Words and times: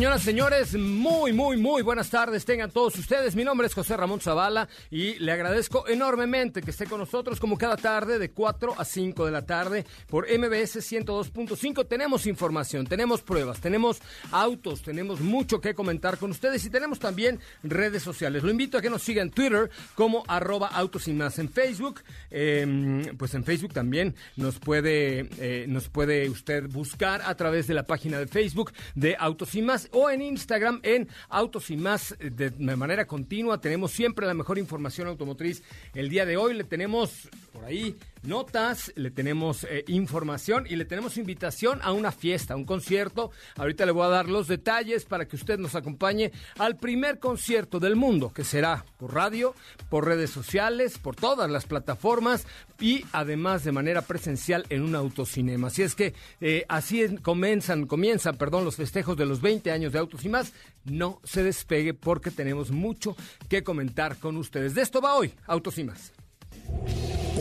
Señoras, 0.00 0.22
señores, 0.22 0.74
muy, 0.78 1.34
muy, 1.34 1.58
muy 1.58 1.82
buenas 1.82 2.08
tardes. 2.08 2.46
Tengan 2.46 2.70
todos 2.70 2.96
ustedes. 2.96 3.36
Mi 3.36 3.44
nombre 3.44 3.66
es 3.66 3.74
José 3.74 3.98
Ramón 3.98 4.18
Zavala 4.18 4.66
y 4.90 5.18
le 5.18 5.30
agradezco 5.30 5.86
enormemente 5.86 6.62
que 6.62 6.70
esté 6.70 6.86
con 6.86 7.00
nosotros 7.00 7.38
como 7.38 7.58
cada 7.58 7.76
tarde 7.76 8.18
de 8.18 8.30
4 8.30 8.76
a 8.78 8.84
5 8.86 9.26
de 9.26 9.30
la 9.30 9.44
tarde 9.44 9.84
por 10.08 10.24
MBS 10.24 10.76
102.5. 10.90 11.86
Tenemos 11.86 12.24
información, 12.26 12.86
tenemos 12.86 13.20
pruebas, 13.20 13.60
tenemos 13.60 14.00
autos, 14.32 14.80
tenemos 14.80 15.20
mucho 15.20 15.60
que 15.60 15.74
comentar 15.74 16.16
con 16.16 16.30
ustedes 16.30 16.64
y 16.64 16.70
tenemos 16.70 16.98
también 16.98 17.38
redes 17.62 18.02
sociales. 18.02 18.42
Lo 18.42 18.50
invito 18.50 18.78
a 18.78 18.80
que 18.80 18.88
nos 18.88 19.02
siga 19.02 19.20
en 19.20 19.30
Twitter 19.30 19.68
como 19.96 20.24
arroba 20.28 20.68
autos 20.68 21.08
y 21.08 21.12
más. 21.12 21.38
En 21.38 21.50
Facebook, 21.50 22.00
em, 22.30 23.04
pues 23.18 23.34
en 23.34 23.44
Facebook 23.44 23.74
también 23.74 24.14
nos 24.36 24.60
puede, 24.60 25.28
eh, 25.38 25.66
nos 25.68 25.90
puede 25.90 26.30
usted 26.30 26.70
buscar 26.70 27.20
a 27.20 27.34
través 27.34 27.66
de 27.66 27.74
la 27.74 27.82
página 27.82 28.18
de 28.18 28.26
Facebook 28.26 28.72
de 28.94 29.14
Autos 29.18 29.54
y 29.54 29.60
más 29.60 29.89
o 29.92 30.10
en 30.10 30.22
Instagram 30.22 30.80
en 30.82 31.08
Autos 31.28 31.70
y 31.70 31.76
más 31.76 32.16
de 32.18 32.50
manera 32.76 33.06
continua. 33.06 33.60
Tenemos 33.60 33.92
siempre 33.92 34.26
la 34.26 34.34
mejor 34.34 34.58
información 34.58 35.08
automotriz. 35.08 35.62
El 35.94 36.08
día 36.08 36.26
de 36.26 36.36
hoy 36.36 36.54
le 36.54 36.64
tenemos 36.64 37.28
por 37.52 37.64
ahí 37.64 37.96
notas, 38.22 38.92
le 38.96 39.10
tenemos 39.10 39.64
eh, 39.64 39.84
información 39.88 40.66
y 40.68 40.76
le 40.76 40.84
tenemos 40.84 41.16
invitación 41.16 41.80
a 41.82 41.92
una 41.92 42.12
fiesta, 42.12 42.56
un 42.56 42.64
concierto. 42.64 43.30
Ahorita 43.56 43.86
le 43.86 43.92
voy 43.92 44.04
a 44.04 44.08
dar 44.08 44.28
los 44.28 44.48
detalles 44.48 45.04
para 45.04 45.26
que 45.26 45.36
usted 45.36 45.58
nos 45.58 45.74
acompañe 45.74 46.32
al 46.58 46.76
primer 46.76 47.18
concierto 47.18 47.80
del 47.80 47.96
mundo, 47.96 48.32
que 48.32 48.44
será 48.44 48.84
por 48.98 49.14
radio, 49.14 49.54
por 49.88 50.06
redes 50.06 50.30
sociales, 50.30 50.98
por 50.98 51.16
todas 51.16 51.50
las 51.50 51.66
plataformas 51.66 52.46
y 52.78 53.04
además 53.12 53.64
de 53.64 53.72
manera 53.72 54.02
presencial 54.02 54.66
en 54.68 54.82
un 54.82 54.94
autocinema. 54.94 55.68
Así 55.68 55.82
es 55.82 55.94
que 55.94 56.14
eh, 56.40 56.64
así 56.68 57.16
comienzan, 57.18 57.86
comienzan, 57.86 58.36
perdón, 58.36 58.64
los 58.64 58.76
festejos 58.76 59.16
de 59.16 59.26
los 59.26 59.40
20 59.40 59.70
años 59.70 59.92
de 59.92 59.98
Autos 59.98 60.24
y 60.24 60.28
más. 60.28 60.52
No 60.84 61.20
se 61.24 61.42
despegue 61.42 61.94
porque 61.94 62.30
tenemos 62.30 62.70
mucho 62.70 63.16
que 63.48 63.62
comentar 63.62 64.16
con 64.18 64.36
ustedes. 64.36 64.74
De 64.74 64.82
esto 64.82 65.00
va 65.00 65.14
hoy, 65.14 65.32
Autos 65.46 65.78
y 65.78 65.84
más. 65.84 66.12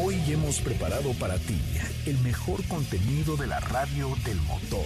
Hoy 0.01 0.21
hemos 0.27 0.59
preparado 0.61 1.13
para 1.13 1.37
ti 1.37 1.59
el 2.05 2.17
mejor 2.19 2.63
contenido 2.67 3.35
de 3.35 3.47
la 3.47 3.59
radio 3.59 4.15
del 4.25 4.39
motor. 4.41 4.85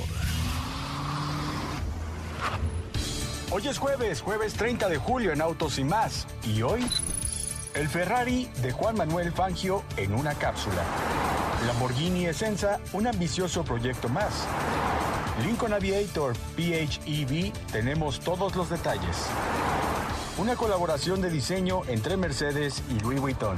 Hoy 3.51 3.67
es 3.67 3.77
jueves, 3.77 4.21
jueves 4.21 4.53
30 4.53 4.89
de 4.89 4.97
julio 4.97 5.31
en 5.31 5.41
Autos 5.41 5.77
y 5.77 5.83
más. 5.83 6.27
Y 6.43 6.63
hoy, 6.63 6.83
el 7.75 7.87
Ferrari 7.87 8.49
de 8.61 8.71
Juan 8.71 8.97
Manuel 8.97 9.31
Fangio 9.31 9.83
en 9.97 10.13
una 10.15 10.33
cápsula. 10.33 10.83
Lamborghini 11.67 12.25
Essenza, 12.25 12.79
un 12.93 13.07
ambicioso 13.07 13.63
proyecto 13.63 14.09
más. 14.09 14.45
Lincoln 15.45 15.73
Aviator 15.73 16.35
PHEV, 16.55 17.53
tenemos 17.71 18.19
todos 18.19 18.55
los 18.55 18.69
detalles. 18.69 19.27
Una 20.37 20.55
colaboración 20.55 21.21
de 21.21 21.29
diseño 21.29 21.83
entre 21.87 22.17
Mercedes 22.17 22.81
y 22.89 22.99
Louis 23.01 23.21
Vuitton. 23.21 23.57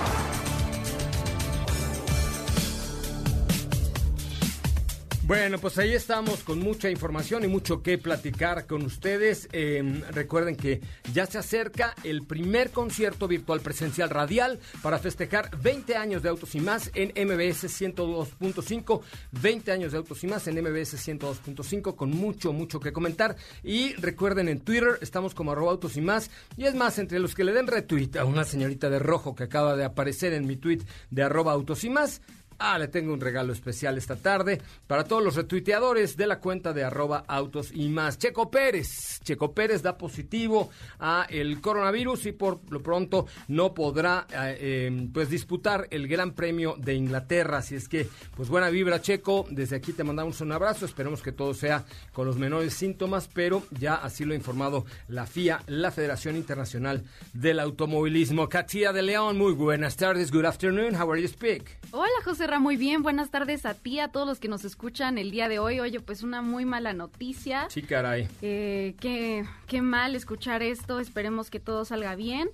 Bueno, 5.31 5.59
pues 5.59 5.77
ahí 5.77 5.93
estamos 5.93 6.43
con 6.43 6.59
mucha 6.59 6.89
información 6.89 7.45
y 7.45 7.47
mucho 7.47 7.81
que 7.81 7.97
platicar 7.97 8.67
con 8.67 8.81
ustedes. 8.81 9.47
Em, 9.53 10.01
recuerden 10.11 10.57
que 10.57 10.81
ya 11.13 11.25
se 11.25 11.37
acerca 11.37 11.95
el 12.03 12.23
primer 12.23 12.71
concierto 12.71 13.29
virtual 13.29 13.61
presencial 13.61 14.09
radial 14.09 14.59
para 14.81 14.99
festejar 14.99 15.49
20 15.61 15.95
años 15.95 16.21
de 16.21 16.27
Autos 16.27 16.53
y 16.55 16.59
Más 16.59 16.91
en 16.95 17.13
MBS 17.15 17.69
102.5. 17.69 19.03
20 19.41 19.71
años 19.71 19.93
de 19.93 19.99
Autos 19.99 20.21
y 20.21 20.27
Más 20.27 20.45
en 20.47 20.61
MBS 20.61 20.97
102.5 20.97 21.95
con 21.95 22.09
mucho, 22.09 22.51
mucho 22.51 22.81
que 22.81 22.91
comentar. 22.91 23.37
Y 23.63 23.93
recuerden 23.93 24.49
en 24.49 24.59
Twitter 24.59 24.99
estamos 24.99 25.33
como 25.33 25.53
arroba 25.53 25.71
Autos 25.71 25.95
y 25.95 26.01
Más. 26.01 26.29
Y 26.57 26.65
es 26.65 26.75
más, 26.75 26.99
entre 26.99 27.19
los 27.19 27.35
que 27.35 27.45
le 27.45 27.53
den 27.53 27.67
retweet 27.67 28.17
a 28.19 28.25
una 28.25 28.43
señorita 28.43 28.89
de 28.89 28.99
rojo 28.99 29.33
que 29.33 29.45
acaba 29.45 29.77
de 29.77 29.85
aparecer 29.85 30.33
en 30.33 30.45
mi 30.45 30.57
tweet 30.57 30.79
de 31.09 31.23
arroba 31.23 31.53
Autos 31.53 31.85
y 31.85 31.89
Más 31.89 32.19
Ah, 32.63 32.77
le 32.77 32.89
tengo 32.89 33.11
un 33.11 33.19
regalo 33.19 33.53
especial 33.53 33.97
esta 33.97 34.15
tarde 34.15 34.61
para 34.85 35.03
todos 35.03 35.23
los 35.23 35.35
retuiteadores 35.35 36.15
de 36.15 36.27
la 36.27 36.39
cuenta 36.39 36.73
de 36.73 36.83
arroba 36.83 37.23
autos 37.27 37.71
y 37.73 37.89
más. 37.89 38.19
Checo 38.19 38.51
Pérez. 38.51 39.19
Checo 39.23 39.51
Pérez 39.51 39.81
da 39.81 39.97
positivo 39.97 40.69
a 40.99 41.25
el 41.27 41.59
coronavirus 41.59 42.27
y 42.27 42.33
por 42.33 42.59
lo 42.69 42.83
pronto 42.83 43.25
no 43.47 43.73
podrá 43.73 44.27
eh, 44.31 44.85
em, 44.85 45.11
pues 45.11 45.31
disputar 45.31 45.87
el 45.89 46.07
Gran 46.07 46.33
Premio 46.33 46.75
de 46.77 46.93
Inglaterra. 46.93 47.57
Así 47.57 47.73
es 47.73 47.87
que, 47.87 48.07
pues 48.35 48.47
buena 48.47 48.69
vibra, 48.69 49.01
Checo. 49.01 49.47
Desde 49.49 49.77
aquí 49.77 49.91
te 49.91 50.03
mandamos 50.03 50.39
un 50.41 50.51
abrazo. 50.51 50.85
Esperemos 50.85 51.23
que 51.23 51.31
todo 51.31 51.55
sea 51.55 51.83
con 52.13 52.27
los 52.27 52.37
menores 52.37 52.75
síntomas, 52.75 53.27
pero 53.33 53.63
ya 53.71 53.95
así 53.95 54.23
lo 54.23 54.33
ha 54.33 54.37
informado 54.37 54.85
la 55.07 55.25
FIA, 55.25 55.63
la 55.65 55.89
Federación 55.89 56.35
Internacional 56.35 57.03
del 57.33 57.59
Automovilismo. 57.59 58.47
Katia 58.49 58.93
de 58.93 59.01
León, 59.01 59.39
muy 59.39 59.53
buenas 59.53 59.95
tardes. 59.95 60.31
Good 60.31 60.45
afternoon. 60.45 60.93
How 60.93 61.11
are 61.11 61.19
you 61.19 61.27
speak? 61.27 61.79
Hola, 61.91 62.11
José 62.23 62.50
muy 62.59 62.77
bien. 62.77 63.03
Buenas 63.03 63.29
tardes 63.29 63.65
a 63.65 63.73
ti, 63.73 63.99
a 63.99 64.09
todos 64.09 64.27
los 64.27 64.39
que 64.39 64.47
nos 64.47 64.65
escuchan 64.65 65.17
el 65.17 65.31
día 65.31 65.47
de 65.47 65.59
hoy. 65.59 65.79
Oye, 65.79 65.99
pues 65.99 66.23
una 66.23 66.41
muy 66.41 66.65
mala 66.65 66.93
noticia. 66.93 67.67
Sí, 67.69 67.81
caray. 67.81 68.27
Eh, 68.41 68.95
qué, 68.99 69.45
qué 69.67 69.81
mal 69.81 70.15
escuchar 70.15 70.61
esto. 70.61 70.99
Esperemos 70.99 71.49
que 71.49 71.59
todo 71.59 71.85
salga 71.85 72.15
bien. 72.15 72.49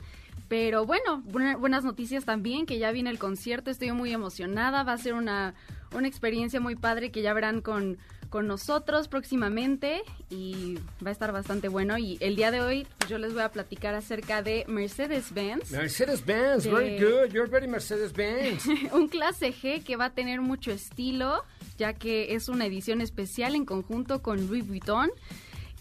Pero 0.48 0.86
bueno, 0.86 1.22
buenas 1.26 1.84
noticias 1.84 2.24
también, 2.24 2.66
que 2.66 2.80
ya 2.80 2.92
viene 2.92 3.10
el 3.10 3.20
concierto. 3.20 3.70
Estoy 3.70 3.92
muy 3.92 4.14
emocionada. 4.14 4.84
Va 4.84 4.94
a 4.94 4.98
ser 4.98 5.14
una, 5.14 5.56
una 5.94 6.08
experiencia 6.08 6.60
muy 6.60 6.76
padre 6.76 7.12
que 7.12 7.22
ya 7.22 7.34
verán 7.34 7.62
con 7.62 7.98
con 8.30 8.48
nosotros 8.48 9.08
próximamente 9.08 10.02
y 10.30 10.76
va 11.04 11.10
a 11.10 11.12
estar 11.12 11.32
bastante 11.32 11.68
bueno. 11.68 11.98
Y 11.98 12.18
el 12.22 12.36
día 12.36 12.52
de 12.52 12.62
hoy 12.62 12.88
pues, 12.98 13.10
yo 13.10 13.18
les 13.18 13.34
voy 13.34 13.44
a 13.44 13.52
platicar 13.52 13.96
acerca 13.96 14.42
de 14.42 14.66
Mercedes-Benz. 14.68 15.72
Mercedes-Benz, 15.72 16.66
very 16.66 17.00
good, 17.00 17.32
you're 17.32 17.50
very 17.50 17.68
Mercedes-Benz. 17.68 18.66
un 18.94 19.08
clase 19.08 19.54
G 19.54 19.84
que 19.84 19.96
va 19.96 20.06
a 20.06 20.14
tener 20.14 20.42
mucho 20.42 20.72
estilo, 20.72 21.44
ya 21.78 21.94
que 21.94 22.36
es 22.36 22.50
una 22.50 22.66
edición 22.66 23.02
especial 23.02 23.56
en 23.56 23.66
conjunto 23.66 24.22
con 24.22 24.48
Louis 24.48 24.68
Vuitton. 24.68 25.10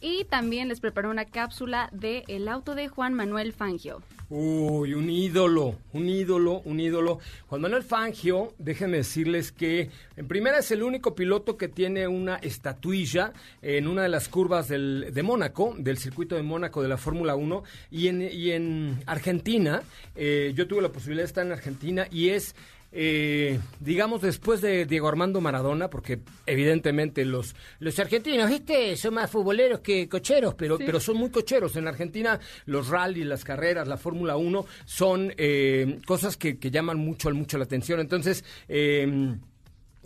Y 0.09 0.23
también 0.23 0.69
les 0.69 0.79
preparé 0.79 1.09
una 1.09 1.25
cápsula 1.25 1.89
de 1.91 2.23
el 2.29 2.47
auto 2.47 2.77
de 2.77 2.87
Juan 2.87 3.13
Manuel 3.13 3.53
Fangio. 3.53 4.03
Uy, 4.31 4.95
un 4.95 5.11
ídolo, 5.11 5.81
un 5.93 6.09
ídolo, 6.09 6.61
un 6.65 6.79
ídolo. 6.79 7.19
Juan 7.49 7.61
Manuel 7.61 7.83
Fangio, 7.83 8.55
déjenme 8.59 8.99
decirles 8.99 9.51
que 9.51 9.91
en 10.17 10.29
primera 10.29 10.61
es 10.61 10.71
el 10.71 10.85
único 10.85 11.17
piloto 11.17 11.57
que 11.57 11.67
tiene 11.67 12.07
una 12.07 12.37
estatuilla 12.37 13.33
en 13.63 13.89
una 13.89 14.03
de 14.03 14.09
las 14.09 14.29
curvas 14.29 14.69
del, 14.69 15.13
de 15.13 15.23
Mónaco, 15.25 15.75
del 15.77 15.99
circuito 15.99 16.37
de 16.37 16.43
Mónaco 16.43 16.83
de 16.83 16.89
la 16.89 16.99
Fórmula 16.99 17.35
1. 17.35 17.65
Y 17.91 18.07
en, 18.07 18.23
y 18.23 18.53
en 18.53 19.03
Argentina, 19.07 19.83
eh, 20.15 20.53
yo 20.55 20.69
tuve 20.69 20.83
la 20.83 20.93
posibilidad 20.93 21.25
de 21.25 21.29
estar 21.29 21.45
en 21.45 21.51
Argentina 21.51 22.07
y 22.13 22.29
es 22.29 22.55
eh, 22.99 23.61
digamos, 23.79 24.23
después 24.23 24.63
de 24.63 24.87
Diego 24.87 25.07
Armando 25.07 25.43
Maradona, 25.43 25.91
porque 25.91 26.21
evidentemente 26.47 27.27
los, 27.27 27.55
los 27.79 27.99
argentinos, 27.99 28.49
¿viste? 28.49 28.97
Son 28.97 29.13
más 29.13 29.31
futboleros 29.31 29.81
que 29.81 30.09
cocheros, 30.09 30.55
pero, 30.55 30.79
pero 30.79 30.99
son 30.99 31.19
muy 31.19 31.29
cocheros. 31.29 31.77
En 31.77 31.89
Argentina, 31.89 32.41
los 32.65 32.89
rallies, 32.89 33.27
las 33.27 33.45
carreras, 33.45 33.87
la 33.87 33.99
Fórmula 33.99 34.39
1 34.39 34.65
son 34.87 35.35
eh, 35.37 35.99
cosas 36.07 36.39
que, 36.39 36.59
que, 36.59 36.71
llaman 36.71 36.97
mucho, 36.97 37.31
mucho 37.35 37.59
la 37.59 37.65
atención. 37.65 38.01
Entonces, 38.01 38.45
eh, 38.67 39.37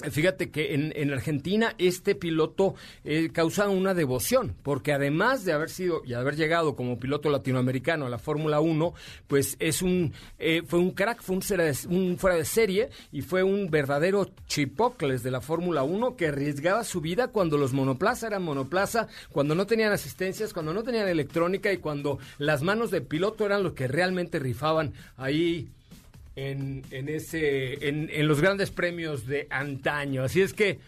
Fíjate 0.02 0.50
que 0.50 0.75
en, 0.75 1.12
Argentina 1.12 1.75
este 1.79 2.14
piloto 2.14 2.75
eh, 3.05 3.31
causa 3.32 3.69
una 3.69 3.94
devoción, 3.94 4.55
porque 4.62 4.93
además 4.93 5.44
de 5.44 5.52
haber 5.52 5.70
sido 5.70 6.02
y 6.05 6.14
haber 6.14 6.37
llegado 6.37 6.76
como 6.76 6.99
piloto 6.99 7.31
latinoamericano 7.31 8.06
a 8.06 8.08
la 8.11 8.19
Fórmula 8.19 8.61
1, 8.61 8.94
pues 9.26 9.56
es 9.58 9.82
un 9.82 10.12
eh, 10.38 10.62
fue 10.67 10.79
un 10.79 10.93
crack, 10.93 11.23
fue 11.23 11.37
un, 11.37 12.19
fuera 12.19 12.37
de 12.37 12.44
serie 12.44 12.91
y 13.12 13.23
fue 13.23 13.43
un 13.43 13.70
verdadero 13.70 14.31
chipocles 14.47 15.23
de 15.23 15.31
la 15.31 15.41
Fórmula 15.41 15.82
1 15.82 16.17
que 16.17 16.29
arriesgaba 16.29 16.85
su 16.85 17.00
vida 17.00 17.29
cuando 17.29 17.56
los 17.56 17.73
monoplaza 17.73 18.29
eran 18.29 18.43
monoplaza, 18.43 19.08
cuando 19.31 19.55
no 19.55 19.67
tenían 19.67 19.93
asistencias, 19.93 20.52
cuando 20.52 20.73
no 20.73 20.82
tenían 20.82 21.08
electrónica 21.08 21.73
y 21.73 21.79
cuando 21.79 22.19
las 22.38 22.62
manos 22.62 22.91
del 22.91 23.02
piloto 23.02 23.44
eran 23.44 23.62
los 23.62 23.75
que 23.75 23.88
realmente 23.88 24.38
rifaban 24.38 24.94
ahí 25.17 25.69
en, 26.40 26.82
en 26.90 27.08
ese, 27.08 27.87
en, 27.88 28.08
en, 28.10 28.26
los 28.26 28.40
grandes 28.40 28.70
premios 28.70 29.26
de 29.26 29.46
antaño. 29.50 30.25
Así 30.25 30.40
es 30.40 30.54
que, 30.54 30.78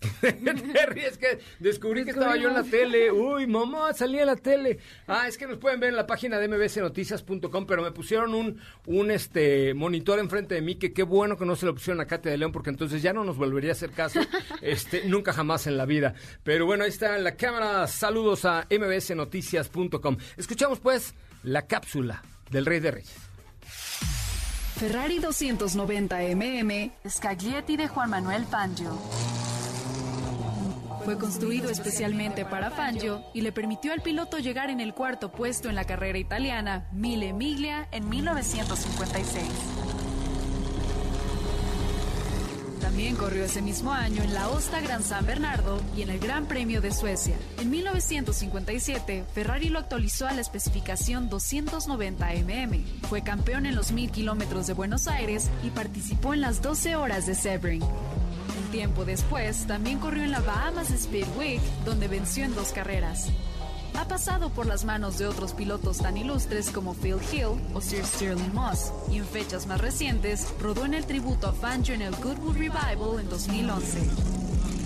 Terry, 0.20 1.00
es 1.00 1.18
que 1.18 1.40
descubrí 1.58 2.04
que 2.04 2.10
estaba 2.10 2.36
yo 2.36 2.48
en 2.48 2.54
la 2.54 2.62
tele. 2.62 3.10
Uy, 3.10 3.48
mamá, 3.48 3.92
salí 3.94 4.20
en 4.20 4.26
la 4.26 4.36
tele. 4.36 4.78
Ah, 5.08 5.26
es 5.26 5.36
que 5.36 5.46
nos 5.46 5.58
pueden 5.58 5.80
ver 5.80 5.90
en 5.90 5.96
la 5.96 6.06
página 6.06 6.38
de 6.38 6.46
mbcnoticias.com, 6.46 7.66
pero 7.66 7.82
me 7.82 7.90
pusieron 7.90 8.32
un, 8.34 8.60
un 8.86 9.10
este 9.10 9.74
monitor 9.74 10.20
enfrente 10.20 10.54
de 10.54 10.62
mí, 10.62 10.76
que 10.76 10.92
qué 10.92 11.02
bueno 11.02 11.36
que 11.36 11.46
no 11.46 11.56
se 11.56 11.66
lo 11.66 11.74
pusieron 11.74 12.00
a 12.00 12.06
Katia 12.06 12.30
de 12.30 12.38
León, 12.38 12.52
porque 12.52 12.70
entonces 12.70 13.02
ya 13.02 13.12
no 13.12 13.24
nos 13.24 13.36
volvería 13.36 13.70
a 13.70 13.72
hacer 13.72 13.90
caso, 13.90 14.20
este, 14.62 15.04
nunca 15.06 15.32
jamás 15.32 15.66
en 15.66 15.76
la 15.76 15.84
vida. 15.84 16.14
Pero 16.44 16.64
bueno, 16.64 16.84
ahí 16.84 16.90
está 16.90 17.18
la 17.18 17.34
cámara. 17.34 17.88
Saludos 17.88 18.44
a 18.44 18.68
mbcnoticias.com. 18.70 20.16
Escuchamos 20.36 20.78
pues 20.78 21.14
la 21.42 21.66
cápsula 21.66 22.22
del 22.50 22.66
Rey 22.66 22.78
de 22.78 22.90
Reyes. 22.92 23.31
Ferrari 24.74 25.20
290mm 25.20 26.90
Scaglietti 27.08 27.76
de 27.76 27.88
Juan 27.88 28.10
Manuel 28.10 28.44
Fangio. 28.46 28.98
Fue 31.04 31.18
construido 31.18 31.70
especialmente 31.70 32.44
para 32.44 32.70
Fangio 32.70 33.22
y 33.34 33.42
le 33.42 33.52
permitió 33.52 33.92
al 33.92 34.02
piloto 34.02 34.38
llegar 34.38 34.70
en 34.70 34.80
el 34.80 34.94
cuarto 34.94 35.30
puesto 35.30 35.68
en 35.68 35.74
la 35.74 35.84
carrera 35.84 36.18
italiana 36.18 36.88
Mille 36.92 37.32
Miglia 37.32 37.88
en 37.92 38.08
1956. 38.08 39.81
También 42.92 43.16
corrió 43.16 43.44
ese 43.44 43.62
mismo 43.62 43.90
año 43.90 44.22
en 44.22 44.34
la 44.34 44.50
Osta 44.50 44.82
Gran 44.82 45.02
San 45.02 45.24
Bernardo 45.24 45.80
y 45.96 46.02
en 46.02 46.10
el 46.10 46.18
Gran 46.18 46.44
Premio 46.44 46.82
de 46.82 46.92
Suecia. 46.92 47.34
En 47.58 47.70
1957, 47.70 49.24
Ferrari 49.32 49.70
lo 49.70 49.78
actualizó 49.78 50.26
a 50.26 50.32
la 50.32 50.42
especificación 50.42 51.30
290 51.30 52.26
mm. 52.26 53.06
Fue 53.08 53.22
campeón 53.22 53.64
en 53.64 53.76
los 53.76 53.92
1000 53.92 54.10
kilómetros 54.10 54.66
de 54.66 54.74
Buenos 54.74 55.08
Aires 55.08 55.48
y 55.64 55.70
participó 55.70 56.34
en 56.34 56.42
las 56.42 56.60
12 56.60 56.96
horas 56.96 57.24
de 57.24 57.34
Sebring. 57.34 57.82
Un 57.82 58.70
tiempo 58.70 59.06
después, 59.06 59.66
también 59.66 59.98
corrió 59.98 60.24
en 60.24 60.30
la 60.30 60.40
Bahamas 60.40 60.90
Speed 60.90 61.28
Week, 61.38 61.62
donde 61.86 62.08
venció 62.08 62.44
en 62.44 62.54
dos 62.54 62.72
carreras. 62.72 63.30
Ha 63.98 64.06
pasado 64.08 64.50
por 64.50 64.66
las 64.66 64.84
manos 64.84 65.18
de 65.18 65.26
otros 65.26 65.52
pilotos 65.52 65.98
tan 65.98 66.16
ilustres 66.16 66.70
como 66.70 66.94
Phil 66.94 67.18
Hill 67.32 67.60
o 67.74 67.80
Sir 67.80 68.04
Stirling 68.04 68.54
Moss, 68.54 68.92
y 69.10 69.18
en 69.18 69.26
fechas 69.26 69.66
más 69.66 69.80
recientes 69.80 70.48
rodó 70.60 70.84
en 70.84 70.94
el 70.94 71.06
tributo 71.06 71.48
a 71.48 71.52
Fangio 71.52 71.94
en 71.94 72.02
el 72.02 72.14
Goodwood 72.16 72.56
Revival 72.56 73.20
en 73.20 73.28
2011. 73.28 73.98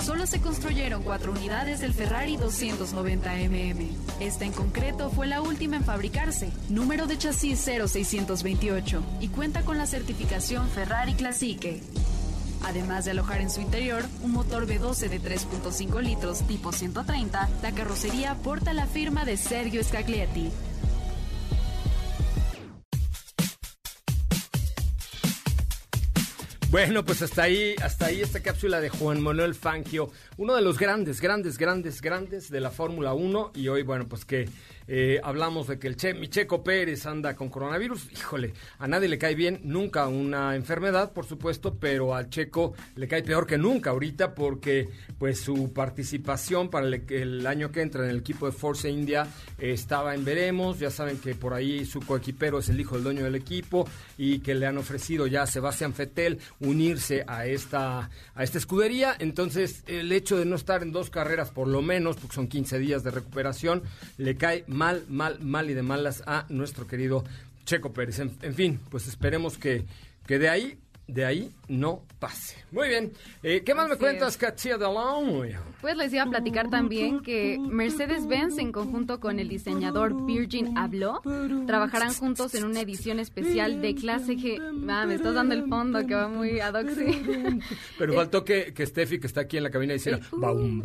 Solo 0.05 0.27
se 0.27 0.41
construyeron 0.41 1.03
cuatro 1.03 1.33
unidades 1.33 1.81
del 1.81 1.93
Ferrari 1.93 2.37
290mm. 2.37 3.89
Esta 4.21 4.45
en 4.45 4.53
concreto 4.53 5.11
fue 5.11 5.27
la 5.27 5.43
última 5.43 5.77
en 5.77 5.85
fabricarse, 5.85 6.51
número 6.69 7.07
de 7.07 7.19
chasis 7.19 7.59
0628, 7.65 9.03
y 9.21 9.29
cuenta 9.29 9.63
con 9.63 9.79
la 9.79 9.87
certificación 9.87 10.69
Ferrari 10.69 11.15
Classique. 11.15 11.83
Además 12.65 13.05
de 13.05 13.13
alojar 13.13 13.41
en 13.41 13.51
su 13.51 13.61
interior 13.61 14.05
un 14.23 14.33
motor 14.33 14.67
V12 14.67 15.09
de 15.09 15.21
3.5 15.21 16.03
litros 16.03 16.47
tipo 16.47 16.73
130, 16.73 17.49
la 17.63 17.73
carrocería 17.73 18.35
porta 18.35 18.73
la 18.73 18.87
firma 18.87 19.25
de 19.25 19.37
Sergio 19.37 19.83
Scaglietti. 19.83 20.51
Bueno, 26.69 27.05
pues 27.05 27.23
hasta 27.23 27.45
ahí, 27.45 27.75
hasta 27.81 28.07
ahí 28.07 28.21
esta 28.21 28.41
cápsula 28.41 28.81
de 28.81 28.91
Juan 28.91 29.23
Manuel 29.23 29.55
Fangio, 29.55 30.11
uno 30.37 30.55
de 30.55 30.63
los 30.63 30.79
grandes, 30.79 31.21
grandes, 31.21 31.57
grandes, 31.57 32.03
grandes 32.03 32.51
de 32.51 32.61
la 32.61 32.71
Fórmula 32.71 33.15
1 33.15 33.53
y 33.55 33.69
hoy, 33.69 33.83
bueno, 33.83 34.07
pues 34.09 34.25
que 34.25 34.49
eh, 34.89 35.21
hablamos 35.23 35.67
de 35.67 35.79
que 35.79 35.89
el 35.89 35.97
che, 35.97 36.15
mi 36.15 36.29
Checo 36.29 36.63
Pérez 36.63 37.07
anda 37.07 37.35
con 37.35 37.49
coronavirus. 37.49 38.13
Híjole, 38.13 38.53
a 38.79 38.87
nadie 38.87 39.09
le 39.09 39.19
cae 39.19 39.35
bien 39.35 39.61
nunca 39.65 40.07
una 40.07 40.55
enfermedad, 40.55 41.13
por 41.13 41.27
supuesto, 41.27 41.75
pero 41.75 42.15
al 42.15 42.31
Checo 42.31 42.75
le 42.95 43.09
cae 43.09 43.23
peor 43.23 43.47
que 43.47 43.59
nunca 43.59 43.91
ahorita 43.91 44.35
porque 44.35 44.89
pues 45.19 45.41
su 45.41 45.73
participación 45.73 46.71
para 46.71 46.87
el, 46.87 47.47
año 47.47 47.71
que 47.73 47.83
entra 47.83 48.05
en 48.05 48.11
el 48.11 48.19
equipo 48.19 48.47
de 48.47 48.53
Force 48.53 48.89
India 48.89 49.27
estaba 49.59 50.15
en 50.15 50.25
veremos. 50.25 50.79
Ya 50.79 50.91
saben 50.91 51.19
que 51.19 51.35
por 51.35 51.55
ahí 51.55 51.85
su 51.85 52.01
coequipero 52.01 52.59
es 52.59 52.69
el 52.69 52.81
hijo 52.81 52.95
del 52.95 53.05
dueño 53.05 53.25
del 53.25 53.35
equipo 53.35 53.89
y 54.19 54.39
que 54.41 54.55
le 54.55 54.67
han 54.67 54.79
ofrecido 54.79 55.27
ya 55.27 55.43
a 55.43 55.47
Sebastián 55.47 55.95
Fettel 55.95 56.39
unirse 56.61 57.25
a 57.27 57.47
esta, 57.47 58.11
a 58.35 58.45
esta 58.45 58.59
escudería. 58.59 59.17
Entonces, 59.19 59.83
el 59.87 60.13
hecho 60.13 60.37
de 60.37 60.45
no 60.45 60.57
estar 60.57 60.83
en 60.83 60.93
dos 60.93 61.11
carreras 61.11 61.51
por 61.51 61.69
lo 61.69 61.83
menos, 61.83 62.17
porque 62.17 62.35
son 62.35 62.49
15 62.49 62.79
días 62.79 63.03
de 63.03 63.11
recuperación, 63.11 63.83
le 64.19 64.37
cae 64.37 64.65
mal, 64.77 65.05
mal, 65.09 65.41
mal 65.41 65.71
y 65.71 65.75
de 65.75 65.83
malas 65.83 66.23
a 66.27 66.47
nuestro 66.49 66.87
querido 66.87 67.25
Checo 67.65 67.93
Pérez. 67.93 68.21
En, 68.21 68.55
fin, 68.55 68.79
pues 68.91 69.09
esperemos 69.09 69.59
que, 69.59 69.85
que 70.27 70.39
de 70.39 70.49
ahí 70.49 70.79
de 71.09 71.25
ahí 71.25 71.51
no 71.69 72.03
pase. 72.19 72.57
Muy 72.73 72.89
bien. 72.89 73.13
Eh, 73.43 73.63
¿Qué 73.65 73.75
más 73.75 73.89
me 73.89 73.97
cuentas, 73.97 74.37
Katia 74.37 74.77
Long? 74.77 75.47
Pues 75.81 75.97
les 75.97 76.13
iba 76.13 76.25
a 76.25 76.27
platicar 76.27 76.69
también 76.69 77.21
que 77.21 77.59
Mercedes-Benz, 77.61 78.59
en 78.59 78.73
conjunto 78.73 79.21
con 79.21 79.39
el 79.39 79.49
diseñador 79.49 80.27
Virgin 80.27 80.77
Abloh, 80.77 81.21
trabajarán 81.67 82.13
juntos 82.15 82.55
en 82.55 82.65
una 82.65 82.81
edición 82.81 83.21
especial 83.21 83.81
de 83.81 83.95
clase 83.95 84.37
G. 84.37 84.59
Ah, 84.89 85.07
me 85.07 85.15
estás 85.15 85.35
dando 85.35 85.55
el 85.55 85.69
fondo 85.69 86.05
que 86.07 86.15
va 86.15 86.29
muy 86.29 86.59
ad 86.61 86.75
hoc, 86.75 86.89
Pero 87.99 88.15
faltó 88.15 88.45
que, 88.45 88.73
que 88.75 88.87
Steffi, 88.87 89.21
que 89.21 89.27
está 89.27 89.43
aquí 89.43 89.57
en 89.57 89.63
la 89.63 89.71
cabina, 89.71 89.95
hiciera 89.95 90.21
baum, 90.33 90.83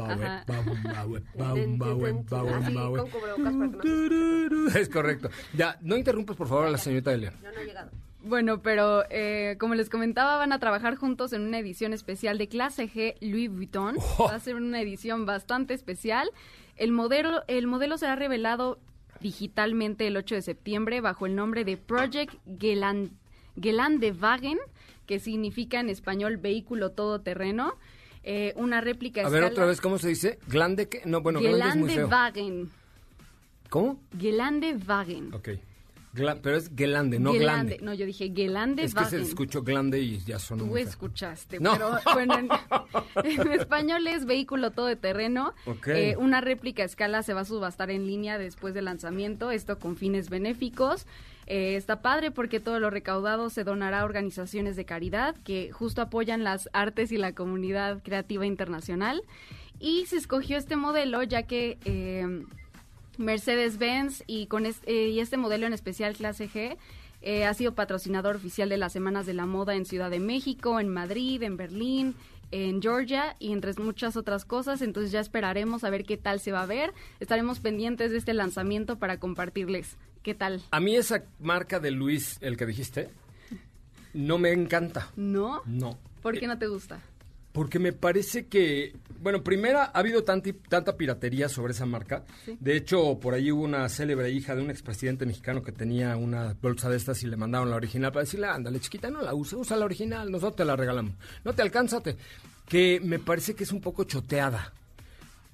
Es 4.76 4.90
correcto. 4.90 5.30
Ya, 5.54 5.78
no 5.82 5.98
interrumpas, 5.98 6.36
por 6.36 6.48
favor, 6.48 6.66
a 6.66 6.70
la 6.70 6.78
señorita 6.78 7.12
de 7.12 7.18
León. 7.18 7.34
no 7.42 7.60
he 7.60 7.66
llegado. 7.66 7.92
Bueno, 8.24 8.62
pero 8.62 9.04
eh, 9.10 9.56
como 9.60 9.74
les 9.74 9.90
comentaba, 9.90 10.38
van 10.38 10.54
a 10.54 10.60
trabajar 10.60 10.96
juntos 10.96 11.34
en 11.34 11.42
una 11.42 11.58
edición 11.58 11.92
especial 11.94 12.38
de 12.38 12.48
clase 12.48 12.88
G 12.88 13.16
Louis 13.20 13.50
Vuitton. 13.50 13.98
Oh. 14.18 14.28
Va 14.30 14.36
a 14.36 14.40
ser 14.40 14.56
una 14.56 14.80
edición 14.82 15.26
bastante 15.26 15.74
especial. 15.74 16.30
El 16.76 16.92
modelo, 16.92 17.44
el 17.48 17.68
modelo 17.68 17.98
será 17.98 18.16
revelado 18.16 18.80
digitalmente 19.22 20.08
el 20.08 20.18
8 20.18 20.36
de 20.36 20.42
septiembre 20.42 21.02
bajo 21.02 21.26
el 21.26 21.36
nombre 21.36 21.66
de 21.66 21.78
Project 21.78 22.36
Geland, 22.60 23.12
Wagen, 24.22 24.58
que 25.06 25.20
significa 25.20 25.80
en 25.80 25.90
español 25.90 26.38
vehículo 26.38 26.92
todoterreno. 26.92 27.78
Eh, 28.24 28.54
una 28.56 28.82
réplica 28.82 29.26
A 29.26 29.30
ver, 29.30 29.44
otra 29.44 29.66
vez, 29.66 29.82
¿cómo 29.82 29.98
se 29.98 30.10
dice? 30.10 30.38
¿Glande? 30.48 30.88
No, 31.06 31.22
bueno, 31.22 31.40
Wagen. 31.40 32.70
¿Cómo? 33.70 34.00
Wagen. 34.88 35.34
Ok 35.34 35.50
pero 36.14 36.58
es 36.58 36.72
Gelande, 36.76 37.20
no 37.20 37.34
Glande. 37.34 37.80
No, 37.82 37.94
yo 37.94 38.06
dije 38.06 38.32
Gelande 38.36 38.84
Es 38.84 38.94
que 38.94 39.06
se 39.06 39.22
escuchó 39.22 39.64
Glande 39.64 40.00
y 40.00 40.20
ya 40.20 40.40
sonó. 40.40 40.66
Tú 40.66 40.78
escuchaste, 40.78 41.60
pero 41.60 41.98
bueno, 42.14 42.36
en, 43.24 43.52
español 43.52 44.08
es 44.08 44.26
vehículo 44.26 44.72
todoterreno. 44.72 45.54
Okay. 45.66 46.12
Eh, 46.12 46.18
una 46.18 46.42
réplica 46.42 46.84
a 46.84 46.86
escala 46.86 47.24
se 47.24 47.34
va 47.34 47.42
a 47.42 47.46
subastar 47.46 47.92
en 47.92 48.08
línea 48.08 48.38
después 48.38 48.74
del 48.74 48.86
lanzamiento, 48.86 49.52
esto 49.52 49.80
con 49.80 49.96
fines 49.96 50.30
benéficos. 50.30 51.06
Eh, 51.48 51.76
está 51.76 52.02
padre 52.02 52.32
porque 52.32 52.60
todo 52.60 52.80
lo 52.80 52.90
recaudado 52.90 53.50
se 53.50 53.64
donará 53.64 54.02
a 54.02 54.06
organizaciones 54.06 54.76
de 54.76 54.86
caridad 54.86 55.36
que 55.44 55.72
justo 55.72 56.02
apoyan 56.02 56.44
las 56.44 56.70
artes 56.72 57.12
y 57.12 57.18
la 57.18 57.34
comunidad 57.34 58.02
creativa 58.04 58.46
internacional. 58.46 59.22
Y 59.80 60.06
se 60.06 60.18
escogió 60.18 60.58
este 60.58 60.76
modelo 60.76 61.24
ya 61.24 61.44
que... 61.44 61.78
Eh, 61.86 62.46
Mercedes-Benz 63.18 64.24
y 64.28 64.48
con 64.48 64.66
este, 64.66 65.10
y 65.10 65.20
este 65.20 65.38
modelo 65.38 65.68
en 65.68 65.74
especial 65.74 66.16
clase 66.16 66.50
G 66.50 66.78
Eh, 67.24 67.46
ha 67.46 67.54
sido 67.54 67.76
patrocinador 67.76 68.36
oficial 68.36 68.68
de 68.68 68.78
las 68.78 68.94
Semanas 68.94 69.28
de 69.28 69.36
la 69.36 69.46
Moda 69.46 69.76
en 69.76 69.86
Ciudad 69.86 70.10
de 70.10 70.20
México, 70.20 70.80
en 70.80 70.90
Madrid, 70.90 71.44
en 71.44 71.56
Berlín, 71.56 72.16
en 72.50 72.82
Georgia 72.82 73.36
y 73.38 73.52
entre 73.52 73.74
muchas 73.76 74.18
otras 74.18 74.44
cosas. 74.44 74.82
Entonces 74.82 75.12
ya 75.12 75.20
esperaremos 75.20 75.84
a 75.84 75.92
ver 75.92 76.04
qué 76.04 76.18
tal 76.18 76.40
se 76.40 76.52
va 76.52 76.64
a 76.64 76.66
ver. 76.66 76.96
Estaremos 77.20 77.60
pendientes 77.60 78.10
de 78.10 78.18
este 78.18 78.34
lanzamiento 78.34 78.98
para 78.98 79.20
compartirles 79.20 79.98
qué 80.24 80.34
tal. 80.34 80.64
A 80.72 80.80
mí 80.80 80.96
esa 80.96 81.26
marca 81.40 81.80
de 81.80 81.92
Luis, 81.92 82.40
el 82.42 82.58
que 82.58 82.66
dijiste, 82.66 83.12
no 84.16 84.40
me 84.40 84.52
encanta. 84.52 85.12
¿No? 85.16 85.62
No. 85.68 86.00
¿Por 86.24 86.40
qué 86.40 86.48
no 86.48 86.58
te 86.58 86.66
gusta? 86.66 87.02
Porque 87.52 87.80
me 87.80 87.92
parece 87.92 88.48
que, 88.48 88.96
bueno, 89.20 89.44
primera, 89.44 89.86
ha 89.86 90.00
habido 90.00 90.24
tanta, 90.24 90.52
tanta 90.70 90.96
piratería 90.96 91.50
sobre 91.50 91.74
esa 91.74 91.86
marca. 91.86 92.24
De 92.60 92.78
hecho, 92.78 93.20
por 93.20 93.34
ahí 93.34 93.52
hubo 93.52 93.64
una 93.64 93.90
célebre 93.90 94.32
hija 94.32 94.56
de 94.56 94.62
un 94.62 94.70
expresidente 94.70 95.26
mexicano 95.26 95.62
que 95.62 95.72
tenía 95.72 96.16
una 96.16 96.56
bolsa 96.62 96.90
de 96.90 96.98
estas 96.98 97.22
y 97.24 97.28
le 97.28 97.36
mandaron 97.36 97.70
la 97.70 97.76
original 97.76 98.12
para 98.12 98.24
decirle, 98.24 98.48
ándale, 98.48 98.80
chiquita, 98.80 99.10
no 99.10 99.22
la 99.22 99.34
usa, 99.34 99.58
usa 99.58 99.76
la 99.76 99.86
original, 99.86 100.32
nosotros 100.32 100.56
te 100.56 100.66
la 100.66 100.76
regalamos. 100.76 101.14
No 101.44 101.54
te 101.54 101.62
alcánzate. 101.62 102.16
Que 102.68 103.02
me 103.04 103.20
parece 103.20 103.54
que 103.54 103.66
es 103.66 103.72
un 103.74 103.82
poco 103.82 104.06
choteada. 104.06 104.74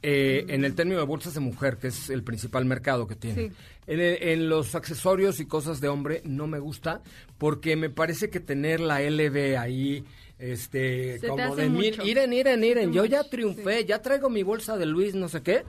Eh, 0.03 0.45
en 0.49 0.63
el 0.63 0.75
término 0.75 0.99
de 0.99 1.05
bolsas 1.07 1.33
de 1.33 1.39
mujer, 1.39 1.77
que 1.77 1.87
es 1.87 2.11
el 2.11 2.23
principal 2.23 2.65
mercado 2.65 3.07
que 3.07 3.15
tiene. 3.15 3.51
En, 3.87 3.99
en, 3.99 4.47
los 4.47 4.75
accesorios 4.75 5.39
y 5.39 5.47
cosas 5.47 5.81
de 5.81 5.87
hombre 5.87 6.21
no 6.23 6.45
me 6.45 6.59
gusta 6.59 7.01
porque 7.39 7.75
me 7.75 7.89
parece 7.89 8.29
que 8.29 8.39
tener 8.39 8.79
la 8.79 9.01
LB 9.01 9.57
ahí 9.57 10.05
este, 10.39 11.19
como 11.27 11.55
de 11.55 11.69
mil, 11.69 11.97
miren, 11.97 12.29
miren, 12.29 12.59
miren, 12.59 12.93
yo 12.93 13.05
ya 13.05 13.23
triunfé, 13.23 13.85
ya 13.85 14.01
traigo 14.01 14.29
mi 14.29 14.43
bolsa 14.43 14.77
de 14.77 14.85
Luis, 14.85 15.15
no 15.15 15.29
sé 15.29 15.41
qué. 15.41 15.63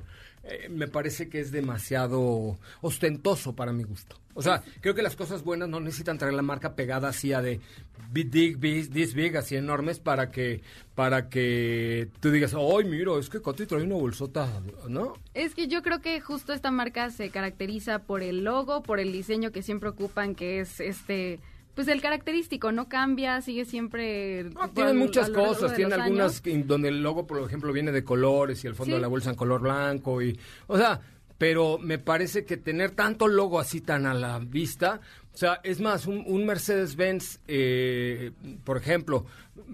Eh, 0.44 0.68
me 0.68 0.86
parece 0.88 1.28
que 1.28 1.40
es 1.40 1.50
demasiado 1.50 2.58
ostentoso 2.80 3.54
para 3.54 3.72
mi 3.72 3.82
gusto. 3.82 4.16
O 4.34 4.42
sea, 4.42 4.62
creo 4.80 4.94
que 4.94 5.02
las 5.02 5.16
cosas 5.16 5.42
buenas 5.42 5.68
no 5.68 5.80
necesitan 5.80 6.16
traer 6.16 6.34
la 6.34 6.42
marca 6.42 6.74
pegada 6.76 7.08
así 7.08 7.32
a 7.32 7.42
de 7.42 7.60
big, 8.12 8.56
big, 8.56 8.90
this 8.92 9.12
big, 9.14 9.36
así 9.36 9.56
enormes 9.56 9.98
para 9.98 10.30
que 10.30 10.62
para 10.94 11.28
que 11.28 12.08
tú 12.20 12.30
digas, 12.30 12.54
ay, 12.54 12.84
mira, 12.84 13.18
es 13.18 13.28
que 13.28 13.40
Coti 13.40 13.66
trae 13.66 13.82
una 13.82 13.96
bolsota, 13.96 14.48
¿no? 14.88 15.14
Es 15.34 15.54
que 15.54 15.66
yo 15.66 15.82
creo 15.82 16.00
que 16.00 16.20
justo 16.20 16.52
esta 16.52 16.70
marca 16.70 17.10
se 17.10 17.30
caracteriza 17.30 18.00
por 18.00 18.22
el 18.22 18.44
logo, 18.44 18.82
por 18.82 19.00
el 19.00 19.12
diseño 19.12 19.50
que 19.50 19.62
siempre 19.62 19.88
ocupan, 19.88 20.34
que 20.34 20.60
es 20.60 20.80
este 20.80 21.40
pues 21.78 21.86
el 21.86 22.02
característico 22.02 22.72
no 22.72 22.88
cambia, 22.88 23.40
sigue 23.40 23.64
siempre... 23.64 24.42
No, 24.42 24.68
tienen 24.70 24.96
muchas 24.96 25.30
cosas, 25.30 25.76
tiene 25.76 25.94
algunas 25.94 26.42
donde 26.64 26.88
el 26.88 27.04
logo, 27.04 27.24
por 27.24 27.40
ejemplo, 27.40 27.72
viene 27.72 27.92
de 27.92 28.02
colores 28.02 28.64
y 28.64 28.66
el 28.66 28.74
fondo 28.74 28.96
de 28.96 29.00
la 29.00 29.06
bolsa 29.06 29.30
en 29.30 29.36
color 29.36 29.60
blanco 29.60 30.20
y... 30.20 30.36
O 30.66 30.76
sea, 30.76 31.00
pero 31.38 31.78
me 31.78 32.00
parece 32.00 32.44
que 32.44 32.56
tener 32.56 32.90
tanto 32.90 33.28
logo 33.28 33.60
así 33.60 33.80
tan 33.80 34.06
a 34.06 34.14
la 34.14 34.40
vista, 34.40 35.00
o 35.32 35.36
sea, 35.36 35.60
es 35.62 35.78
más, 35.78 36.06
un, 36.08 36.44
Mercedes-Benz, 36.44 37.38
eh, 37.46 38.32
por 38.64 38.76
ejemplo, 38.76 39.24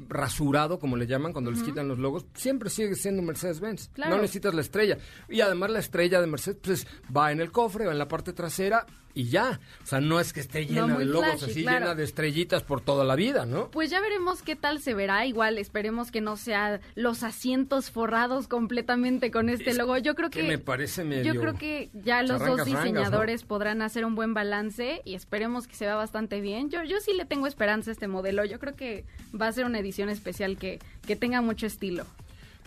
rasurado, 0.09 0.79
como 0.79 0.97
le 0.97 1.07
llaman 1.07 1.33
cuando 1.33 1.51
les 1.51 1.63
quitan 1.63 1.89
los 1.89 1.99
logos, 1.99 2.27
siempre 2.35 2.71
sigue 2.71 2.95
siendo 2.95 3.23
Mercedes-Benz. 3.23 3.91
No 3.97 4.17
necesitas 4.17 4.55
la 4.55 4.61
estrella. 4.61 4.99
Y 5.29 5.41
además 5.41 5.71
la 5.71 5.79
estrella 5.81 6.21
de 6.21 6.27
Mercedes 6.27 6.59
pues, 6.63 6.87
va 7.15 7.33
en 7.33 7.41
el 7.41 7.51
cofre, 7.51 7.87
va 7.87 7.93
en 7.93 7.99
la 7.99 8.09
parte 8.09 8.33
trasera 8.33 8.87
y 9.15 9.29
ya. 9.29 9.61
O 9.83 9.87
sea, 9.87 10.01
no 10.01 10.21
es 10.21 10.33
que 10.33 10.41
esté 10.41 10.67
llena 10.67 10.99
de 10.99 11.05
logos 11.05 11.43
así, 11.43 11.63
llena 11.63 11.95
de 11.95 12.05
estrellitas 12.05 12.63
por 12.63 12.81
toda 12.81 13.05
la 13.05 13.15
vida, 13.15 13.47
¿no? 13.47 13.71
Pues 13.71 13.91
ya 13.91 14.01
veremos 14.01 14.43
qué 14.43 14.57
tal 14.57 14.81
se 14.81 14.93
verá. 14.93 15.25
Igual 15.25 15.57
esperemos 15.59 16.11
que 16.11 16.21
no 16.21 16.37
sea 16.37 16.81
los 16.97 17.23
asientos 17.23 17.91
forrados 17.91 18.49
completamente 18.49 19.31
con 19.31 19.49
este 19.49 19.75
logo. 19.75 19.97
Yo 19.99 20.15
creo 20.15 20.31
que, 20.31 20.43
me 20.43 20.59
parece 20.59 21.05
medio 21.05 21.33
Yo 21.33 21.41
creo 21.41 21.55
que 21.55 21.91
ya 21.95 22.23
los 22.23 22.45
dos 22.45 22.65
diseñadores 22.65 23.45
podrán 23.45 23.83
hacer 23.83 24.05
un 24.05 24.17
buen 24.17 24.35
balance 24.35 25.01
y 25.05 25.15
esperemos 25.15 25.69
que 25.69 25.77
se 25.77 25.87
vea 25.87 25.95
bastante 25.95 26.41
bien. 26.41 26.69
Yo 26.69 26.83
yo 26.83 26.99
sí 27.01 27.13
le 27.13 27.25
tengo 27.25 27.47
esperanza 27.47 27.91
a 27.91 27.93
este 27.93 28.09
modelo. 28.09 28.45
Yo 28.45 28.59
creo 28.59 28.75
que 28.75 29.07
va 29.41 29.47
a 29.47 29.53
ser 29.53 29.65
una 29.65 29.74
edición 29.79 30.09
especial 30.09 30.57
que 30.57 30.81
que 31.07 31.17
tenga 31.17 31.41
mucho 31.41 31.67
estilo. 31.67 32.07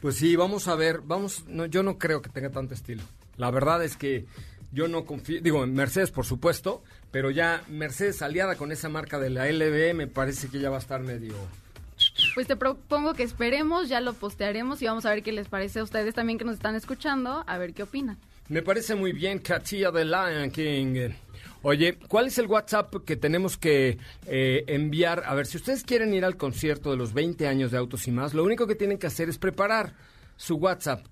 Pues 0.02 0.16
sí, 0.16 0.36
vamos 0.36 0.68
a 0.68 0.76
ver, 0.76 1.02
vamos 1.04 1.46
no, 1.48 1.66
yo 1.66 1.84
no 1.84 1.98
creo 1.98 2.22
que 2.22 2.30
tenga 2.30 2.50
tanto 2.50 2.74
estilo. 2.74 3.04
La 3.38 3.52
verdad 3.52 3.84
es 3.84 3.98
que 3.98 4.26
yo 4.72 4.88
no 4.88 5.06
confío, 5.06 5.42
digo, 5.42 5.64
en 5.64 5.74
Mercedes 5.74 6.12
por 6.12 6.26
supuesto, 6.26 6.84
pero 7.12 7.32
ya 7.32 7.64
Mercedes 7.68 8.22
aliada 8.22 8.56
con 8.56 8.72
esa 8.72 8.90
marca 8.90 9.20
de 9.20 9.30
la 9.30 9.50
LB 9.50 9.96
me 9.96 10.08
parece 10.08 10.50
que 10.50 10.60
ya 10.60 10.70
va 10.70 10.78
a 10.78 10.80
estar 10.80 11.02
medio... 11.02 11.34
Pues 12.36 12.46
te 12.46 12.56
propongo 12.56 13.16
que 13.16 13.24
esperemos, 13.24 13.90
ya 13.90 14.02
lo 14.02 14.14
postearemos 14.14 14.84
y 14.84 14.86
vamos 14.86 15.08
a 15.08 15.10
ver 15.10 15.24
qué 15.24 15.32
les 15.32 15.48
parece 15.48 15.80
a 15.80 15.84
ustedes 15.84 16.14
también 16.14 16.38
que 16.38 16.46
nos 16.46 16.54
están 16.54 16.76
escuchando, 16.76 17.44
a 17.48 17.58
ver 17.58 17.74
qué 17.74 17.82
opinan. 17.82 18.20
Me 18.50 18.62
parece 18.62 18.94
muy 18.94 19.14
bien, 19.14 19.40
Katia 19.40 19.90
de 19.90 20.06
Lion 20.06 20.52
King. 20.52 21.10
Oye, 21.64 21.98
¿cuál 22.08 22.28
es 22.28 22.38
el 22.38 22.48
WhatsApp 22.48 22.94
que 23.06 23.16
tenemos 23.16 23.58
que 23.58 23.98
eh, 24.26 24.64
enviar? 24.68 25.24
A 25.26 25.34
ver, 25.34 25.48
si 25.48 25.58
ustedes 25.58 25.84
quieren 25.84 26.14
ir 26.14 26.24
al 26.24 26.38
concierto 26.38 26.92
de 26.92 26.98
los 26.98 27.14
20 27.14 27.48
años 27.48 27.72
de 27.72 27.78
Autos 27.78 28.08
y 28.08 28.12
más, 28.12 28.34
lo 28.34 28.44
único 28.44 28.68
que 28.68 28.76
tienen 28.76 28.98
que 28.98 29.08
hacer 29.08 29.30
es 29.30 29.38
preparar 29.38 29.94
su 30.36 30.56
WhatsApp 30.56 31.06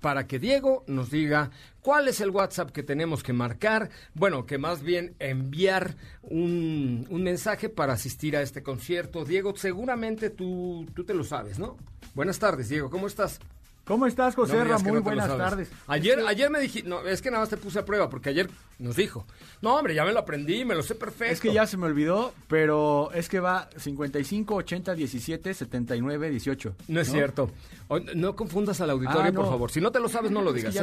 para 0.00 0.26
que 0.26 0.38
Diego 0.38 0.84
nos 0.86 1.10
diga 1.10 1.50
cuál 1.82 2.08
es 2.08 2.20
el 2.20 2.30
WhatsApp 2.30 2.70
que 2.70 2.82
tenemos 2.82 3.22
que 3.22 3.32
marcar, 3.32 3.90
bueno, 4.14 4.46
que 4.46 4.56
más 4.56 4.82
bien 4.82 5.14
enviar 5.18 5.96
un, 6.22 7.06
un 7.10 7.22
mensaje 7.22 7.68
para 7.68 7.94
asistir 7.94 8.36
a 8.36 8.42
este 8.42 8.62
concierto. 8.62 9.24
Diego, 9.24 9.56
seguramente 9.56 10.30
tú, 10.30 10.86
tú 10.94 11.04
te 11.04 11.14
lo 11.14 11.24
sabes, 11.24 11.58
¿no? 11.58 11.76
Buenas 12.14 12.38
tardes, 12.38 12.68
Diego, 12.68 12.90
¿cómo 12.90 13.08
estás? 13.08 13.40
¿Cómo 13.88 14.06
estás, 14.06 14.34
José? 14.34 14.62
Muy 14.84 15.00
buenas 15.00 15.34
tardes. 15.34 15.70
Ayer, 15.86 16.20
ayer 16.28 16.50
me 16.50 16.60
dijiste, 16.60 16.86
no, 16.86 17.00
es 17.06 17.22
que 17.22 17.30
nada 17.30 17.42
más 17.42 17.48
te 17.48 17.56
puse 17.56 17.78
a 17.78 17.86
prueba, 17.86 18.10
porque 18.10 18.28
ayer 18.28 18.50
nos 18.78 18.96
dijo, 18.96 19.26
no, 19.62 19.74
hombre, 19.76 19.94
ya 19.94 20.04
me 20.04 20.12
lo 20.12 20.18
aprendí, 20.18 20.62
me 20.66 20.74
lo 20.74 20.82
sé 20.82 20.94
perfecto. 20.94 21.32
Es 21.32 21.40
que 21.40 21.54
ya 21.54 21.66
se 21.66 21.78
me 21.78 21.86
olvidó, 21.86 22.34
pero 22.48 23.10
es 23.12 23.30
que 23.30 23.40
va 23.40 23.70
55, 23.76 24.54
80, 24.54 24.94
17, 24.94 25.54
79, 25.54 26.30
18. 26.30 26.76
No 26.88 27.00
es 27.00 27.10
cierto. 27.10 27.50
No 28.14 28.36
confundas 28.36 28.78
al 28.82 28.90
auditorio, 28.90 29.30
ah, 29.30 29.32
por 29.32 29.46
favor. 29.46 29.70
Si 29.70 29.80
no 29.80 29.90
te 29.90 30.00
lo 30.00 30.10
sabes, 30.10 30.30
no 30.30 30.42
lo 30.42 30.52
digas. 30.54 30.74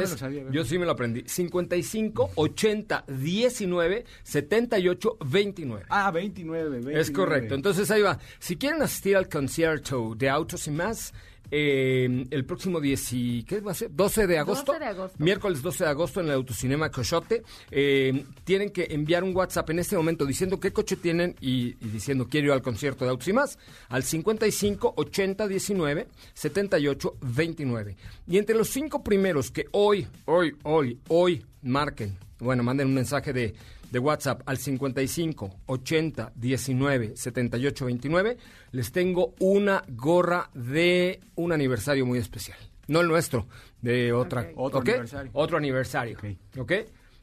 yo 0.50 0.64
sí 0.64 0.76
me 0.76 0.84
lo 0.84 0.90
aprendí. 0.90 1.22
55, 1.26 2.32
80, 2.34 3.04
19, 3.06 4.04
78, 4.24 5.16
29. 5.24 5.86
Ah, 5.88 6.10
29, 6.10 6.70
29. 6.70 7.00
Es 7.00 7.12
correcto. 7.12 7.54
Entonces 7.54 7.88
ahí 7.92 8.02
va. 8.02 8.18
Si 8.40 8.56
quieren 8.56 8.82
asistir 8.82 9.16
al 9.16 9.28
concierto 9.28 10.14
de 10.16 10.28
Autos 10.28 10.66
y 10.66 10.72
más, 10.72 11.14
eh, 11.50 12.26
el 12.30 12.44
próximo 12.44 12.80
10 12.80 13.10
¿qué 13.46 13.60
va 13.60 13.72
a 13.72 13.74
ser? 13.74 13.90
12 13.94 14.26
de 14.26 14.38
agosto. 14.38 14.72
12 14.72 14.84
de 14.84 14.90
agosto. 14.90 15.16
Miércoles 15.18 15.62
12 15.62 15.84
de 15.84 15.90
agosto 15.90 16.20
en 16.20 16.26
el 16.26 16.32
Autocinema 16.32 16.90
Cochote. 16.90 17.42
Eh, 17.70 18.24
tienen 18.44 18.70
que 18.70 18.88
enviar 18.90 19.24
un 19.24 19.34
WhatsApp 19.36 19.70
en 19.70 19.78
este 19.78 19.96
momento 19.96 20.26
diciendo 20.26 20.60
qué 20.60 20.72
coche 20.72 20.96
tienen 20.96 21.34
y, 21.40 21.74
diciendo 21.74 22.28
quiero 22.28 22.48
ir 22.48 22.52
al 22.52 22.62
concierto 22.62 23.04
de 23.04 23.10
Autos 23.10 23.28
y 23.28 23.32
más 23.32 23.58
al 23.88 24.02
55 24.02 24.94
80 24.96 25.48
19 25.48 26.08
78 26.34 27.16
29. 27.20 27.96
Y 28.26 28.38
entre 28.38 28.56
los 28.56 28.68
cinco 28.68 29.02
primeros 29.02 29.50
que 29.50 29.66
hoy, 29.72 30.06
hoy, 30.24 30.56
hoy, 30.62 31.00
hoy 31.08 31.44
marquen, 31.62 32.16
bueno, 32.38 32.62
manden 32.62 32.88
un 32.88 32.94
mensaje 32.94 33.32
de 33.32 33.54
de 33.90 33.98
WhatsApp 33.98 34.42
al 34.46 34.58
55 34.58 35.60
80 35.66 36.32
19 36.34 37.16
78 37.16 37.84
29, 37.84 38.36
les 38.72 38.92
tengo 38.92 39.34
una 39.40 39.82
gorra 39.88 40.50
de 40.54 41.20
un 41.36 41.52
aniversario 41.52 42.06
muy 42.06 42.18
especial. 42.18 42.58
No 42.88 43.00
el 43.00 43.08
nuestro, 43.08 43.46
de 43.80 44.12
otra. 44.12 44.50
Otro 44.56 44.80
aniversario. 44.80 45.30
Otro 45.34 45.56
aniversario. 45.58 46.18
¿Ok? 46.58 46.72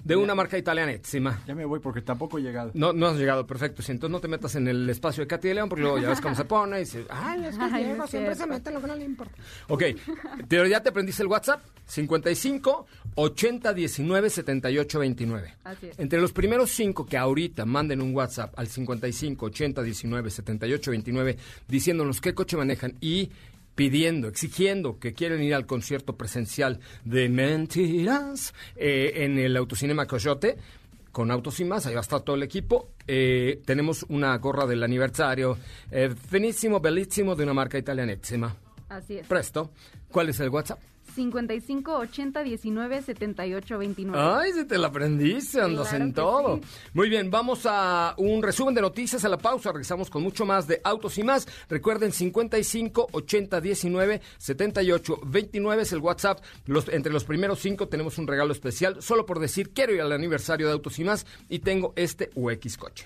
De 0.03 0.15
una 0.15 0.35
marca 0.35 0.57
italiana 0.57 0.91
encima. 0.91 1.41
Ya 1.47 1.55
me 1.55 1.65
voy 1.65 1.79
porque 1.79 2.01
tampoco 2.01 2.37
he 2.37 2.41
llegado. 2.41 2.71
No, 2.73 2.91
no 2.91 3.07
has 3.07 3.17
llegado, 3.17 3.47
perfecto. 3.47 3.81
Si 3.81 3.91
entonces 3.91 4.11
no 4.11 4.19
te 4.19 4.27
metas 4.27 4.55
en 4.55 4.67
el 4.67 4.89
espacio 4.89 5.23
de 5.23 5.27
Katy 5.27 5.47
de 5.47 5.53
León 5.53 5.69
porque 5.69 5.81
luego 5.81 5.99
ya 5.99 6.09
ves 6.09 6.21
cómo 6.21 6.35
se 6.35 6.45
pone 6.45 6.77
y 6.77 6.79
dices, 6.81 7.05
ay, 7.09 7.45
es 7.45 7.57
que 7.57 7.65
Diego 7.77 8.07
siempre 8.07 8.35
se 8.35 8.45
mete 8.47 8.71
lo 8.71 8.81
que 8.81 8.87
no 8.87 8.95
le 8.95 9.05
importa. 9.05 9.33
Ok, 9.69 9.83
pero 10.47 10.67
ya 10.67 10.81
te 10.81 10.89
aprendiste 10.89 11.23
el 11.23 11.29
WhatsApp, 11.29 11.61
55 11.85 12.85
80 13.15 13.73
19 13.73 14.29
78 14.29 14.99
29. 14.99 15.53
Así 15.63 15.87
es. 15.87 15.99
Entre 15.99 16.19
los 16.19 16.33
primeros 16.33 16.71
cinco 16.71 17.05
que 17.05 17.17
ahorita 17.17 17.65
manden 17.65 18.01
un 18.01 18.13
WhatsApp 18.13 18.53
al 18.57 18.67
55 18.67 19.45
80 19.45 19.81
19 19.81 20.29
78 20.29 20.91
29 20.91 21.37
diciéndonos 21.67 22.19
qué 22.19 22.33
coche 22.33 22.57
manejan 22.57 22.95
y 22.99 23.29
pidiendo, 23.75 24.27
exigiendo 24.27 24.99
que 24.99 25.13
quieren 25.13 25.41
ir 25.41 25.55
al 25.55 25.65
concierto 25.65 26.15
presencial 26.15 26.79
de 27.05 27.29
Mentiras 27.29 28.53
eh, 28.75 29.13
en 29.17 29.37
el 29.37 29.57
Autocinema 29.57 30.05
Coyote 30.05 30.57
con 31.11 31.29
Autos 31.29 31.59
y 31.59 31.65
Más, 31.65 31.85
ahí 31.85 31.93
va 31.93 31.99
a 31.99 32.01
estar 32.01 32.21
todo 32.21 32.35
el 32.35 32.43
equipo. 32.43 32.89
Eh, 33.07 33.61
tenemos 33.65 34.03
una 34.09 34.35
gorra 34.37 34.65
del 34.65 34.83
aniversario, 34.83 35.57
eh, 35.91 36.09
finísimo, 36.09 36.79
bellísimo, 36.79 37.35
de 37.35 37.43
una 37.43 37.53
marca 37.53 37.77
italianissima. 37.77 38.55
Así 38.89 39.17
es. 39.17 39.27
Presto. 39.27 39.71
¿Cuál 40.11 40.29
es 40.29 40.39
el 40.39 40.49
WhatsApp? 40.49 40.79
55 41.13 41.93
80 41.93 42.43
19 42.43 43.01
78 43.01 43.77
29. 43.77 44.21
Ay, 44.21 44.51
se 44.53 44.65
te 44.65 44.77
la 44.77 44.87
aprendiste, 44.87 45.61
andas 45.61 45.93
en 45.93 46.13
todo. 46.13 46.59
Muy 46.93 47.09
bien, 47.09 47.29
vamos 47.29 47.65
a 47.65 48.15
un 48.17 48.41
resumen 48.41 48.75
de 48.75 48.81
noticias 48.81 49.23
a 49.25 49.29
la 49.29 49.37
pausa. 49.37 49.71
Regresamos 49.71 50.09
con 50.09 50.23
mucho 50.23 50.45
más 50.45 50.67
de 50.67 50.81
autos 50.83 51.17
y 51.17 51.23
más. 51.23 51.47
Recuerden 51.69 52.11
55 52.11 53.09
80 53.11 53.61
19 53.61 54.21
78 54.37 55.19
29 55.25 55.81
es 55.81 55.91
el 55.93 55.99
WhatsApp. 55.99 56.43
Los, 56.65 56.89
entre 56.89 57.13
los 57.13 57.23
primeros 57.23 57.59
cinco 57.59 57.87
tenemos 57.87 58.17
un 58.17 58.27
regalo 58.27 58.51
especial 58.51 59.01
solo 59.01 59.25
por 59.25 59.39
decir 59.39 59.71
quiero 59.71 59.93
ir 59.93 60.01
al 60.01 60.11
aniversario 60.11 60.67
de 60.67 60.73
autos 60.73 60.99
y 60.99 61.03
más 61.03 61.25
y 61.49 61.59
tengo 61.59 61.93
este 61.95 62.29
UX 62.35 62.77
coche. 62.77 63.05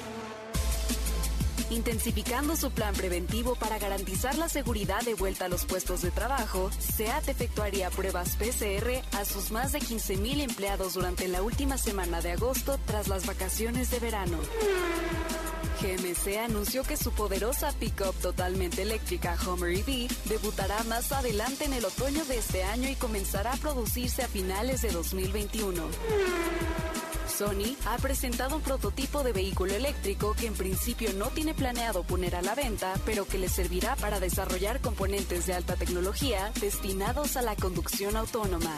Intensificando 1.71 2.57
su 2.57 2.69
plan 2.71 2.93
preventivo 2.93 3.55
para 3.55 3.79
garantizar 3.79 4.37
la 4.37 4.49
seguridad 4.49 5.01
de 5.03 5.13
vuelta 5.13 5.45
a 5.45 5.47
los 5.47 5.65
puestos 5.65 6.01
de 6.01 6.11
trabajo, 6.11 6.69
SEAT 6.77 7.29
efectuaría 7.29 7.89
pruebas 7.89 8.35
PCR 8.35 9.01
a 9.17 9.23
sus 9.23 9.51
más 9.51 9.71
de 9.71 9.79
15.000 9.79 10.41
empleados 10.41 10.95
durante 10.95 11.29
la 11.29 11.41
última 11.41 11.77
semana 11.77 12.19
de 12.19 12.33
agosto 12.33 12.77
tras 12.85 13.07
las 13.07 13.25
vacaciones 13.25 13.89
de 13.89 13.99
verano. 13.99 14.37
GMC 15.81 16.39
anunció 16.39 16.83
que 16.83 16.97
su 16.97 17.11
poderosa 17.11 17.71
pickup 17.79 18.15
totalmente 18.21 18.81
eléctrica 18.81 19.37
Homer 19.47 19.73
EV 19.73 20.09
debutará 20.25 20.83
más 20.83 21.13
adelante 21.13 21.63
en 21.63 21.73
el 21.73 21.85
otoño 21.85 22.25
de 22.25 22.37
este 22.37 22.63
año 22.63 22.89
y 22.89 22.95
comenzará 22.95 23.53
a 23.53 23.57
producirse 23.57 24.23
a 24.23 24.27
finales 24.27 24.81
de 24.81 24.91
2021. 24.91 25.83
Sony 27.31 27.75
ha 27.85 27.97
presentado 27.97 28.57
un 28.57 28.61
prototipo 28.61 29.23
de 29.23 29.31
vehículo 29.31 29.73
eléctrico 29.73 30.35
que 30.37 30.47
en 30.47 30.53
principio 30.53 31.11
no 31.13 31.27
tiene 31.27 31.53
planeado 31.53 32.03
poner 32.03 32.35
a 32.35 32.41
la 32.41 32.55
venta, 32.55 32.93
pero 33.05 33.25
que 33.25 33.37
le 33.37 33.49
servirá 33.49 33.95
para 33.95 34.19
desarrollar 34.19 34.81
componentes 34.81 35.45
de 35.47 35.53
alta 35.53 35.75
tecnología 35.75 36.51
destinados 36.59 37.37
a 37.37 37.41
la 37.41 37.55
conducción 37.55 38.17
autónoma. 38.17 38.77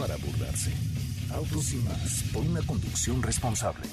para 0.00 0.16
burlarse. 0.16 0.72
Autos 1.34 1.72
y 1.74 1.76
más, 1.76 2.24
por 2.32 2.42
una 2.42 2.62
conducción 2.62 3.22
responsable. 3.22 3.86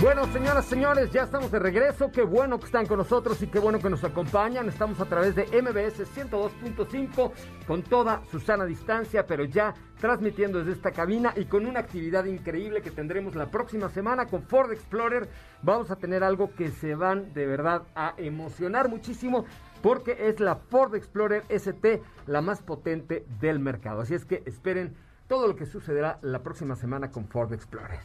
Bueno, 0.00 0.26
señoras, 0.32 0.64
señores, 0.64 1.10
ya 1.10 1.24
estamos 1.24 1.50
de 1.50 1.58
regreso. 1.58 2.10
Qué 2.10 2.22
bueno 2.22 2.58
que 2.58 2.64
están 2.64 2.86
con 2.86 2.96
nosotros 2.96 3.42
y 3.42 3.48
qué 3.48 3.58
bueno 3.58 3.78
que 3.80 3.90
nos 3.90 4.02
acompañan. 4.02 4.66
Estamos 4.66 4.98
a 4.98 5.04
través 5.04 5.34
de 5.34 5.44
MBS 5.60 6.06
102.5 6.16 7.32
con 7.66 7.82
toda 7.82 8.22
su 8.30 8.40
sana 8.40 8.64
distancia, 8.64 9.26
pero 9.26 9.44
ya 9.44 9.74
transmitiendo 10.00 10.60
desde 10.60 10.72
esta 10.72 10.92
cabina 10.92 11.34
y 11.36 11.44
con 11.44 11.66
una 11.66 11.80
actividad 11.80 12.24
increíble 12.24 12.80
que 12.80 12.90
tendremos 12.90 13.34
la 13.34 13.50
próxima 13.50 13.90
semana 13.90 14.24
con 14.24 14.42
Ford 14.44 14.72
Explorer. 14.72 15.28
Vamos 15.60 15.90
a 15.90 15.96
tener 15.96 16.24
algo 16.24 16.54
que 16.54 16.70
se 16.70 16.94
van 16.94 17.34
de 17.34 17.46
verdad 17.46 17.82
a 17.94 18.14
emocionar 18.16 18.88
muchísimo 18.88 19.44
porque 19.82 20.16
es 20.28 20.40
la 20.40 20.56
Ford 20.56 20.94
Explorer 20.94 21.44
ST, 21.50 22.02
la 22.26 22.40
más 22.40 22.62
potente 22.62 23.26
del 23.38 23.58
mercado. 23.58 24.00
Así 24.00 24.14
es 24.14 24.24
que 24.24 24.42
esperen 24.46 24.96
todo 25.28 25.46
lo 25.46 25.56
que 25.56 25.66
sucederá 25.66 26.18
la 26.22 26.42
próxima 26.42 26.74
semana 26.74 27.10
con 27.10 27.28
Ford 27.28 27.52
Explorer. 27.52 28.00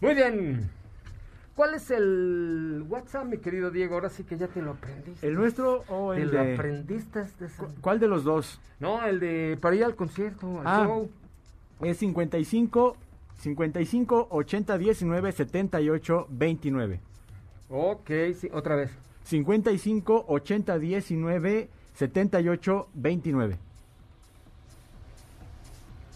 Muy 0.00 0.14
bien. 0.14 0.81
¿Cuál 1.54 1.74
es 1.74 1.90
el 1.90 2.84
WhatsApp, 2.88 3.26
mi 3.26 3.36
querido 3.38 3.70
Diego? 3.70 3.94
Ahora 3.94 4.08
sí 4.08 4.24
que 4.24 4.38
ya 4.38 4.48
te 4.48 4.62
lo 4.62 4.70
aprendiste. 4.72 5.26
¿El 5.26 5.34
nuestro 5.34 5.84
o 5.88 6.14
el 6.14 6.30
¿Te 6.30 6.36
lo 6.36 6.44
de...? 6.44 6.54
aprendiste? 6.54 7.20
de 7.38 7.46
esa- 7.46 7.66
¿Cuál 7.82 8.00
de 8.00 8.08
los 8.08 8.24
dos? 8.24 8.58
No, 8.80 9.04
el 9.04 9.20
de 9.20 9.58
para 9.60 9.76
ir 9.76 9.84
al 9.84 9.94
concierto, 9.94 10.60
al 10.60 10.66
Ah. 10.66 10.84
show. 10.86 11.10
Es 11.82 11.98
55 11.98 12.96
55 13.40 14.28
80 14.30 14.78
19 14.78 15.32
78 15.32 16.26
29. 16.30 17.00
Ok, 17.68 18.10
sí, 18.38 18.48
otra 18.52 18.76
vez. 18.76 18.90
55 19.24 20.24
80 20.28 20.78
19 20.78 21.68
78 21.94 22.88
29. 22.94 23.58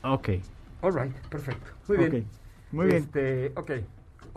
Ok. 0.03 0.29
All 0.83 0.95
right, 0.95 1.15
perfecto. 1.29 1.71
Muy 1.89 1.97
ok, 1.99 2.11
bien. 2.11 2.27
Muy 2.73 2.87
bien. 2.87 2.99
Este, 3.03 3.53
ok. 3.57 3.71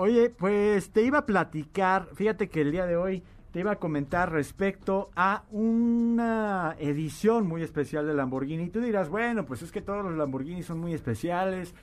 Oye, 0.02 0.30
pues 0.30 0.92
te 0.92 1.04
iba 1.04 1.18
a 1.18 1.26
platicar, 1.26 2.08
fíjate 2.16 2.48
que 2.48 2.62
el 2.62 2.72
día 2.72 2.86
de 2.86 2.96
hoy 2.96 3.22
te 3.52 3.60
iba 3.60 3.74
a 3.74 3.80
comentar 3.80 4.32
respecto 4.32 5.10
a 5.14 5.44
una 5.52 6.78
edición 6.80 7.46
muy 7.46 7.64
especial 7.64 8.08
de 8.08 8.14
Lamborghini. 8.14 8.64
Y 8.64 8.70
tú 8.70 8.80
dirás, 8.80 9.10
bueno, 9.10 9.46
pues 9.46 9.62
es 9.62 9.74
que 9.74 9.82
todos 9.82 10.06
los 10.06 10.16
Lamborghini 10.16 10.64
son 10.64 10.80
muy 10.80 10.94
especiales, 10.94 11.76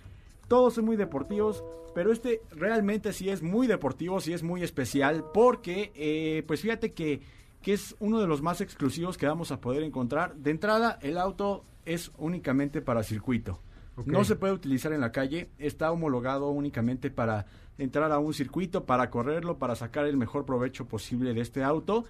todos 0.49 0.73
son 0.73 0.87
muy 0.87 0.97
deportivos, 0.97 1.63
pero 1.95 2.11
este 2.11 2.41
realmente 2.53 3.13
sí 3.13 3.29
es 3.29 3.43
muy 3.43 3.67
deportivo, 3.67 4.19
sí 4.19 4.33
es 4.33 4.43
muy 4.43 4.63
especial, 4.63 5.23
porque 5.35 5.93
eh, 5.95 6.43
pues 6.47 6.63
fíjate 6.63 6.95
que, 6.95 7.21
que 7.61 7.75
es 7.75 7.97
uno 8.01 8.19
de 8.19 8.27
los 8.27 8.41
más 8.41 8.63
exclusivos 8.63 9.19
que 9.19 9.27
vamos 9.27 9.53
a 9.53 9.61
poder 9.61 9.83
encontrar. 9.83 10.37
De 10.37 10.53
entrada, 10.53 10.99
el 11.03 11.19
auto 11.19 11.67
es 11.85 12.13
únicamente 12.17 12.81
para 12.81 13.03
circuito. 13.03 13.61
No 14.05 14.25
se 14.25 14.37
puede 14.37 14.53
utilizar 14.53 14.93
en 14.93 15.01
la 15.01 15.11
calle, 15.11 15.49
está 15.59 15.91
homologado 15.91 16.51
únicamente 16.51 17.11
para 17.11 17.47
entrar 17.79 18.11
a 18.13 18.19
un 18.19 18.33
circuito, 18.35 18.85
para 18.85 19.11
correrlo, 19.11 19.59
para 19.59 19.77
sacar 19.77 20.07
el 20.07 20.17
mejor 20.17 20.45
provecho 20.47 20.87
posible 20.87 21.35
de 21.35 21.41
este 21.41 21.63
auto. 21.63 22.05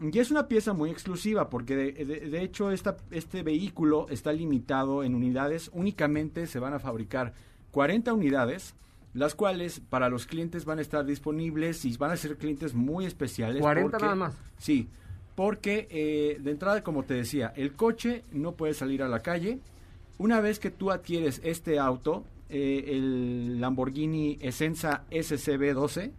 Y 0.00 0.18
es 0.18 0.30
una 0.30 0.46
pieza 0.48 0.72
muy 0.74 0.90
exclusiva 0.90 1.48
porque 1.48 1.74
de, 1.76 1.92
de- 2.04 2.20
de 2.28 2.42
hecho 2.42 2.70
esta, 2.70 2.96
este 3.10 3.42
vehículo 3.42 4.06
está 4.10 4.32
limitado 4.32 5.02
en 5.04 5.14
unidades, 5.14 5.70
únicamente 5.72 6.46
se 6.46 6.58
van 6.58 6.74
a 6.74 6.78
fabricar 6.78 7.32
40 7.70 8.12
unidades, 8.12 8.74
las 9.14 9.34
cuales 9.34 9.80
para 9.80 10.10
los 10.10 10.26
clientes 10.26 10.66
van 10.66 10.78
a 10.78 10.82
estar 10.82 11.06
disponibles 11.06 11.84
y 11.86 11.96
van 11.96 12.10
a 12.10 12.16
ser 12.18 12.36
clientes 12.36 12.74
muy 12.74 13.06
especiales. 13.06 13.62
40 13.62 13.90
porque- 13.92 14.04
nada 14.04 14.16
más. 14.16 14.34
Sí, 14.58 14.88
porque 15.34 15.86
eh, 15.90 16.38
de 16.42 16.50
entrada, 16.50 16.82
como 16.82 17.04
te 17.04 17.14
decía, 17.14 17.52
el 17.56 17.72
coche 17.74 18.24
no 18.32 18.52
puede 18.52 18.74
salir 18.74 19.02
a 19.02 19.08
la 19.08 19.20
calle. 19.20 19.60
Una 20.18 20.40
vez 20.40 20.58
que 20.58 20.70
tú 20.70 20.90
adquieres 20.90 21.40
este 21.44 21.78
auto, 21.78 22.24
eh, 22.48 22.84
el 22.88 23.60
Lamborghini 23.60 24.38
Essenza 24.40 25.04
SCB12, 25.10 26.12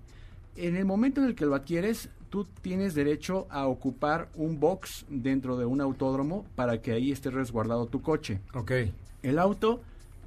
en 0.56 0.76
el 0.76 0.86
momento 0.86 1.22
en 1.22 1.28
el 1.28 1.36
que 1.36 1.46
lo 1.46 1.56
adquieres, 1.56 2.10
tú 2.30 2.38
tú 2.38 2.46
tienes 2.62 2.94
derecho 2.94 3.48
a 3.50 3.68
ocupar 3.68 4.30
un 4.36 4.60
box 4.60 5.06
dentro 5.10 5.58
de 5.58 5.66
un 5.66 5.82
autódromo 5.82 6.46
para 6.56 6.82
que 6.82 6.92
ahí 6.92 7.12
esté 7.12 7.30
resguardado 7.30 7.88
tu 7.88 8.02
coche. 8.02 8.40
Ok. 8.54 8.72
El 9.24 9.40
auto 9.40 9.82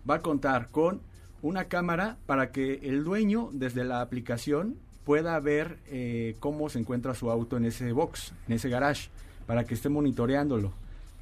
va 0.08 0.16
a 0.16 0.20
contar 0.20 0.70
con 0.70 1.00
una 1.42 1.64
cámara 1.64 2.18
para 2.26 2.50
que 2.52 2.80
el 2.82 3.04
dueño 3.04 3.50
desde 3.52 3.84
la 3.84 4.00
aplicación 4.00 4.76
pueda 5.04 5.38
ver 5.40 5.78
eh, 5.86 6.36
cómo 6.40 6.68
se 6.68 6.78
encuentra 6.78 7.14
su 7.14 7.30
auto 7.30 7.56
en 7.56 7.64
ese 7.64 7.92
box, 7.92 8.32
en 8.46 8.54
ese 8.54 8.68
garage, 8.68 9.08
para 9.46 9.64
que 9.64 9.74
esté 9.74 9.88
monitoreándolo. 9.88 10.72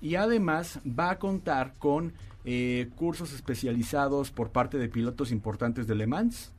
Y 0.00 0.14
además 0.14 0.80
va 0.86 1.10
a 1.10 1.18
contar 1.18 1.74
con 1.78 2.12
eh, 2.44 2.88
cursos 2.96 3.32
especializados 3.32 4.30
por 4.30 4.50
parte 4.50 4.78
de 4.78 4.88
pilotos 4.88 5.32
importantes 5.32 5.86
de 5.86 5.94
Le 5.94 6.06
Mans. 6.06 6.52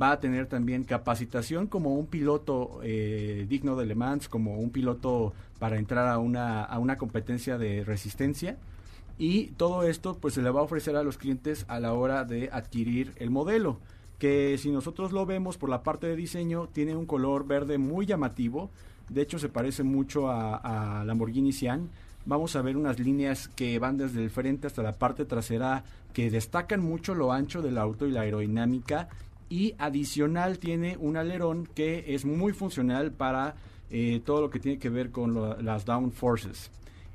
Va 0.00 0.12
a 0.12 0.20
tener 0.20 0.46
también 0.46 0.84
capacitación 0.84 1.66
como 1.66 1.94
un 1.94 2.06
piloto 2.06 2.80
eh, 2.82 3.46
digno 3.48 3.76
de 3.76 3.86
Le 3.86 3.94
Mans, 3.94 4.28
como 4.28 4.58
un 4.58 4.70
piloto 4.70 5.34
para 5.58 5.78
entrar 5.78 6.08
a 6.08 6.18
una, 6.18 6.62
a 6.62 6.78
una 6.78 6.96
competencia 6.96 7.58
de 7.58 7.84
resistencia. 7.84 8.56
Y 9.18 9.48
todo 9.58 9.82
esto 9.82 10.16
pues 10.18 10.34
se 10.34 10.42
le 10.42 10.50
va 10.50 10.60
a 10.60 10.64
ofrecer 10.64 10.96
a 10.96 11.02
los 11.02 11.18
clientes 11.18 11.66
a 11.68 11.78
la 11.80 11.92
hora 11.92 12.24
de 12.24 12.48
adquirir 12.52 13.12
el 13.16 13.30
modelo 13.30 13.78
que 14.22 14.56
si 14.56 14.70
nosotros 14.70 15.10
lo 15.10 15.26
vemos 15.26 15.58
por 15.58 15.68
la 15.68 15.82
parte 15.82 16.06
de 16.06 16.14
diseño, 16.14 16.68
tiene 16.72 16.94
un 16.94 17.06
color 17.06 17.44
verde 17.44 17.76
muy 17.76 18.06
llamativo. 18.06 18.70
De 19.08 19.20
hecho, 19.20 19.40
se 19.40 19.48
parece 19.48 19.82
mucho 19.82 20.30
a, 20.30 21.00
a 21.00 21.04
Lamborghini 21.04 21.52
Sian. 21.52 21.90
Vamos 22.24 22.54
a 22.54 22.62
ver 22.62 22.76
unas 22.76 22.98
líneas 23.00 23.48
que 23.48 23.78
van 23.78 23.96
desde 23.96 24.22
el 24.22 24.30
frente 24.30 24.66
hasta 24.68 24.82
la 24.82 24.92
parte 24.92 25.24
trasera 25.24 25.84
que 26.12 26.30
destacan 26.30 26.80
mucho 26.80 27.14
lo 27.14 27.32
ancho 27.32 27.62
del 27.62 27.78
auto 27.78 28.06
y 28.06 28.12
la 28.12 28.20
aerodinámica. 28.22 29.08
Y 29.48 29.74
adicional 29.78 30.58
tiene 30.58 30.96
un 30.98 31.16
alerón 31.16 31.68
que 31.74 32.14
es 32.14 32.24
muy 32.24 32.52
funcional 32.52 33.10
para 33.12 33.56
eh, 33.90 34.20
todo 34.24 34.40
lo 34.40 34.50
que 34.50 34.60
tiene 34.60 34.78
que 34.78 34.88
ver 34.88 35.10
con 35.10 35.34
lo- 35.34 35.60
las 35.60 35.84
down 35.84 36.12
forces. 36.12 36.70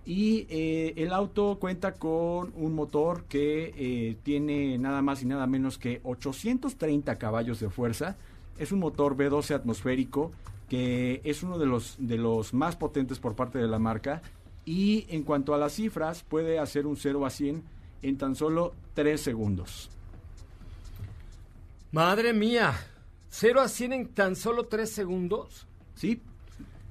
Y 0.05 0.45
eh, 0.49 0.93
el 0.97 1.11
auto 1.13 1.57
cuenta 1.59 1.93
con 1.93 2.53
un 2.55 2.73
motor 2.75 3.23
que 3.25 3.73
eh, 3.75 4.17
tiene 4.23 4.77
nada 4.77 5.01
más 5.01 5.21
y 5.23 5.25
nada 5.25 5.47
menos 5.47 5.77
que 5.77 5.99
830 6.03 7.15
caballos 7.17 7.59
de 7.59 7.69
fuerza. 7.69 8.15
Es 8.59 8.71
un 8.71 8.79
motor 8.79 9.17
V12 9.17 9.55
atmosférico 9.55 10.31
que 10.69 11.21
es 11.23 11.43
uno 11.43 11.57
de 11.57 11.65
los, 11.65 11.95
de 11.97 12.17
los 12.17 12.53
más 12.53 12.75
potentes 12.75 13.19
por 13.19 13.35
parte 13.35 13.57
de 13.57 13.67
la 13.67 13.79
marca. 13.79 14.21
Y 14.67 15.05
en 15.07 15.23
cuanto 15.23 15.53
a 15.53 15.57
las 15.57 15.71
cifras, 15.73 16.23
puede 16.23 16.59
hacer 16.59 16.85
un 16.85 16.97
0 16.97 17.25
a 17.25 17.29
100 17.29 17.63
en 18.01 18.17
tan 18.17 18.35
solo 18.35 18.73
3 18.95 19.19
segundos. 19.19 19.89
Madre 21.93 22.33
mía. 22.33 22.73
0 23.29 23.61
a 23.61 23.69
100 23.69 23.93
en 23.93 24.07
tan 24.09 24.35
solo 24.35 24.65
3 24.65 24.89
segundos. 24.89 25.65
Sí, 25.95 26.21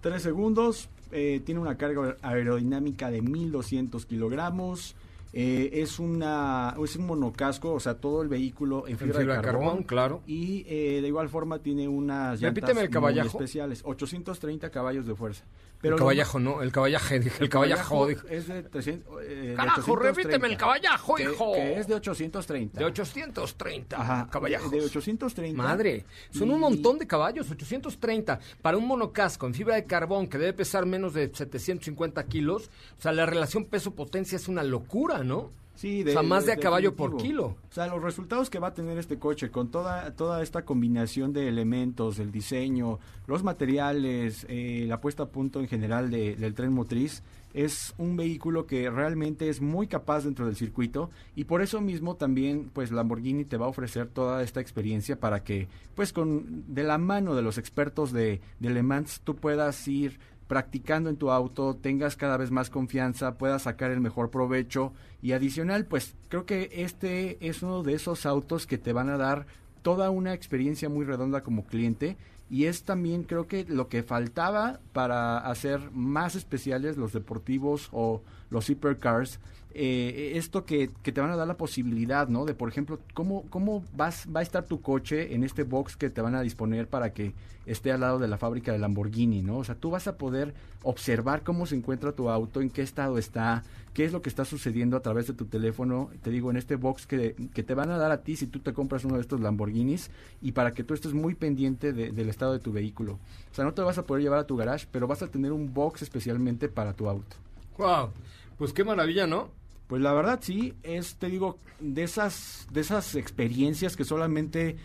3 0.01 0.23
segundos. 0.23 0.89
eh, 1.13 1.43
tiene 1.45 1.61
una 1.61 1.77
carga 1.77 2.17
aerodinámica 2.23 3.11
de 3.11 3.21
1200 3.21 4.07
kilogramos. 4.07 4.97
eh, 5.39 5.83
es, 5.83 5.99
una, 5.99 6.75
es 6.83 6.97
un 6.97 7.07
monocasco, 7.07 7.75
o 7.75 7.81
sea, 7.81 7.95
todo 7.99 8.23
el 8.23 8.29
vehículo 8.29 8.89
en 8.89 8.97
fibra, 8.97 9.21
fibra 9.21 9.37
de 9.37 9.43
carbón. 9.43 9.67
carbón, 9.67 9.83
claro. 9.83 10.23
Y 10.27 10.65
eh, 10.67 11.01
de 11.03 11.09
igual 11.09 11.29
forma 11.29 11.59
tiene 11.59 11.87
unas 11.89 12.41
llantas 12.41 12.71
Repíteme 12.71 12.81
el 12.87 13.19
muy 13.19 13.27
especiales. 13.27 13.83
830 13.85 14.71
caballos 14.71 15.05
de 15.05 15.15
fuerza. 15.15 15.45
El 15.87 15.91
lo- 15.93 15.97
caballajo, 15.99 16.39
no, 16.39 16.63
el 16.63 16.73
caballaje, 16.73 17.19
dije, 17.21 17.43
el 17.43 17.49
caballajo, 17.49 18.07
dije. 18.07 18.23
es 18.31 18.47
de 18.49 18.63
300. 18.63 19.23
eh, 19.23 19.27
de 19.51 19.55
Carajo, 19.55 19.81
830, 19.93 20.03
repíteme 20.23 20.49
el 20.49 20.57
caballajo, 20.57 21.15
que- 21.15 21.23
hijo. 21.25 21.53
Que 21.53 21.79
es 21.79 21.87
de 21.89 21.95
830. 21.95 22.79
De 22.79 22.85
830 22.85 24.01
Ajá, 24.01 24.29
caballajos. 24.31 24.71
de 24.71 24.81
830. 24.83 25.63
Madre, 25.63 26.05
son 26.31 26.51
un 26.51 26.57
Y- 26.59 26.61
montón 26.61 26.99
de 26.99 27.07
caballos, 27.07 27.51
830. 27.51 28.39
Para 28.63 28.77
un 28.77 28.87
monocasco 28.87 29.47
en 29.47 29.55
fibra 29.55 29.75
de 29.77 29.85
carbón 29.85 30.27
que 30.29 30.39
debe 30.39 30.53
pesar 30.53 30.87
menos 30.87 31.15
de 31.15 31.31
750 31.33 32.25
kilos, 32.27 32.71
o 32.99 33.03
sea, 33.03 33.13
la 33.13 33.27
relación 33.27 33.65
peso-potencia 33.65 34.37
es 34.37 34.49
una 34.49 34.63
locura, 34.63 35.23
¿no? 35.25 35.51
Sí, 35.77 36.03
o 36.07 36.11
sea, 36.11 36.23
más 36.23 36.47
de, 36.47 36.53
a 36.53 36.57
caballo 36.57 36.97
por 36.97 37.17
kilo. 37.19 37.47
O 37.71 37.73
sea, 37.75 37.87
los 37.87 38.03
resultados 38.03 38.51
que 38.51 38.59
va 38.59 38.69
a 38.69 38.75
tener 38.75 38.99
este 38.99 39.19
coche 39.19 39.51
con 39.51 39.71
toda, 39.71 40.11
toda 40.17 40.43
esta 40.43 40.65
combinación 40.65 41.33
de 41.33 41.49
elementos, 41.49 42.19
el 42.19 42.33
diseño, 42.33 42.99
los 43.27 43.43
materiales, 43.45 44.47
eh, 44.49 44.87
la 44.89 45.01
puesta 45.01 45.25
a 45.25 45.27
punto 45.29 45.61
en 45.61 45.69
general 45.69 46.11
de- 46.11 46.35
del 46.37 46.55
tren 46.55 46.73
motriz, 46.73 47.23
es 47.53 47.95
un 47.99 48.17
vehículo 48.17 48.67
que 48.67 48.91
realmente 48.91 49.49
es 49.49 49.61
muy 49.61 49.87
capaz 49.87 50.25
dentro 50.25 50.45
del 50.47 50.57
circuito 50.57 51.11
y 51.35 51.45
por 51.45 51.63
eso 51.63 51.81
mismo 51.81 52.15
también 52.17 52.71
pues 52.73 52.91
Lamborghini 52.93 53.45
te 53.47 53.57
va 53.57 53.65
a 53.67 53.71
ofrecer 53.71 54.09
toda 54.09 54.43
esta 54.43 54.61
experiencia 54.61 55.19
para 55.21 55.43
que 55.43 55.67
pues 55.95 56.13
con 56.13 56.65
de 56.75 56.83
la 56.83 56.99
mano 56.99 57.35
de 57.35 57.41
los 57.43 57.57
expertos 57.57 58.13
de, 58.13 58.41
de 58.61 58.71
Le 58.71 58.83
Mans 58.83 59.21
tú 59.25 59.37
puedas 59.37 59.89
ir 59.89 60.19
practicando 60.47 61.11
en 61.11 61.17
tu 61.17 61.31
auto, 61.31 61.77
tengas 61.77 62.17
cada 62.17 62.37
vez 62.37 62.51
más 62.51 62.71
confianza, 62.71 63.37
puedas 63.37 63.63
sacar 63.63 63.91
el 63.91 64.01
mejor 64.01 64.31
provecho. 64.31 64.93
Y 65.23 65.33
adicional, 65.33 65.87
pues 65.87 66.15
creo 66.29 66.47
que 66.47 66.71
este 66.73 67.37
es 67.47 67.63
uno 67.63 67.83
de 67.83 67.95
esos 67.95 68.27
autos 68.27 68.67
que 68.67 68.79
te 68.79 68.93
van 68.93 69.09
a 69.09 69.17
dar 69.17 69.47
toda 69.83 70.11
una 70.11 70.35
experiencia 70.35 70.89
muy 70.89 71.05
redonda 71.05 71.43
como 71.43 71.65
cliente. 71.65 72.17
Y 72.49 72.67
es 72.67 72.85
también 72.85 73.25
creo 73.25 73.49
que 73.49 73.65
lo 73.65 73.89
que 73.89 74.03
faltaba 74.03 74.79
para 74.93 75.39
hacer 75.39 75.91
más 75.93 76.37
especiales 76.37 76.97
los 76.97 77.13
deportivos 77.13 77.89
o 77.93 78.23
los 78.51 78.71
hipercars 78.71 79.41
eh, 79.79 80.33
esto 80.37 80.65
que, 80.65 80.91
que 81.03 81.13
te 81.13 81.21
van 81.21 81.31
a 81.31 81.37
dar 81.37 81.47
la 81.47 81.57
posibilidad, 81.57 82.29
¿no? 82.29 82.45
De, 82.45 82.55
por 82.55 82.69
ejemplo, 82.69 82.99
cómo, 83.15 83.45
cómo 83.51 83.85
vas, 83.95 84.27
va 84.35 84.41
a 84.41 84.43
estar 84.43 84.65
tu 84.65 84.81
coche 84.81 85.35
en 85.35 85.45
este 85.45 85.63
box 85.65 85.97
que 85.97 86.11
te 86.11 86.21
van 86.23 86.35
a 86.35 86.41
disponer 86.41 86.89
para 86.89 87.13
que 87.13 87.35
esté 87.67 87.91
al 87.93 88.01
lado 88.01 88.19
de 88.19 88.29
la 88.29 88.39
fábrica 88.39 88.73
de 88.73 88.79
Lamborghini, 88.79 89.43
¿no? 89.43 89.59
O 89.59 89.65
sea, 89.65 89.75
tú 89.75 89.91
vas 89.91 90.07
a 90.07 90.17
poder 90.17 90.55
observar 90.83 91.43
cómo 91.43 91.67
se 91.67 91.75
encuentra 91.75 92.13
tu 92.13 92.31
auto, 92.31 92.61
en 92.61 92.71
qué 92.71 92.83
estado 92.83 93.19
está, 93.19 93.65
qué 93.93 94.05
es 94.05 94.13
lo 94.13 94.23
que 94.23 94.29
está 94.29 94.45
sucediendo 94.45 94.97
a 94.97 95.01
través 95.01 95.27
de 95.27 95.35
tu 95.35 95.47
teléfono, 95.47 96.11
te 96.23 96.31
digo, 96.31 96.51
en 96.51 96.57
este 96.57 96.77
box 96.77 97.07
que, 97.07 97.35
que 97.53 97.63
te 97.65 97.75
van 97.75 97.91
a 97.91 97.99
dar 97.99 98.13
a 98.13 98.23
ti 98.23 98.37
si 98.37 98.47
tú 98.47 98.61
te 98.61 98.73
compras 98.73 99.05
uno 99.05 99.17
de 99.17 99.21
estos 99.23 99.41
Lamborghinis 99.41 100.11
y 100.41 100.53
para 100.53 100.75
que 100.75 100.85
tú 100.85 100.95
estés 100.95 101.13
muy 101.13 101.35
pendiente 101.35 101.93
de- 101.93 102.13
del 102.13 102.29
estado 102.29 102.53
de 102.53 102.61
tu 102.61 102.73
vehículo. 102.73 103.15
O 103.51 103.55
sea, 103.55 103.65
no 103.65 103.75
te 103.75 103.83
vas 103.83 103.99
a 103.99 104.07
poder 104.07 104.23
llevar 104.23 104.39
a 104.39 104.47
tu 104.47 104.57
garage, 104.57 104.87
pero 104.93 105.09
vas 105.09 105.23
a 105.23 105.27
tener 105.27 105.51
un 105.51 105.75
box 105.75 106.03
especialmente 106.03 106.69
para 106.69 106.93
tu 106.93 107.09
auto. 107.09 107.37
Wow, 107.79 108.11
pues 108.59 108.73
qué 108.73 108.85
maravilla, 108.85 109.27
¿no? 109.27 109.51
Pues 109.87 110.03
la 110.03 110.13
verdad 110.13 110.41
sí, 110.43 110.75
es, 110.83 111.17
te 111.17 111.29
digo, 111.29 111.59
de 111.81 112.03
esas, 112.03 112.67
de 112.73 112.81
esas 112.81 113.15
experiencias 113.15 113.97
que 113.97 114.05
solamente 114.05 114.77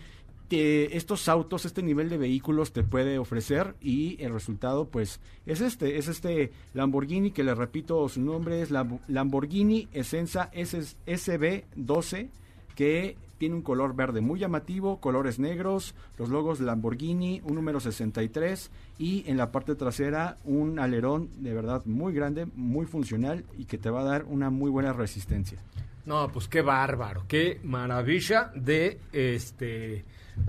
te- 0.48 0.96
estos 0.96 1.28
autos, 1.28 1.64
este 1.64 1.82
nivel 1.82 2.08
de 2.08 2.18
vehículos 2.18 2.72
te 2.72 2.84
puede 2.84 3.18
ofrecer 3.18 3.74
y 3.80 4.22
el 4.22 4.32
resultado 4.32 4.86
pues 4.88 5.18
es 5.46 5.60
este, 5.60 5.96
es 5.98 6.08
este 6.08 6.52
Lamborghini 6.74 7.30
que 7.32 7.42
le 7.42 7.54
repito 7.54 8.08
su 8.08 8.20
nombre 8.20 8.60
es 8.62 8.70
Lam- 8.70 9.00
Lamborghini 9.08 9.88
Essenza 9.92 10.50
S- 10.52 10.94
SB12 11.06 12.28
que 12.76 13.16
tiene 13.42 13.56
un 13.56 13.62
color 13.62 13.96
verde 13.96 14.20
muy 14.20 14.38
llamativo, 14.38 15.00
colores 15.00 15.40
negros, 15.40 15.96
los 16.16 16.28
logos 16.28 16.60
Lamborghini, 16.60 17.40
un 17.42 17.56
número 17.56 17.80
63 17.80 18.70
y 19.00 19.28
en 19.28 19.36
la 19.36 19.50
parte 19.50 19.74
trasera 19.74 20.36
un 20.44 20.78
alerón 20.78 21.28
de 21.42 21.52
verdad 21.52 21.84
muy 21.84 22.12
grande, 22.12 22.46
muy 22.54 22.86
funcional 22.86 23.44
y 23.58 23.64
que 23.64 23.78
te 23.78 23.90
va 23.90 24.02
a 24.02 24.04
dar 24.04 24.24
una 24.26 24.50
muy 24.50 24.70
buena 24.70 24.92
resistencia. 24.92 25.58
No, 26.06 26.28
pues 26.28 26.46
qué 26.46 26.62
bárbaro, 26.62 27.24
qué 27.26 27.58
maravilla 27.64 28.52
de 28.54 29.00
este... 29.10 30.04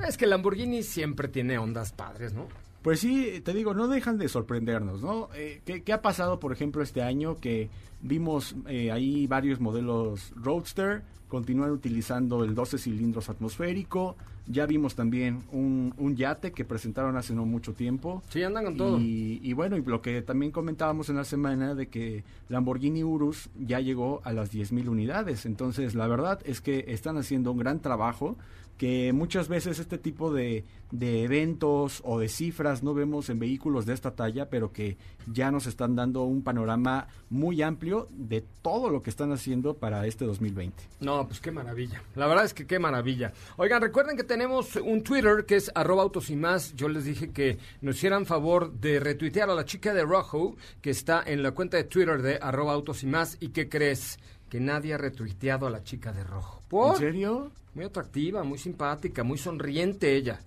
Es 0.08 0.16
que 0.16 0.28
Lamborghini 0.28 0.84
siempre 0.84 1.30
tiene 1.30 1.58
ondas 1.58 1.94
padres, 1.94 2.32
¿no? 2.34 2.46
Pues 2.84 3.00
sí, 3.00 3.42
te 3.44 3.54
digo, 3.54 3.74
no 3.74 3.88
dejan 3.88 4.18
de 4.18 4.28
sorprendernos, 4.28 5.02
¿no? 5.02 5.30
Eh, 5.36 5.62
¿qué, 5.66 5.84
qué 5.84 5.94
ha 5.94 6.02
pasado, 6.02 6.40
por 6.40 6.52
ejemplo, 6.52 6.84
este 6.84 7.02
año 7.02 7.38
que 7.38 7.70
vimos 8.02 8.56
eh, 8.68 8.92
ahí 8.92 9.26
varios 9.26 9.62
modelos 9.62 10.34
Roadster, 10.36 11.02
continúan 11.30 11.72
utilizando 11.72 12.44
el 12.44 12.54
12 12.54 12.78
cilindros 12.78 13.30
atmosférico, 13.30 14.18
ya 14.46 14.66
vimos 14.66 14.96
también 14.96 15.44
un, 15.52 15.94
un 15.98 16.16
yate 16.16 16.52
que 16.52 16.66
presentaron 16.66 17.16
hace 17.16 17.34
no 17.34 17.46
mucho 17.46 17.74
tiempo. 17.74 18.22
Sí, 18.30 18.44
andan 18.44 18.66
con 18.66 18.78
todo. 18.78 19.00
Y, 19.00 19.40
y 19.42 19.54
bueno, 19.54 19.78
y 19.78 19.82
lo 19.82 20.02
que 20.02 20.22
también 20.22 20.52
comentábamos 20.52 21.10
en 21.10 21.16
la 21.16 21.24
semana 21.24 21.76
de 21.76 21.88
que 21.88 22.24
Lamborghini 22.50 23.04
Urus 23.04 23.50
ya 23.58 23.80
llegó 23.80 24.22
a 24.26 24.34
las 24.34 24.54
10.000 24.54 24.90
unidades. 24.90 25.46
Entonces, 25.46 25.96
la 25.96 26.08
verdad 26.08 26.42
es 26.44 26.60
que 26.60 26.86
están 26.90 27.18
haciendo 27.18 27.52
un 27.54 27.58
gran 27.58 27.80
trabajo 27.80 28.36
que 28.78 29.14
muchas 29.14 29.48
veces 29.48 29.80
este 29.80 29.98
tipo 29.98 30.34
de, 30.34 30.66
de 30.92 31.24
eventos 31.24 32.02
o 32.06 32.20
de 32.20 32.30
cifras 32.30 32.84
no 32.84 32.94
vemos 32.94 33.30
en 33.30 33.40
vehículos 33.40 33.86
de 33.86 33.94
esta 33.94 34.12
talla, 34.12 34.50
pero 34.50 34.72
que 34.72 34.98
ya 35.32 35.52
nos 35.52 35.68
están 35.68 35.96
dando 35.96 36.24
un 36.24 36.44
panorama 36.44 37.08
muy 37.30 37.62
amplio 37.62 38.08
de 38.12 38.44
todo 38.62 38.90
lo 38.90 39.02
que 39.02 39.10
están 39.10 39.32
haciendo 39.32 39.76
para 39.76 40.06
este 40.06 40.26
2020. 40.26 40.84
No, 41.00 41.28
pues 41.28 41.40
qué 41.40 41.52
maravilla. 41.52 42.02
La 42.16 42.28
verdad 42.28 42.46
es 42.46 42.54
que 42.54 42.68
qué 42.68 42.78
maravilla. 42.80 43.34
Oigan, 43.58 43.82
recuerden 43.82 44.18
que 44.18 44.24
tenemos 44.24 44.76
un 44.76 45.02
Twitter 45.02 45.46
que 45.46 45.56
es 45.56 45.72
arroba 45.74 46.04
autos 46.04 46.30
y 46.30 46.36
más. 46.36 46.76
Yo 46.76 46.90
les 46.90 47.06
dije 47.06 47.32
que 47.32 47.58
nos 47.82 47.96
hicieran 47.96 48.26
favor 48.26 48.74
de 48.74 49.00
retuitear 49.00 49.50
a 49.50 49.56
la 49.56 49.66
chica 49.66 49.94
de 49.94 50.04
Rojo, 50.04 50.56
que 50.82 50.90
está 50.90 51.24
en 51.26 51.42
la 51.42 51.52
cuenta 51.52 51.78
de 51.78 51.86
Twitter 51.86 52.22
de 52.22 52.38
arroba 52.42 52.74
autos 52.74 53.04
y 53.04 53.08
más. 53.08 53.38
¿Y 53.40 53.50
qué 53.50 53.70
crees? 53.70 54.20
Que 54.54 54.60
nadie 54.60 54.94
ha 54.94 55.00
retuiteado 55.00 55.66
a 55.66 55.72
la 55.72 55.84
chica 55.84 56.14
de 56.14 56.24
Rojo. 56.24 56.62
¿Por? 56.70 56.94
¿En 56.94 57.00
serio? 57.00 57.52
Muy 57.74 57.86
atractiva, 57.86 58.44
muy 58.44 58.60
simpática, 58.60 59.24
muy 59.24 59.40
sonriente 59.40 60.16
ella. 60.16 60.40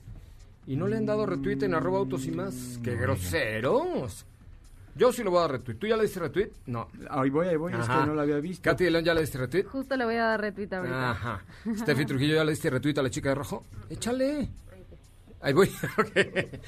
Y 0.65 0.77
no 0.77 0.87
le 0.87 0.97
han 0.97 1.07
dado 1.07 1.27
retweet 1.27 1.65
en 1.65 1.75
arroba 1.75 1.99
autos 1.99 2.25
y 2.27 2.31
más. 2.31 2.79
¡Qué 2.85 2.95
groseros! 2.95 4.25
Yo 4.95 5.13
sí 5.13 5.25
lo 5.25 5.33
voy 5.33 5.39
a 5.39 5.41
dar 5.41 5.51
retweet. 5.51 5.79
¿Tú 5.79 5.89
ya 5.89 5.97
le 5.97 6.05
diste 6.05 6.21
retweet? 6.21 6.51
No. 6.67 6.87
Ahí 7.11 7.31
voy, 7.31 7.49
ahí 7.49 7.57
voy, 7.57 7.73
es 7.73 7.79
que 7.81 7.85
Ajá. 7.85 8.07
no 8.07 8.15
lo 8.15 8.21
había 8.21 8.39
visto. 8.39 8.63
Katy 8.63 8.85
de 8.85 8.91
León, 8.93 9.05
¿ya 9.05 9.13
le 9.13 9.23
diste 9.23 9.39
retweet? 9.39 9.65
Justo 9.65 9.97
le 9.97 10.05
voy 10.05 10.15
a 10.15 10.25
dar 10.25 10.41
retweet 10.41 10.73
ahorita. 10.73 11.11
Ajá. 11.11 11.45
Steffi 11.77 12.07
Trujillo, 12.07 12.37
¿ya 12.37 12.45
le 12.45 12.53
diste 12.53 12.71
retweet 12.71 12.99
a 12.99 13.03
la 13.03 13.11
chica 13.11 13.31
de 13.31 13.35
rojo? 13.35 13.65
Échale. 13.91 14.49
Ahí 15.41 15.53
voy. 15.53 15.71
Ok. 15.99 16.11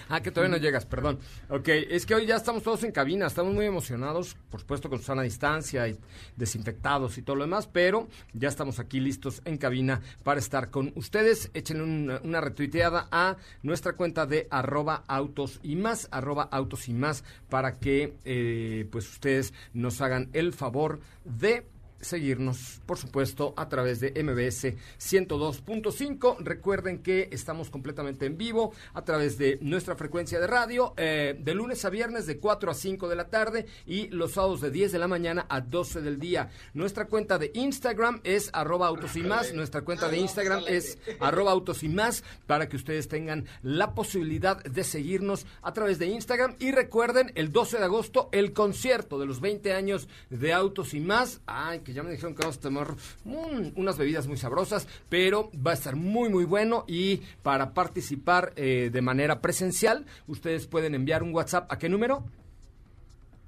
Ah, 0.09 0.23
que 0.23 0.31
todavía 0.31 0.57
no 0.57 0.63
llegas, 0.63 0.87
perdón. 0.87 1.19
Ok, 1.49 1.69
es 1.69 2.07
que 2.07 2.15
hoy 2.15 2.27
ya 2.27 2.37
estamos 2.37 2.63
todos 2.63 2.83
en 2.85 2.93
cabina, 2.93 3.27
estamos 3.27 3.55
muy 3.55 3.67
emocionados, 3.67 4.37
por 4.51 4.61
supuesto 4.61 4.89
con 4.89 5.03
sana 5.03 5.23
distancia 5.23 5.87
y 5.89 5.99
desinfectados 6.37 7.19
y 7.19 7.23
todo 7.23 7.37
lo 7.37 7.45
demás, 7.45 7.67
pero 7.67 8.09
ya 8.33 8.49
estamos 8.49 8.79
aquí 8.79 9.01
listos 9.01 9.43
en 9.45 9.59
cabina 9.59 10.01
para 10.23 10.41
estar 10.41 10.71
con 10.71 10.93
ustedes. 10.97 11.51
Échenle 11.55 12.19
una, 12.23 12.41
retuiteada 12.41 13.09
a 13.11 13.37
nuestra 13.63 13.95
cuenta 13.95 14.27
de 14.27 14.49
arroba 14.51 15.05
autos 15.07 15.61
y 15.63 15.77
más, 15.77 16.09
arroba 16.11 16.49
autos 16.51 16.89
y 16.89 16.95
más, 16.95 17.25
para 17.49 17.79
que 17.79 18.15
eh, 18.25 18.89
pues 18.91 19.09
ustedes 19.11 19.53
nos 19.75 20.01
hagan 20.01 20.31
el 20.33 20.53
favor 20.53 21.01
de 21.25 21.67
seguirnos, 22.01 22.81
por 22.87 22.99
supuesto, 22.99 23.55
a 23.57 23.69
través 23.69 24.01
de 24.01 24.11
MBS 24.23 24.75
102.5. 24.99 26.39
Recuerden 26.41 27.03
que 27.03 27.29
estamos 27.33 27.71
completamente 27.71 28.27
en 28.27 28.37
vivo 28.37 28.73
a 28.95 29.03
través 29.03 29.39
de 29.39 29.59
nuestra 29.61 29.97
frecuencia 29.97 30.41
de 30.41 30.47
radio, 30.47 30.95
eh, 30.97 31.37
de 31.39 31.55
lunes 31.55 31.85
a 31.85 31.91
viernes 31.91 32.27
de 32.27 32.39
4 32.39 32.71
a 32.71 32.75
5 32.75 33.09
de 33.09 33.17
la 33.17 33.29
tarde 33.29 33.67
y 33.87 34.09
los 34.09 34.33
sábados 34.33 34.61
de 34.61 34.71
10 34.71 34.93
de 34.93 34.99
la 34.99 35.09
mañana 35.09 35.47
a 35.49 35.61
12 35.61 36.01
del 36.01 36.19
día. 36.19 36.51
Nuestra 36.75 37.07
cuenta 37.07 37.39
de 37.39 37.51
Instagram 37.55 38.21
es 38.25 38.51
arroba 38.53 38.87
autos 38.87 39.17
y 39.17 39.23
más. 39.23 39.53
Nuestra 39.53 39.83
cuenta 39.83 40.09
de 40.09 40.19
Instagram 40.19 40.65
es 40.67 40.99
arroba 41.21 41.53
autos 41.53 41.83
y 41.83 41.89
más 41.89 42.25
para 42.47 42.69
que 42.69 42.77
ustedes 42.77 43.09
tengan 43.09 43.47
la 43.63 43.95
posibilidad 43.95 44.63
de 44.63 44.85
seguirnos 44.85 45.47
a 45.63 45.73
través 45.73 45.99
de 45.99 46.07
Instagram. 46.07 46.55
Y 46.59 46.73
recuerden, 46.73 47.33
el 47.35 47.53
12 47.53 47.79
de 47.79 47.85
agosto, 47.85 48.29
el 48.33 48.53
concierto 48.53 49.19
de 49.19 49.27
los 49.27 49.41
20 49.41 49.73
años 49.73 50.09
de 50.31 50.53
autos 50.53 50.95
y 50.95 51.01
más. 51.01 51.41
Ay, 51.47 51.81
que 51.89 51.95
ya 51.95 52.03
me 52.03 52.11
dijeron 52.11 52.35
que 52.35 52.41
vamos 52.43 52.59
a 52.59 52.61
tomar 52.61 52.95
unas 53.25 53.97
bebidas 53.97 54.27
muy 54.27 54.37
sabrosas, 54.37 54.87
pero 55.09 55.51
va 55.67 55.71
a 55.71 55.75
estar 55.75 55.97
muy, 55.97 56.29
muy 56.29 56.45
bueno. 56.45 56.85
Y 56.87 57.23
para 57.43 57.73
participar 57.73 58.53
eh, 58.57 58.91
de 58.93 59.01
manera 59.01 59.41
presencial, 59.41 60.05
ustedes 60.27 60.67
pueden 60.67 60.95
enviar 60.95 61.23
un 61.23 61.35
WhatsApp. 61.35 61.73
¿A 61.73 61.79
qué 61.79 61.89
número? 61.89 62.27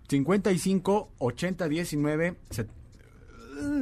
55 0.08 1.10
80 1.18 1.68
19 1.68 2.36
set- 2.48 2.70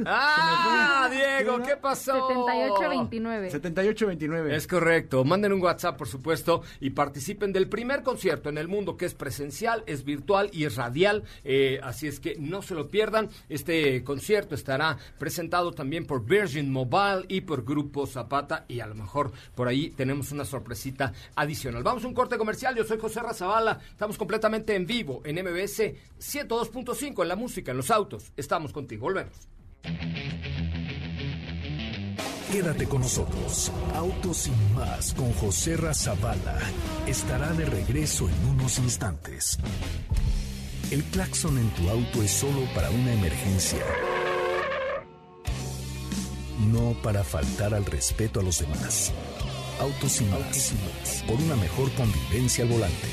¡Ah. 0.05 1.09
Diego! 1.11 1.61
¿Qué 1.63 1.75
pasó? 1.77 2.27
7829. 2.27 3.51
78 3.51 4.07
29. 4.07 4.55
Es 4.55 4.67
correcto. 4.67 5.23
Manden 5.23 5.53
un 5.53 5.61
WhatsApp, 5.61 5.97
por 5.97 6.07
supuesto, 6.07 6.61
y 6.79 6.91
participen 6.91 7.53
del 7.53 7.69
primer 7.69 8.03
concierto 8.03 8.49
en 8.49 8.57
el 8.57 8.67
mundo 8.67 8.97
que 8.97 9.05
es 9.05 9.13
presencial, 9.13 9.83
es 9.87 10.03
virtual 10.03 10.49
y 10.53 10.65
es 10.65 10.75
radial. 10.75 11.23
Eh, 11.43 11.79
así 11.83 12.07
es 12.07 12.19
que 12.19 12.35
no 12.39 12.61
se 12.61 12.75
lo 12.75 12.89
pierdan. 12.89 13.29
Este 13.49 14.03
concierto 14.03 14.55
estará 14.55 14.97
presentado 15.17 15.71
también 15.71 16.05
por 16.05 16.25
Virgin 16.25 16.71
Mobile 16.71 17.25
y 17.27 17.41
por 17.41 17.63
Grupo 17.63 18.05
Zapata. 18.07 18.65
Y 18.67 18.79
a 18.79 18.87
lo 18.87 18.95
mejor 18.95 19.31
por 19.55 19.67
ahí 19.67 19.89
tenemos 19.91 20.31
una 20.31 20.45
sorpresita 20.45 21.13
adicional. 21.35 21.83
Vamos 21.83 22.03
a 22.03 22.07
un 22.07 22.13
corte 22.13 22.37
comercial. 22.37 22.75
Yo 22.75 22.83
soy 22.83 22.99
José 22.99 23.21
Razabala. 23.21 23.79
Estamos 23.91 24.17
completamente 24.17 24.75
en 24.75 24.85
vivo 24.85 25.21
en 25.25 25.35
MBS 25.35 25.93
102.5 26.19 27.21
en 27.21 27.27
la 27.27 27.35
música, 27.35 27.71
en 27.71 27.77
los 27.77 27.91
autos. 27.91 28.31
Estamos 28.35 28.73
contigo. 28.73 29.03
Volvemos. 29.03 29.47
Quédate 32.51 32.87
con 32.87 33.01
nosotros. 33.01 33.71
Autos 33.95 34.37
sin 34.37 34.73
más 34.73 35.13
con 35.13 35.31
José 35.33 35.77
Razabala 35.77 36.57
estará 37.05 37.53
de 37.53 37.65
regreso 37.65 38.27
en 38.27 38.49
unos 38.49 38.79
instantes. 38.79 39.59
El 40.89 41.03
claxon 41.03 41.59
en 41.59 41.69
tu 41.71 41.87
auto 41.89 42.23
es 42.23 42.31
solo 42.31 42.61
para 42.73 42.89
una 42.89 43.13
emergencia. 43.13 43.85
No 46.71 46.95
para 47.03 47.23
faltar 47.23 47.75
al 47.75 47.85
respeto 47.85 48.39
a 48.39 48.43
los 48.43 48.59
demás. 48.59 49.13
Autos 49.79 50.13
sin 50.13 50.29
más. 50.31 50.73
Por 51.27 51.35
una 51.35 51.55
mejor 51.55 51.91
convivencia 51.93 52.63
al 52.63 52.71
volante. 52.71 53.07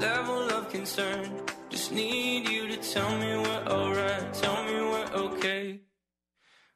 Level 0.00 0.48
of 0.50 0.68
concern. 0.70 1.28
Just 1.70 1.92
need 1.92 2.48
you 2.48 2.68
to 2.68 2.76
tell 2.76 3.10
me 3.18 3.36
we're 3.36 3.64
alright, 3.66 4.32
tell 4.34 4.62
me 4.64 4.74
we're 4.74 5.10
okay. 5.26 5.80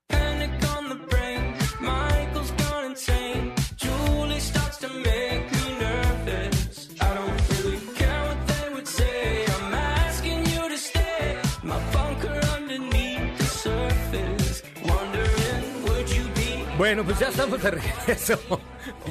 Panic 0.09 0.51
on 0.77 0.89
the 0.89 0.97
brain, 1.11 1.55
Michael's 1.81 2.51
gone 2.53 2.85
insane. 2.91 3.53
Julie 3.77 4.41
starts 4.41 4.79
to 4.79 4.89
make 4.89 5.45
me 5.53 5.65
nervous. 5.79 6.89
I 7.01 7.15
don't 7.15 7.49
really 7.51 7.81
care 7.95 8.23
what 8.29 8.41
they 8.49 8.75
would 8.75 8.89
say. 8.89 9.45
I'm 9.47 9.75
asking 9.75 10.41
you 10.47 10.69
to 10.69 10.79
stay. 10.79 11.39
My 11.63 11.79
bunker 11.93 12.41
underneath 12.57 13.39
the 13.39 13.45
surface. 13.45 14.63
Wondering, 14.85 15.83
would 15.85 16.11
you 16.11 16.25
be 16.35 16.65
Bueno, 16.77 17.05
pues 17.05 17.19
ya 17.21 17.29
estamos 17.29 17.63
de 17.63 17.71
regreso. 17.71 18.39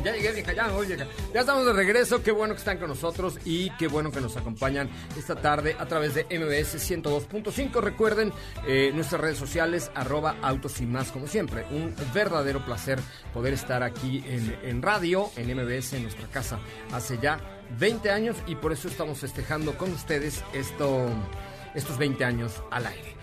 Ya 0.04 0.14
llegué, 0.14 0.32
vieja, 0.32 0.54
ya 0.54 0.68
me 0.68 0.74
voy. 0.74 0.88
Ya 0.88 1.40
estamos 1.40 1.66
de 1.66 1.74
regreso. 1.74 2.24
Qué 2.24 2.32
bueno 2.32 2.56
que 2.56 2.60
están 2.60 2.78
con 2.80 2.90
nosotros 2.90 3.38
y 3.46 3.70
qué 3.78 3.88
bueno 3.88 4.12
que 4.12 4.20
nos 4.20 4.36
acompañan 4.36 4.90
esta 5.16 5.36
tarde 5.36 5.76
a 5.78 5.86
través 5.86 6.16
de 6.16 6.24
MBS 6.24 6.76
102.5. 6.90 7.82
Recuerden 7.82 8.34
eh, 8.66 8.92
nuestras 8.96 9.22
redes 9.22 9.38
sociales, 9.38 9.92
arroba 9.94 10.38
autos 10.42 10.82
y 10.82 10.88
más, 10.88 11.12
como 11.12 11.28
siempre. 11.28 11.66
Un 11.70 11.94
verdadero 12.14 12.66
placer 12.66 13.00
poder 13.34 13.54
estar 13.54 13.84
aquí 13.84 14.24
en, 14.26 14.58
en 14.64 14.82
radio, 14.82 15.30
en 15.36 15.56
MBS, 15.56 15.94
en 15.94 16.04
nuestra 16.04 16.28
casa, 16.28 16.60
hace 16.92 17.20
ya 17.22 17.40
20 17.80 18.10
años 18.10 18.38
y 18.48 18.56
por 18.56 18.72
eso 18.72 18.88
estamos 18.88 19.20
festejando 19.20 19.78
con 19.78 19.92
ustedes 19.92 20.44
esto, 20.54 21.10
estos 21.76 21.98
20 21.98 22.26
años 22.26 22.64
al 22.72 22.88
aire. 22.88 23.16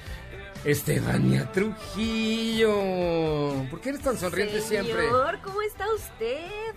Estefania 0.64 1.50
Trujillo. 1.52 2.74
¿Por 3.70 3.80
qué 3.80 3.90
eres 3.90 4.02
tan 4.02 4.16
sonriente 4.16 4.60
siempre? 4.60 5.06
Señor, 5.06 5.38
¿cómo 5.42 5.62
está 5.62 5.84
usted? 5.94 6.74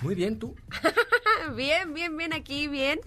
Muy 0.00 0.14
bien, 0.14 0.38
tú. 0.38 0.54
bien, 1.56 1.92
bien, 1.92 2.16
bien 2.16 2.32
aquí, 2.32 2.68
bien. 2.68 3.00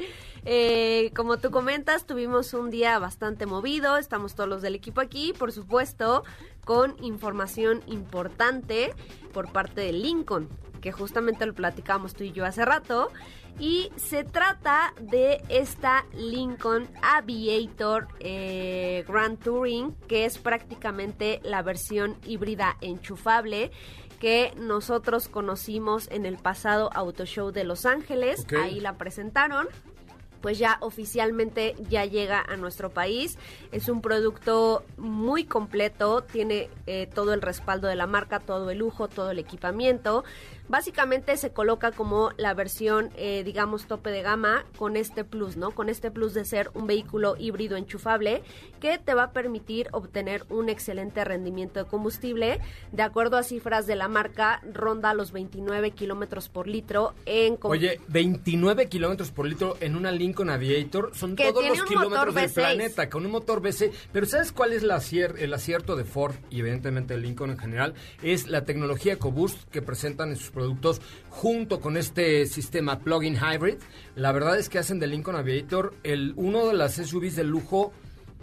Eh, 0.46 1.12
como 1.16 1.38
tú 1.38 1.52
comentas, 1.52 2.06
tuvimos 2.06 2.54
un 2.54 2.70
día 2.70 3.00
bastante 3.00 3.46
movido, 3.46 3.98
estamos 3.98 4.36
todos 4.36 4.50
los 4.50 4.62
del 4.62 4.76
equipo 4.76 5.02
aquí, 5.02 5.34
por 5.38 5.52
supuesto, 5.52 6.24
con 6.66 6.96
información 7.04 7.82
importante 7.88 8.94
por 9.34 9.52
parte 9.52 9.82
de 9.82 9.94
Lincoln, 9.94 10.50
que 10.82 10.92
justamente 10.92 11.46
lo 11.46 11.54
platicamos 11.54 12.14
tú 12.14 12.24
y 12.24 12.32
yo 12.32 12.46
hace 12.46 12.66
rato. 12.66 13.12
Y 13.60 13.92
se 13.96 14.24
trata 14.24 14.94
de 15.00 15.42
esta 15.50 16.06
Lincoln 16.14 16.90
Aviator 17.02 18.08
eh, 18.20 19.06
Grand 19.08 19.38
Touring, 19.40 19.94
que 20.08 20.26
es 20.26 20.38
prácticamente 20.38 21.40
la 21.44 21.62
versión 21.62 22.18
híbrida 22.26 22.78
enchufable 22.82 23.72
que 24.20 24.54
nosotros 24.56 25.28
conocimos 25.28 26.08
en 26.12 26.26
el 26.26 26.38
pasado 26.38 26.92
Auto 26.94 27.26
Show 27.26 27.52
de 27.52 27.64
Los 27.64 27.86
Ángeles. 27.86 28.46
Ahí 28.56 28.80
la 28.80 28.98
presentaron 28.98 29.68
pues 30.42 30.58
ya 30.58 30.78
oficialmente 30.82 31.76
ya 31.90 32.06
llega 32.06 32.42
a 32.42 32.58
nuestro 32.58 32.90
país. 32.90 33.38
Es 33.72 33.88
un 33.88 34.02
producto 34.02 34.84
muy 34.98 35.46
completo, 35.46 36.24
tiene 36.24 36.70
eh, 36.88 37.08
todo 37.14 37.34
el 37.34 37.42
respaldo 37.42 37.88
de 37.88 37.96
la 37.96 38.08
marca, 38.08 38.40
todo 38.40 38.70
el 38.72 38.80
lujo, 38.80 39.08
todo 39.08 39.32
el 39.32 39.40
equipamiento. 39.40 40.24
Básicamente 40.72 41.36
se 41.36 41.52
coloca 41.52 41.92
como 41.92 42.32
la 42.38 42.54
versión, 42.54 43.10
eh, 43.18 43.44
digamos, 43.44 43.88
tope 43.88 44.10
de 44.10 44.22
gama 44.22 44.64
con 44.78 44.96
este 44.96 45.26
plus, 45.26 45.58
¿no? 45.58 45.72
Con 45.72 45.90
este 45.90 46.12
plus 46.12 46.34
de 46.34 46.46
ser 46.46 46.72
un 46.74 46.88
vehículo 46.88 47.36
híbrido 47.38 47.76
enchufable 47.76 48.42
que 48.80 48.98
te 48.98 49.14
va 49.14 49.24
a 49.24 49.32
permitir 49.34 49.90
obtener 49.92 50.46
un 50.48 50.70
excelente 50.70 51.26
rendimiento 51.26 51.84
de 51.84 51.90
combustible. 51.90 52.62
De 52.94 53.04
acuerdo 53.04 53.36
a 53.36 53.44
cifras 53.44 53.86
de 53.86 53.98
la 53.98 54.08
marca, 54.08 54.62
ronda 54.72 55.14
los 55.14 55.34
29 55.34 55.92
kilómetros 55.92 56.48
por 56.48 56.70
litro 56.70 57.16
en... 57.26 57.58
Oye, 57.64 58.00
29 58.08 58.88
kilómetros 58.88 59.30
por 59.32 59.48
litro 59.48 59.76
en 59.82 59.98
una 59.98 60.14
Lincoln 60.14 60.52
Aviator 60.52 61.12
son 61.14 61.36
Que 61.36 61.52
todos 61.52 61.68
los 61.68 61.84
kilómetros 61.84 62.34
del 62.34 62.50
V6. 62.50 62.54
planeta 62.54 63.10
con 63.10 63.26
un 63.26 63.34
motor 63.34 63.62
V6. 63.62 63.92
Pero 64.14 64.26
¿sabes 64.26 64.54
cuál 64.54 64.72
es 64.72 64.84
la 64.84 65.02
el 65.12 65.54
acierto 65.54 65.98
de 65.98 66.06
Ford 66.06 66.36
y 66.50 66.62
evidentemente 66.62 67.16
de 67.16 67.20
Lincoln 67.20 67.50
en 67.50 67.58
general? 67.58 67.94
Es 68.24 68.48
la 68.48 68.64
tecnología 68.64 69.14
EcoBoost 69.14 69.70
que 69.70 69.82
presentan 69.82 70.30
en 70.30 70.38
sus 70.38 70.50
productos 70.62 71.02
junto 71.30 71.82
con 71.82 71.98
este 71.98 72.46
sistema 72.46 73.00
plug-in 73.00 73.36
hybrid. 73.36 73.78
La 74.16 74.32
verdad 74.32 74.60
es 74.60 74.70
que 74.70 74.78
hacen 74.78 75.00
de 75.00 75.08
Lincoln 75.08 75.36
Aviator 75.36 75.96
el 76.04 76.34
uno 76.36 76.68
de 76.68 76.74
las 76.74 76.94
SUVs 76.94 77.36
de 77.36 77.44
lujo 77.44 77.92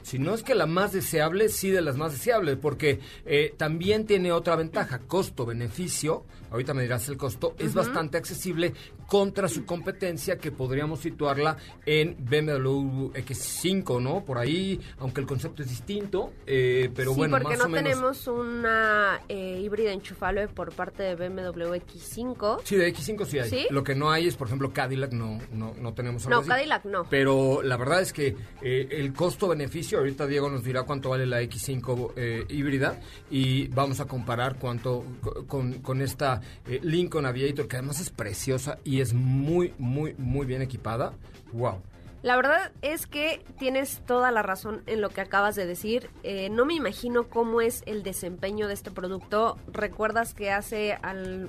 si 0.03 0.19
no 0.19 0.35
es 0.35 0.43
que 0.43 0.55
la 0.55 0.65
más 0.65 0.93
deseable, 0.93 1.51
sí 1.51 1.71
de 1.71 1.83
las 1.83 1.99
más 1.99 2.13
deseables, 2.13 2.57
porque 2.57 3.01
eh, 3.27 3.53
también 3.59 4.07
tiene 4.07 4.33
otra 4.33 4.57
ventaja, 4.57 5.01
costo-beneficio, 5.01 6.25
ahorita 6.51 6.75
me 6.75 6.83
dirás 6.83 7.09
el 7.09 7.17
costo, 7.17 7.55
es 7.59 7.75
bastante 7.75 8.17
accesible 8.19 8.73
contra 9.07 9.49
su 9.49 9.65
competencia 9.65 10.37
que 10.39 10.51
podríamos 10.53 11.01
situarla 11.01 11.57
en 11.87 12.17
BMW 12.19 13.11
X5, 13.15 14.03
¿no? 14.03 14.25
Por 14.25 14.39
ahí, 14.39 14.81
aunque 14.99 15.21
el 15.21 15.27
concepto 15.27 15.63
es 15.63 15.69
distinto, 15.69 16.33
eh, 16.47 16.91
pero 16.95 17.13
sí, 17.13 17.19
bueno, 17.19 17.37
porque 17.39 17.49
más 17.57 17.59
no 17.59 17.65
o 17.65 17.69
menos... 17.69 17.85
tenemos 17.91 18.27
una 18.27 19.21
eh, 19.29 19.61
híbrida 19.63 19.93
enchufable 19.93 20.49
por 20.49 20.73
parte 20.73 21.03
de 21.03 21.15
BMW 21.15 21.75
X5. 21.75 22.61
Sí, 22.65 22.77
de 22.77 22.93
X5 22.95 23.25
sí 23.27 23.39
hay. 23.39 23.51
¿Sí? 23.51 23.67
Lo 23.71 23.83
que 23.83 23.95
no 23.95 24.11
hay 24.11 24.27
es, 24.27 24.37
por 24.37 24.47
ejemplo, 24.47 24.73
Cadillac, 24.73 25.13
no, 25.13 25.39
no, 25.53 25.75
no 25.79 25.95
tenemos 25.95 26.25
algo 26.27 26.37
No, 26.37 26.41
así. 26.41 26.49
Cadillac 26.49 26.85
no. 26.85 27.07
Pero 27.09 27.63
la 27.63 27.77
verdad 27.77 28.01
es 28.03 28.13
que 28.13 28.37
eh, 28.63 28.89
el 28.91 29.13
costo-beneficio, 29.13 29.99
ahorita 29.99 30.27
Diego 30.27 30.51
nos 30.51 30.63
dirá 30.65 30.83
cuánto 30.85 31.11
vale 31.11 31.27
la 31.27 31.43
X5 31.43 32.13
eh, 32.17 32.45
híbrida 32.49 33.01
y 33.31 33.69
vamos 33.69 34.01
a 34.01 34.07
comparar 34.07 34.59
cuánto 34.59 35.05
co- 35.21 35.47
con, 35.47 35.75
con 35.81 36.01
esta 36.03 36.38
eh, 36.66 36.81
Lincoln 36.83 37.27
Aviator, 37.27 37.68
que 37.68 37.77
además 37.77 38.01
es 38.01 38.11
preciosa 38.11 38.79
y 38.85 39.01
es 39.01 39.14
muy, 39.14 39.74
muy, 39.79 40.14
muy 40.18 40.46
bien 40.46 40.62
equipada. 40.62 41.12
¡Wow! 41.53 41.81
La 42.22 42.35
verdad 42.35 42.72
es 42.83 43.07
que 43.07 43.44
tienes 43.61 44.01
toda 44.05 44.33
la 44.33 44.42
razón 44.42 44.83
en 44.87 45.01
lo 45.01 45.09
que 45.09 45.20
acabas 45.20 45.55
de 45.55 45.66
decir. 45.66 46.11
Eh, 46.24 46.51
no 46.51 46.66
me 46.66 46.74
imagino 46.74 47.29
cómo 47.29 47.61
es 47.61 47.85
el 47.87 48.03
desempeño 48.03 48.66
de 48.66 48.74
este 48.74 48.90
producto. 48.90 49.57
Recuerdas 49.72 50.35
que 50.35 50.51
hace 50.51 50.98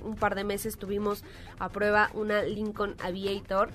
un 0.04 0.16
par 0.16 0.36
de 0.36 0.44
meses 0.44 0.78
tuvimos 0.78 1.24
a 1.58 1.70
prueba 1.70 2.12
una 2.14 2.44
Lincoln 2.44 2.96
Aviator 3.02 3.72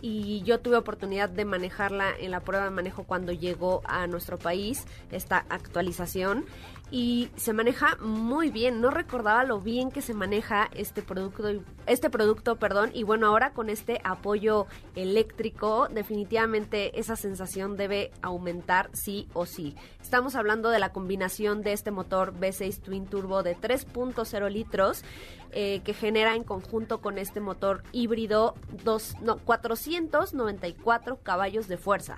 y 0.00 0.42
yo 0.42 0.60
tuve 0.60 0.76
oportunidad 0.76 1.28
de 1.28 1.44
manejarla 1.44 2.12
en 2.18 2.30
la 2.30 2.40
prueba 2.40 2.64
de 2.64 2.70
manejo 2.70 3.04
cuando 3.04 3.32
llegó 3.32 3.82
a 3.84 4.06
nuestro 4.06 4.38
país 4.38 4.84
esta 5.10 5.44
actualización 5.50 6.46
y 6.90 7.30
se 7.36 7.52
maneja 7.52 7.96
muy 8.00 8.50
bien. 8.50 8.80
No 8.80 8.90
recordaba 8.90 9.44
lo 9.44 9.60
bien 9.60 9.90
que 9.90 10.02
se 10.02 10.14
maneja 10.14 10.68
este 10.74 11.02
producto, 11.02 11.62
este 11.86 12.10
producto, 12.10 12.56
perdón, 12.56 12.90
y 12.94 13.02
bueno, 13.02 13.26
ahora 13.26 13.52
con 13.52 13.68
este 13.70 14.00
apoyo 14.04 14.66
eléctrico, 14.94 15.88
definitivamente 15.88 16.98
esa 16.98 17.16
sensación 17.16 17.76
debe 17.76 18.10
aumentar 18.22 18.90
sí 18.92 19.28
o 19.34 19.46
sí. 19.46 19.76
Estamos 20.00 20.34
hablando 20.34 20.70
de 20.70 20.78
la 20.78 20.92
combinación 20.92 21.62
de 21.62 21.72
este 21.72 21.90
motor 21.90 22.34
V6 22.34 22.80
Twin 22.80 23.06
Turbo 23.06 23.42
de 23.42 23.56
3.0 23.56 24.50
litros 24.50 25.04
eh, 25.52 25.80
que 25.84 25.94
genera 25.94 26.34
en 26.34 26.44
conjunto 26.44 27.00
con 27.00 27.18
este 27.18 27.40
motor 27.40 27.82
híbrido 27.92 28.54
dos, 28.84 29.14
no, 29.22 29.38
494 29.38 31.20
caballos 31.22 31.68
de 31.68 31.78
fuerza. 31.78 32.16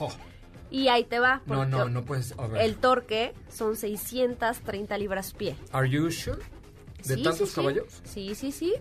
Oh, 0.00 0.10
Y 0.70 0.88
ahí 0.88 1.04
te 1.04 1.18
va. 1.18 1.40
no, 1.46 1.64
no, 1.64 1.88
no 1.88 2.04
puedes... 2.04 2.34
A 2.38 2.46
ver. 2.46 2.62
El 2.62 2.76
torque 2.76 3.32
son 3.48 3.76
630 3.76 4.98
libras 4.98 5.32
pie. 5.32 5.56
¿Are 5.72 5.88
you 5.88 6.10
sure? 6.10 6.38
¿De 7.04 7.14
Sí, 7.16 7.22
tantos 7.22 7.48
sí. 7.50 7.54
caballos? 7.54 8.00
Sí, 8.04 8.34
sí, 8.34 8.52
sí. 8.52 8.74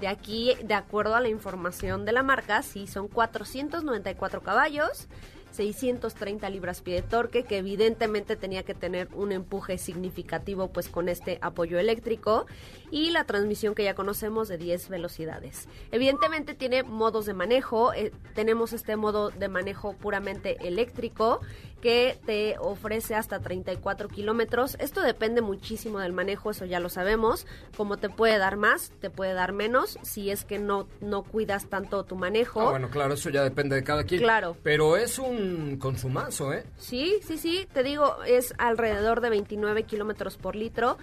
De 0.00 0.08
aquí, 0.08 0.54
de 0.64 0.74
acuerdo 0.74 1.14
a 1.14 1.20
la 1.20 1.28
información 1.28 2.04
de 2.04 2.12
la 2.12 2.22
marca, 2.22 2.62
sí, 2.62 2.86
son 2.86 3.08
494 3.08 4.42
caballos, 4.42 5.06
630 5.52 6.50
libras 6.50 6.82
pie 6.82 6.96
de 6.96 7.02
torque, 7.02 7.44
que 7.44 7.56
evidentemente 7.58 8.36
tenía 8.36 8.62
que 8.62 8.74
tener 8.74 9.08
un 9.14 9.32
empuje 9.32 9.78
significativo 9.78 10.68
pues 10.70 10.88
con 10.88 11.08
este 11.08 11.38
apoyo 11.40 11.78
eléctrico 11.78 12.46
y 12.90 13.10
la 13.10 13.24
transmisión 13.24 13.74
que 13.74 13.84
ya 13.84 13.94
conocemos 13.94 14.48
de 14.48 14.58
10 14.58 14.88
velocidades. 14.88 15.68
Evidentemente 15.90 16.54
tiene 16.54 16.82
modos 16.82 17.26
de 17.26 17.34
manejo, 17.34 17.92
eh, 17.92 18.12
tenemos 18.34 18.72
este 18.72 18.96
modo 18.96 19.30
de 19.30 19.48
manejo 19.48 19.94
puramente 19.94 20.56
eléctrico 20.66 21.40
que 21.80 22.18
te 22.24 22.56
ofrece 22.58 23.14
hasta 23.14 23.40
34 23.40 24.08
kilómetros. 24.08 24.76
Esto 24.80 25.02
depende 25.02 25.40
muchísimo 25.40 25.98
del 25.98 26.12
manejo, 26.12 26.50
eso 26.50 26.64
ya 26.64 26.80
lo 26.80 26.88
sabemos. 26.88 27.46
Como 27.76 27.96
te 27.96 28.08
puede 28.08 28.38
dar 28.38 28.56
más, 28.56 28.92
te 29.00 29.10
puede 29.10 29.34
dar 29.34 29.52
menos, 29.52 29.98
si 30.02 30.30
es 30.30 30.44
que 30.44 30.58
no, 30.58 30.88
no 31.00 31.22
cuidas 31.22 31.66
tanto 31.66 32.04
tu 32.04 32.16
manejo. 32.16 32.62
Ah, 32.62 32.70
bueno, 32.70 32.90
claro, 32.90 33.14
eso 33.14 33.30
ya 33.30 33.42
depende 33.42 33.76
de 33.76 33.84
cada 33.84 34.04
quien. 34.04 34.20
Claro. 34.20 34.56
Pero 34.62 34.96
es 34.96 35.18
un 35.18 35.76
consumazo, 35.78 36.52
¿eh? 36.52 36.64
Sí, 36.76 37.20
sí, 37.22 37.38
sí, 37.38 37.68
te 37.72 37.82
digo, 37.82 38.22
es 38.24 38.54
alrededor 38.58 39.20
de 39.20 39.30
29 39.30 39.84
kilómetros 39.84 40.38
por 40.38 40.56
litro 40.56 40.96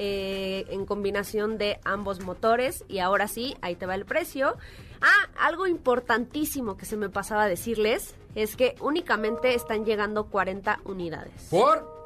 eh, 0.00 0.64
en 0.70 0.86
combinación 0.86 1.58
de 1.58 1.80
ambos 1.84 2.20
motores. 2.20 2.84
Y 2.86 3.00
ahora 3.00 3.26
sí, 3.26 3.56
ahí 3.62 3.74
te 3.74 3.84
va 3.84 3.96
el 3.96 4.04
precio. 4.04 4.56
Ah, 5.00 5.28
algo 5.36 5.66
importantísimo 5.66 6.76
que 6.76 6.86
se 6.86 6.96
me 6.96 7.08
pasaba 7.08 7.42
a 7.42 7.48
decirles 7.48 8.14
es 8.36 8.54
que 8.54 8.76
únicamente 8.80 9.56
están 9.56 9.84
llegando 9.84 10.26
40 10.26 10.82
unidades. 10.84 11.48
¿Por? 11.50 11.98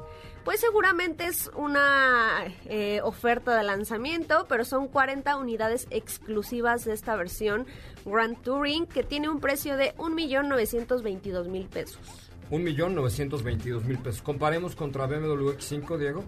Pues 0.43 0.59
seguramente 0.59 1.25
es 1.25 1.51
una 1.55 2.45
eh, 2.65 2.99
oferta 3.03 3.55
de 3.55 3.63
lanzamiento, 3.63 4.47
pero 4.49 4.65
son 4.65 4.87
40 4.87 5.37
unidades 5.37 5.85
exclusivas 5.91 6.85
de 6.85 6.93
esta 6.93 7.15
versión 7.15 7.67
Grand 8.05 8.41
Touring 8.41 8.87
que 8.87 9.03
tiene 9.03 9.29
un 9.29 9.39
precio 9.39 9.77
de 9.77 9.93
1.922.000 9.97 11.67
pesos. 11.69 12.23
Un 12.49 12.63
millón 12.63 12.95
novecientos 12.95 13.43
veintidós 13.43 13.85
mil 13.85 13.99
pesos. 13.99 14.21
Comparemos 14.21 14.75
contra 14.75 15.05
BMW 15.05 15.51
X5, 15.51 15.97
Diego. 15.97 16.23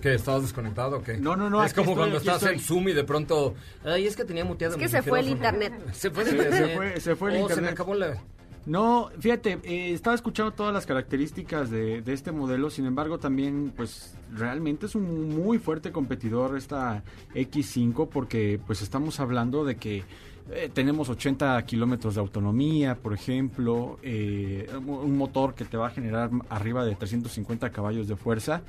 ¿Qué? 0.00 0.14
¿Estabas 0.14 0.42
desconectado 0.42 0.98
o 0.98 1.02
qué? 1.02 1.18
No, 1.18 1.36
no, 1.36 1.50
no, 1.50 1.62
Es 1.64 1.74
como 1.74 1.90
estoy, 1.90 1.96
cuando 1.98 2.16
estás 2.18 2.42
en. 2.44 2.58
Zoom 2.60 2.88
y 2.88 2.92
de 2.92 3.04
pronto... 3.04 3.54
Ay, 3.84 4.06
es 4.06 4.16
que 4.16 4.24
tenía 4.24 4.44
muteado 4.44 4.74
Es 4.74 4.78
que 4.78 4.86
mi 4.86 4.90
se 4.90 5.02
fue 5.02 5.20
el 5.20 5.28
internet. 5.28 5.72
Se 5.92 6.10
fue 6.10 6.22
el 6.22 6.28
Se- 6.30 6.36
internet. 6.36 6.68
se 6.70 6.76
fue- 6.76 7.00
se 7.00 7.16
fue 7.16 7.30
el 7.30 7.36
Oh, 7.36 7.48
Se 7.48 7.54
me 7.56 7.60
internet. 7.68 7.72
acabó 7.72 7.94
la... 7.94 8.22
No, 8.66 9.10
fíjate, 9.18 9.58
eh, 9.64 9.92
estaba 9.92 10.14
escuchando 10.14 10.52
todas 10.52 10.72
las 10.72 10.84
características 10.86 11.70
de, 11.70 12.02
de 12.02 12.12
este 12.12 12.30
modelo, 12.30 12.68
sin 12.70 12.84
embargo 12.86 13.18
también 13.18 13.72
pues 13.74 14.14
realmente 14.34 14.84
es 14.86 14.94
un 14.94 15.30
muy 15.34 15.58
fuerte 15.58 15.92
competidor 15.92 16.56
esta 16.58 17.02
X5 17.34 18.08
porque 18.10 18.60
pues 18.66 18.82
estamos 18.82 19.18
hablando 19.18 19.64
de 19.64 19.76
que 19.76 20.04
eh, 20.52 20.70
tenemos 20.72 21.08
80 21.08 21.60
kilómetros 21.64 22.14
de 22.16 22.20
autonomía, 22.20 22.96
por 22.96 23.14
ejemplo, 23.14 23.98
eh, 24.02 24.68
un 24.86 24.90
un 24.90 25.16
motor 25.16 25.54
que 25.54 25.64
te 25.64 25.78
va 25.78 25.86
a 25.86 25.90
generar 25.90 26.30
arriba 26.50 26.84
de 26.84 26.94
350 26.94 27.70
caballos 27.70 28.08
de 28.08 28.16
fuerza 28.16 28.60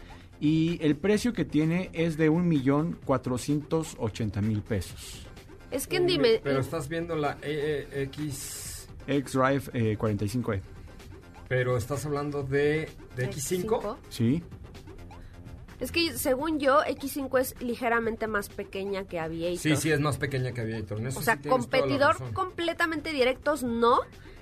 y 0.41 0.77
el 0.82 0.97
precio 0.97 1.32
que 1.34 1.45
tiene 1.45 1.91
es 1.93 2.17
de 2.17 2.32
1.480.000 2.32 4.62
pesos. 4.63 5.27
Es 5.69 5.86
que 5.88 5.97
en 5.97 6.08
dime, 6.08 6.41
Pero 6.43 6.60
estás 6.60 6.89
viendo 6.89 7.15
la 7.15 7.38
E, 7.43 7.88
eh, 7.93 8.01
X... 8.04 8.71
X-Drive 9.08 9.63
eh, 9.73 9.97
45E. 9.97 10.62
Pero 11.47 11.75
estás 11.77 12.06
hablando 12.06 12.43
de, 12.43 12.89
de 13.15 13.30
X5. 13.30 13.95
¿Sí? 14.10 14.43
Es 15.80 15.91
que 15.91 16.17
según 16.17 16.60
yo, 16.60 16.82
X5 16.84 17.39
es 17.39 17.56
ligeramente 17.62 18.27
más 18.27 18.49
pequeña 18.49 19.06
que 19.06 19.19
Aviator. 19.19 19.60
Sí, 19.60 19.75
sí, 19.75 19.91
es 19.91 19.99
más 19.99 20.17
pequeña 20.17 20.54
que 20.54 20.62
Aviator. 20.62 20.99
O 21.08 21.12
sea, 21.21 21.39
sí 21.41 21.49
competidor 21.49 22.17
completamente 22.34 23.12
directos 23.12 23.63
no. 23.63 24.01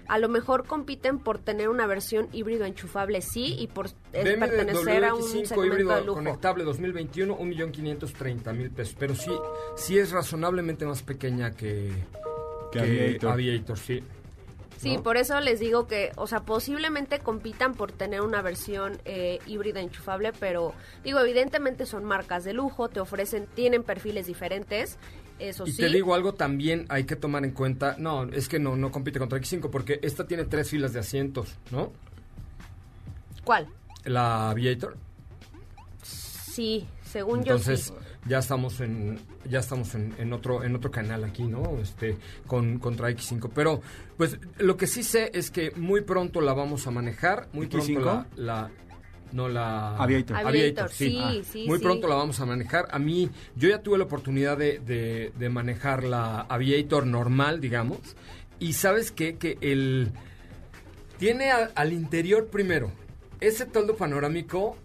A 0.10 0.18
lo 0.18 0.28
mejor 0.28 0.66
compiten 0.66 1.20
por 1.20 1.38
tener 1.38 1.70
una 1.70 1.86
versión 1.86 2.28
híbrido 2.34 2.66
enchufable 2.66 3.22
sí 3.22 3.56
y 3.60 3.68
por 3.68 3.88
eh, 4.12 4.38
pertenecer 4.38 5.06
a 5.06 5.14
un 5.14 5.22
X5 5.22 5.46
segmento 5.46 5.66
híbrido 5.66 5.96
de 5.96 6.02
lujo. 6.02 6.16
conectable 6.16 6.64
2021, 6.64 7.38
1.530.000 7.38 8.72
pesos. 8.74 8.96
Pero 8.98 9.16
sí, 9.16 9.32
sí 9.76 10.00
es 10.00 10.12
razonablemente 10.12 10.86
más 10.86 11.04
pequeña 11.04 11.52
que, 11.52 11.94
Que 12.72 12.80
Aviator. 12.80 13.32
Aviator, 13.32 13.78
sí. 13.78 14.04
Sí, 14.80 14.96
¿no? 14.96 15.04
por 15.04 15.18
eso 15.18 15.40
les 15.42 15.60
digo 15.60 15.88
que, 15.88 16.12
o 16.16 16.26
sea, 16.26 16.40
posiblemente 16.40 17.20
compitan 17.20 17.74
por 17.74 17.92
tener 17.92 18.22
una 18.22 18.42
versión 18.42 18.98
eh, 19.04 19.40
híbrida 19.46 19.82
enchufable, 19.82 20.32
pero 20.40 20.74
digo, 21.04 21.20
evidentemente 21.20 21.86
son 21.86 22.06
marcas 22.06 22.46
de 22.46 22.54
lujo, 22.54 22.88
te 22.88 23.02
ofrecen, 23.02 23.46
tienen 23.56 23.84
perfiles 23.84 24.26
diferentes, 24.28 24.98
eso 25.40 25.66
Y 25.66 25.72
sí. 25.72 25.78
te 25.82 25.90
digo 25.90 26.14
algo 26.14 26.34
también 26.34 26.86
hay 26.90 27.06
que 27.06 27.16
tomar 27.16 27.44
en 27.46 27.52
cuenta. 27.52 27.96
No, 27.98 28.24
es 28.26 28.48
que 28.50 28.60
no, 28.60 28.76
no 28.76 28.92
compite 28.92 29.20
contra 29.20 29.40
X5 29.40 29.70
porque 29.70 30.00
esta 30.04 30.28
tiene 30.28 30.46
tres 30.46 30.70
filas 30.70 30.94
de 30.94 31.00
asientos, 31.00 31.56
¿no? 31.72 31.92
¿Cuál? 33.44 33.68
La 34.06 34.50
Aviator. 34.52 34.98
Sí, 36.04 36.88
según 37.04 37.44
yo 37.44 37.54
Entonces, 37.56 37.86
sí. 37.86 37.94
ya 38.28 38.40
estamos 38.40 38.80
en 38.82 39.20
ya 39.50 39.60
estamos 39.60 39.96
en, 39.96 40.14
en 40.18 40.34
otro 40.34 40.64
en 40.64 40.76
otro 40.76 40.92
canal 40.92 41.24
aquí, 41.24 41.44
¿no? 41.44 41.78
Este 41.82 42.18
con 42.48 42.80
contra 42.80 43.10
X5, 43.10 43.50
pero 43.54 43.82
pues 44.18 44.38
lo 44.58 44.76
que 44.78 44.88
sí 44.88 45.04
sé 45.04 45.32
es 45.34 45.50
que 45.52 45.72
muy 45.72 46.02
pronto 46.02 46.42
la 46.42 46.54
vamos 46.54 46.86
a 46.88 46.92
manejar, 46.92 47.48
muy 47.54 47.68
pronto 47.68 47.92
¿X5? 47.94 48.04
la, 48.04 48.28
la- 48.36 48.72
no 49.32 49.48
la 49.50 49.96
Aviator. 49.98 50.38
Aviator, 50.38 50.90
sí, 50.92 51.18
Ah, 51.22 51.34
sí, 51.44 51.66
Muy 51.68 51.78
sí. 51.80 51.84
pronto 51.84 52.08
la 52.08 52.16
vamos 52.16 52.40
a 52.40 52.46
manejar. 52.46 52.88
A 52.92 53.00
mí, 53.00 53.30
yo 53.56 53.70
ya 53.70 53.82
tuve 53.82 53.98
la 53.98 54.04
oportunidad 54.06 54.58
de, 54.58 54.80
de- 54.80 55.32
de 55.38 55.50
manejar 55.50 56.04
la 56.04 56.42
Aviator 56.42 57.06
normal, 57.06 57.60
digamos. 57.62 58.00
Y 58.60 58.74
sabes 58.74 59.12
qué? 59.12 59.38
que 59.38 59.58
el 59.62 60.12
tiene 61.18 61.52
a- 61.52 61.72
al 61.76 61.94
interior 61.94 62.48
primero 62.48 62.92
ese 63.40 63.66
toldo 63.66 63.96
panorámico 63.96 64.78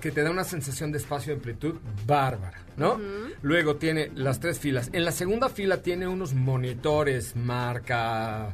que 0.00 0.10
te 0.12 0.22
da 0.22 0.30
una 0.30 0.44
sensación 0.44 0.92
de 0.92 0.98
espacio 0.98 1.32
de 1.32 1.38
amplitud 1.38 1.76
bárbara, 2.06 2.58
¿no? 2.76 3.00
Luego 3.42 3.76
tiene 3.76 4.10
las 4.14 4.38
tres 4.40 4.58
filas. 4.60 4.90
En 4.92 5.04
la 5.04 5.10
segunda 5.10 5.48
fila 5.48 5.82
tiene 5.82 6.06
unos 6.06 6.34
monitores 6.34 7.34
marca 7.34 8.52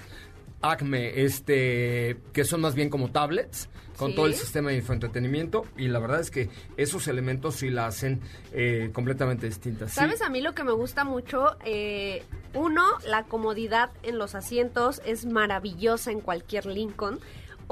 Acme, 0.63 1.23
este, 1.25 2.17
que 2.33 2.45
son 2.45 2.61
más 2.61 2.75
bien 2.75 2.89
como 2.89 3.11
tablets, 3.11 3.69
con 3.97 4.11
Sí. 4.11 4.17
todo 4.17 4.27
el 4.27 4.35
sistema 4.35 4.71
de 4.71 4.77
infoentretenimiento. 4.77 5.65
Y 5.77 5.89
la 5.89 5.99
verdad 5.99 6.21
es 6.21 6.31
que 6.31 6.49
esos 6.77 7.07
elementos 7.09 7.57
sí 7.57 7.69
la 7.71 7.87
hacen 7.87 8.21
eh, 8.53 8.91
completamente 8.93 9.47
distinta. 9.47 9.87
Sí. 9.89 9.95
¿Sabes 9.97 10.23
a 10.23 10.29
mí 10.31 10.41
lo 10.41 10.55
que 10.55 10.65
me 10.65 10.73
gusta 10.73 11.05
mucho? 11.05 11.57
Eh, 11.65 12.23
uno, 12.55 12.85
la 13.07 13.25
comodidad 13.25 13.91
en 14.03 14.19
los 14.19 14.35
asientos 14.35 15.03
es 15.05 15.27
maravillosa 15.27 16.11
en 16.11 16.21
cualquier 16.21 16.67
Lincoln. 16.67 17.21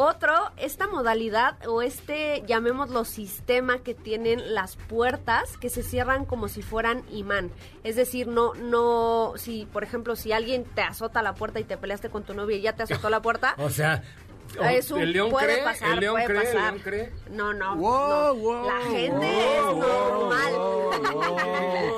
Otro, 0.02 0.32
esta 0.56 0.86
modalidad 0.86 1.58
o 1.68 1.82
este, 1.82 2.42
llamémoslo 2.46 3.04
sistema 3.04 3.80
que 3.80 3.92
tienen 3.94 4.54
las 4.54 4.76
puertas 4.76 5.58
que 5.58 5.68
se 5.68 5.82
cierran 5.82 6.24
como 6.24 6.48
si 6.48 6.62
fueran 6.62 7.04
imán. 7.10 7.50
Es 7.84 7.96
decir, 7.96 8.26
no, 8.26 8.54
no, 8.54 9.34
si 9.36 9.66
por 9.70 9.84
ejemplo, 9.84 10.16
si 10.16 10.32
alguien 10.32 10.64
te 10.64 10.80
azota 10.80 11.20
la 11.20 11.34
puerta 11.34 11.60
y 11.60 11.64
te 11.64 11.76
peleaste 11.76 12.08
con 12.08 12.22
tu 12.22 12.32
novia 12.32 12.56
y 12.56 12.62
ya 12.62 12.72
te 12.72 12.84
azotó 12.84 13.10
la 13.10 13.20
puerta, 13.20 13.54
O 13.58 13.68
sea, 13.68 14.02
es 14.70 14.90
un 14.90 15.02
el 15.02 15.12
león 15.12 15.30
puede 15.30 15.52
cree, 15.52 15.64
pasar, 15.64 15.92
el 15.92 16.00
león 16.00 16.14
puede 16.14 16.26
cree, 16.26 16.50
el 16.50 16.56
león 16.56 16.78
cree. 16.82 17.12
No, 17.30 17.52
no, 17.52 17.76
Wow, 17.76 18.08
no. 18.08 18.34
wow, 18.36 18.66
la 18.66 18.80
gente 18.86 19.26
wow, 19.70 19.82
es 19.82 19.86
normal. 19.86 20.52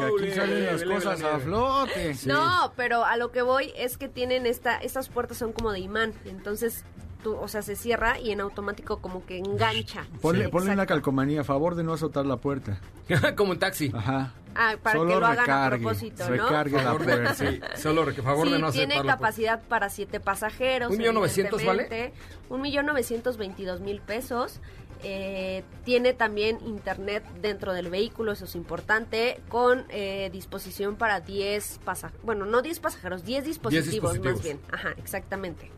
Que 0.00 0.24
aquí 0.24 0.34
salen 0.34 0.66
las 0.66 0.82
cosas 0.82 1.22
a 1.22 1.38
flote. 1.38 2.16
No, 2.26 2.72
pero 2.74 3.04
a 3.04 3.16
lo 3.16 3.30
que 3.30 3.42
voy 3.42 3.72
es 3.76 3.96
que 3.96 4.08
tienen 4.08 4.46
esta, 4.46 4.76
estas 4.78 5.08
puertas 5.08 5.38
son 5.38 5.52
como 5.52 5.70
de 5.70 5.78
imán, 5.78 6.12
entonces 6.24 6.84
tú, 7.22 7.34
o 7.36 7.48
sea, 7.48 7.62
se 7.62 7.76
cierra 7.76 8.18
y 8.18 8.30
en 8.32 8.40
automático 8.40 8.98
como 8.98 9.24
que 9.24 9.38
engancha. 9.38 10.06
Ponle, 10.20 10.46
Sí, 10.46 10.50
ponle 10.50 10.72
una 10.72 10.86
calcomanía 10.86 11.42
a 11.42 11.44
favor 11.44 11.74
de 11.74 11.84
no 11.84 11.92
azotar 11.92 12.26
la 12.26 12.36
puerta. 12.36 12.80
Como 13.36 13.52
un 13.52 13.58
taxi. 13.58 13.90
Ajá. 13.94 14.34
Ah, 14.54 14.74
para 14.82 14.98
Solo 14.98 15.14
que 15.14 15.20
lo 15.20 15.26
hagan 15.26 15.38
a 15.38 15.42
recargue, 15.42 15.78
propósito, 15.78 16.24
¿no? 16.24 16.30
recargue 16.30 16.76
la 16.76 16.82
Favor 16.82 17.06
de- 17.06 17.12
puerta. 17.16 17.34
sí, 17.34 17.60
solo 17.80 18.04
re- 18.04 18.12
favor 18.14 18.50
de 18.50 18.58
no 18.58 18.70
tiene 18.70 18.94
aceptarlo. 18.94 19.10
capacidad 19.12 19.62
para 19.62 19.88
siete 19.88 20.20
pasajeros. 20.20 20.90
¿Un 20.90 20.98
millón 20.98 21.14
novecientos 21.14 21.64
vale? 21.64 22.12
Un 22.50 22.60
millón 22.60 22.84
novecientos 22.86 23.38
veintidós 23.38 23.80
mil 23.80 24.00
pesos. 24.02 24.60
Eh, 25.04 25.64
tiene 25.84 26.12
también 26.12 26.58
internet 26.64 27.24
dentro 27.40 27.72
del 27.72 27.90
vehículo, 27.90 28.30
eso 28.30 28.44
es 28.44 28.54
importante, 28.54 29.40
con 29.48 29.84
eh, 29.88 30.30
disposición 30.32 30.94
para 30.94 31.18
10 31.20 31.80
pasajeros. 31.84 32.24
Bueno, 32.24 32.44
no 32.46 32.62
10 32.62 32.78
pasajeros, 32.78 33.24
10 33.24 33.44
dispositivos, 33.44 33.90
dispositivos. 34.12 34.34
más 34.36 34.44
bien. 34.44 34.60
Ajá, 34.70 34.90
exactamente. 34.98 35.70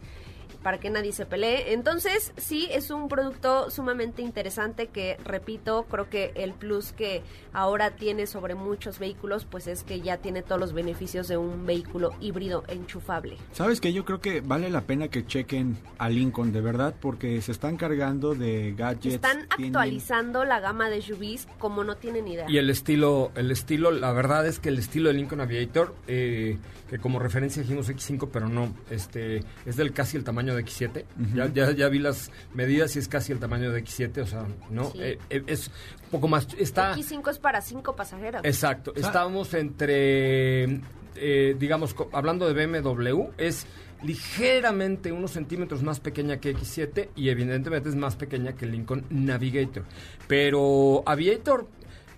Para 0.64 0.80
que 0.80 0.90
nadie 0.90 1.12
se 1.12 1.26
pelee. 1.26 1.72
Entonces, 1.74 2.32
sí, 2.36 2.66
es 2.72 2.90
un 2.90 3.06
producto 3.08 3.70
sumamente 3.70 4.22
interesante 4.22 4.88
que, 4.88 5.16
repito, 5.24 5.84
creo 5.88 6.08
que 6.10 6.32
el 6.34 6.52
plus 6.54 6.90
que 6.92 7.22
ahora 7.52 7.90
tiene 7.92 8.26
sobre 8.26 8.56
muchos 8.56 8.98
vehículos, 8.98 9.44
pues 9.44 9.66
es 9.68 9.84
que 9.84 10.00
ya 10.00 10.16
tiene 10.16 10.42
todos 10.42 10.60
los 10.60 10.72
beneficios 10.72 11.28
de 11.28 11.36
un 11.36 11.66
vehículo 11.66 12.10
híbrido 12.20 12.64
enchufable. 12.66 13.36
¿Sabes 13.52 13.80
que 13.80 13.92
Yo 13.92 14.04
creo 14.04 14.20
que 14.20 14.40
vale 14.40 14.70
la 14.70 14.80
pena 14.80 15.08
que 15.08 15.24
chequen 15.26 15.76
a 15.98 16.08
Lincoln, 16.08 16.50
de 16.52 16.60
verdad, 16.62 16.94
porque 16.98 17.40
se 17.42 17.52
están 17.52 17.76
cargando 17.76 18.34
de 18.34 18.72
gadgets. 18.76 19.14
Están 19.16 19.46
tienen- 19.56 19.76
actualizando 19.76 20.44
la 20.46 20.60
gama 20.60 20.88
de 20.88 21.02
SUVs 21.02 21.46
como 21.58 21.84
no 21.84 21.96
tienen 21.96 22.26
idea. 22.26 22.46
Y 22.48 22.56
el 22.56 22.70
estilo, 22.70 23.30
el 23.36 23.50
estilo, 23.50 23.90
la 23.90 24.12
verdad 24.12 24.46
es 24.46 24.58
que 24.58 24.70
el 24.70 24.78
estilo 24.78 25.10
de 25.10 25.14
Lincoln 25.16 25.42
Aviator, 25.42 25.94
eh, 26.06 26.56
que 26.88 26.98
como 26.98 27.18
referencia 27.18 27.62
dijimos 27.62 27.88
X5, 27.90 28.30
pero 28.32 28.48
no, 28.48 28.72
este, 28.90 29.44
es 29.66 29.76
del 29.76 29.92
casi 29.92 30.16
el 30.16 30.24
tamaño 30.24 30.53
de 30.56 30.64
X7. 30.64 31.04
ya, 31.34 31.46
ya, 31.52 31.70
ya 31.72 31.88
vi 31.88 31.98
las 31.98 32.30
medidas 32.52 32.96
y 32.96 32.98
es 32.98 33.08
casi 33.08 33.32
el 33.32 33.38
tamaño 33.38 33.72
de 33.72 33.82
X7, 33.82 34.22
o 34.22 34.26
sea, 34.26 34.46
no, 34.70 34.90
Sí. 34.90 34.98
Eh, 35.00 35.18
eh, 35.30 35.42
es 35.46 35.68
un 36.04 36.10
poco 36.10 36.28
más, 36.28 36.48
está, 36.58 36.94
X5 36.94 37.30
es 37.30 37.38
para 37.38 37.60
cinco 37.60 37.96
pasajeros. 37.96 38.42
exacto, 38.44 38.92
estamos 38.94 39.54
entre, 39.54 40.80
eh, 41.16 41.56
digamos, 41.58 41.94
hablando 42.12 42.52
de 42.52 42.66
BMW, 42.66 43.30
es 43.38 43.66
ligeramente 44.02 45.12
unos 45.12 45.32
centímetros 45.32 45.82
más 45.82 45.98
pequeña 45.98 46.38
que 46.38 46.54
X7 46.54 47.08
y 47.16 47.30
evidentemente 47.30 47.88
es 47.88 47.96
más 47.96 48.16
pequeña 48.16 48.54
que 48.54 48.66
el 48.66 48.72
Lincoln 48.72 49.06
Navigator. 49.08 49.84
Pero 50.28 51.02
Aviator, 51.06 51.66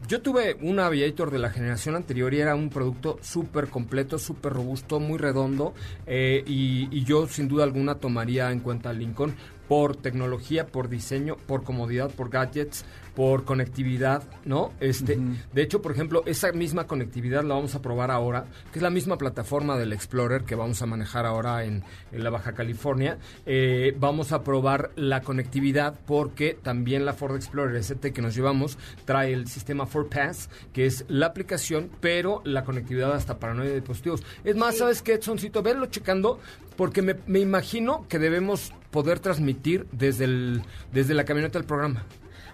yo 0.09 0.21
tuve 0.21 0.57
un 0.61 0.79
Aviator 0.79 1.31
de 1.31 1.39
la 1.39 1.51
generación 1.51 1.97
anterior 1.97 2.33
y 2.35 2.41
era 2.41 2.55
un 2.55 2.71
producto 2.71 3.19
súper 3.23 3.69
completo, 3.69 4.19
súper 4.19 4.53
robusto, 4.53 5.01
muy 5.01 5.19
redondo 5.19 5.75
eh, 6.07 6.45
y, 6.47 6.89
y 6.91 7.05
yo 7.05 7.27
sin 7.27 7.49
duda 7.49 7.65
alguna 7.65 7.97
tomaría 7.97 8.51
en 8.53 8.61
cuenta 8.61 8.91
el 8.91 8.99
Lincoln 8.99 9.35
por 9.69 9.97
tecnología, 9.97 10.67
por 10.67 10.89
diseño, 10.89 11.37
por 11.47 11.65
comodidad, 11.65 12.11
por 12.11 12.31
gadgets, 12.31 12.85
por 13.17 13.45
conectividad, 13.45 14.23
¿no? 14.45 14.73
Este, 14.79 15.19
de 15.55 15.63
hecho, 15.63 15.81
por 15.81 15.93
ejemplo, 15.93 16.23
esa 16.27 16.53
misma 16.53 16.87
conectividad 16.87 17.43
la 17.45 17.55
vamos 17.55 17.75
a 17.75 17.81
probar 17.81 18.11
ahora, 18.11 18.45
que 18.71 18.79
es 18.79 18.83
la 18.83 18.91
misma 18.91 19.17
plataforma 19.17 19.79
del 19.79 19.95
Explorer 19.95 20.45
que 20.45 20.55
vamos 20.55 20.83
a 20.83 20.87
manejar 20.87 21.25
ahora 21.25 21.65
en, 21.65 21.83
en 22.13 22.23
la 22.23 22.29
Baja 22.29 22.53
California. 22.53 23.17
Eh, 23.47 23.97
vamos 23.99 24.33
a 24.33 24.45
probar 24.45 24.91
la 24.97 25.23
conectividad 25.23 25.99
porque 26.07 26.59
también 26.63 27.07
la 27.07 27.15
Ford 27.15 27.37
Explorer 27.37 27.77
ST 27.77 28.13
que 28.13 28.21
nos 28.21 28.35
llevamos 28.35 28.77
trae 29.07 29.33
el 29.33 29.49
sistema 29.49 29.89
4Pass, 29.89 30.51
que 30.75 30.85
es 30.85 31.07
la 31.09 31.27
aplicación, 31.27 31.91
pero 32.01 32.43
la 32.45 32.65
conectividad 32.65 33.15
hasta 33.15 33.39
para 33.39 33.55
nueve 33.55 33.77
dispositivos. 33.77 34.23
Es 34.45 34.57
más, 34.57 34.77
¿sabes 34.77 35.01
qué, 35.01 35.15
Edsoncito? 35.15 35.63
Verlo 35.63 35.87
checando, 35.87 36.39
porque 36.77 37.01
me, 37.01 37.17
me 37.27 37.41
imagino 37.41 38.07
que 38.09 38.19
debemos 38.19 38.75
poder 38.97 39.21
transmitir 39.21 39.87
desde, 39.93 40.25
el, 40.25 40.63
desde 40.91 41.13
la 41.13 41.27
camioneta 41.27 41.59
del 41.59 41.67
programa. 41.67 42.07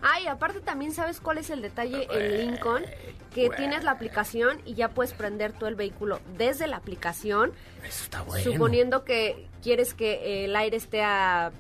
Ay, 0.02 0.26
aparte 0.26 0.58
también 0.58 0.92
sabes 0.92 1.20
cuál 1.20 1.38
es 1.38 1.50
el 1.50 1.62
detalle 1.62 2.08
en 2.10 2.50
Lincoln, 2.50 2.82
que 3.32 3.48
tienes 3.50 3.84
la 3.84 3.92
aplicación 3.92 4.60
y 4.64 4.74
ya 4.74 4.88
puedes 4.88 5.12
prender 5.12 5.52
todo 5.52 5.68
el 5.68 5.76
vehículo 5.76 6.18
desde 6.36 6.66
la 6.66 6.78
aplicación, 6.78 7.52
Eso 7.86 8.02
está 8.02 8.22
bueno. 8.22 8.42
suponiendo 8.42 9.04
que 9.04 9.46
quieres 9.62 9.94
que 9.94 10.44
el 10.44 10.56
aire 10.56 10.76
esté 10.76 11.04
a 11.04 11.52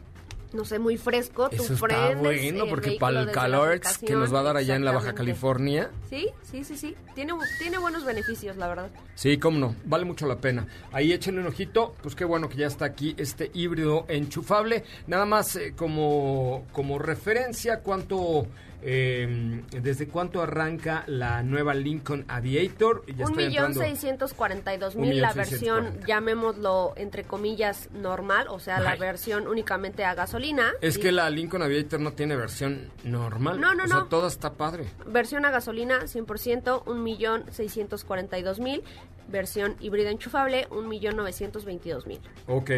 no 0.54 0.64
sé, 0.64 0.78
muy 0.78 0.96
fresco, 0.96 1.48
tú 1.48 1.62
Eso 1.62 1.74
está 1.74 1.86
prendes 1.86 2.18
bueno, 2.18 2.66
porque 2.68 2.96
para 2.98 3.20
el 3.20 3.30
calor 3.30 3.80
que 4.04 4.14
nos 4.14 4.32
va 4.34 4.40
a 4.40 4.42
dar 4.42 4.56
allá 4.56 4.76
en 4.76 4.84
la 4.84 4.92
Baja. 4.92 5.14
California. 5.14 5.90
Sí, 6.08 6.28
sí, 6.42 6.64
sí, 6.64 6.76
sí. 6.76 6.96
Tiene, 7.14 7.32
tiene 7.58 7.78
buenos 7.78 8.04
beneficios, 8.04 8.56
la 8.56 8.68
verdad. 8.68 8.90
Sí, 9.14 9.38
cómo 9.38 9.58
no, 9.58 9.76
vale 9.84 10.04
mucho 10.04 10.26
la 10.26 10.36
pena. 10.36 10.66
Ahí 10.92 11.12
échenle 11.12 11.40
un 11.40 11.46
ojito, 11.46 11.94
pues 12.02 12.14
qué 12.14 12.24
bueno 12.24 12.48
que 12.48 12.56
ya 12.56 12.66
está 12.66 12.84
aquí 12.84 13.14
este 13.18 13.50
híbrido 13.54 14.04
enchufable. 14.08 14.84
Nada 15.06 15.24
más 15.24 15.56
eh, 15.56 15.74
como, 15.76 16.66
como 16.72 16.98
referencia, 16.98 17.80
cuánto, 17.80 18.46
eh, 18.82 19.62
desde 19.70 20.08
cuánto 20.08 20.42
arranca 20.42 21.04
la 21.06 21.42
nueva 21.42 21.74
Lincoln 21.74 22.24
Aviator. 22.28 23.04
Ya 23.06 23.26
Un 23.26 23.36
millón 23.36 23.74
seiscientos 23.74 24.34
cuarenta 24.34 24.74
y 24.74 24.78
dos 24.78 24.96
mil, 24.96 25.20
la 25.20 25.32
versión, 25.32 26.00
llamémoslo 26.06 26.92
entre 26.96 27.24
comillas, 27.24 27.88
normal, 27.92 28.46
o 28.48 28.58
sea, 28.58 28.80
la 28.80 28.96
versión 28.96 29.46
únicamente 29.46 30.04
a 30.04 30.14
gasolina. 30.14 30.72
Es 30.80 30.98
y 30.98 31.00
que 31.00 31.12
la 31.12 31.30
Lincoln 31.30 31.62
Aviator 31.62 32.00
no 32.00 32.12
tiene 32.12 32.36
versión 32.36 32.90
normal. 33.04 33.60
No, 33.60 33.74
no, 33.74 33.84
o 33.84 33.86
sea, 33.86 33.96
no. 33.98 34.06
toda 34.06 34.28
está 34.28 34.54
padre. 34.54 34.86
Versión 35.06 35.44
a 35.44 35.50
gasolina, 35.50 36.02
100%, 36.02 36.82
un 36.86 37.02
millón 37.02 37.44
seiscientos 37.50 38.04
cuarenta 38.04 38.38
y 38.38 38.42
dos 38.42 38.58
mil. 38.58 38.82
Versión 39.28 39.76
híbrida 39.80 40.10
enchufable, 40.10 40.66
un 40.70 40.88
millón 40.88 41.16
novecientos 41.16 41.64
veintidós 41.64 42.06
mil. 42.06 42.20
Ok. 42.48 42.70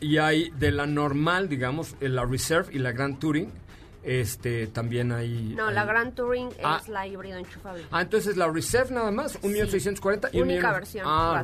Y 0.00 0.18
hay 0.18 0.50
de 0.50 0.72
la 0.72 0.86
normal, 0.86 1.48
digamos, 1.48 1.96
la 2.00 2.24
Reserve 2.24 2.74
y 2.74 2.78
la 2.78 2.92
Grand 2.92 3.18
Touring. 3.18 3.50
Este, 4.06 4.68
también 4.68 5.10
hay... 5.10 5.52
No, 5.56 5.66
hay- 5.66 5.74
la 5.74 5.84
Grand 5.84 6.14
Touring 6.14 6.48
Ah. 6.62 6.78
es 6.80 6.88
la 6.88 7.06
híbrida 7.08 7.38
enchufable. 7.40 7.84
Ah, 7.90 8.02
entonces 8.02 8.36
la 8.36 8.48
Reserve 8.48 8.94
nada 8.94 9.10
más, 9.10 9.36
un 9.42 9.50
millón 9.50 9.66
Sí. 9.66 9.72
seiscientos 9.72 10.00
cuarenta 10.00 10.28
y 10.32 10.40
Única 10.40 10.72
versión, 10.72 11.04
Ah, 11.08 11.42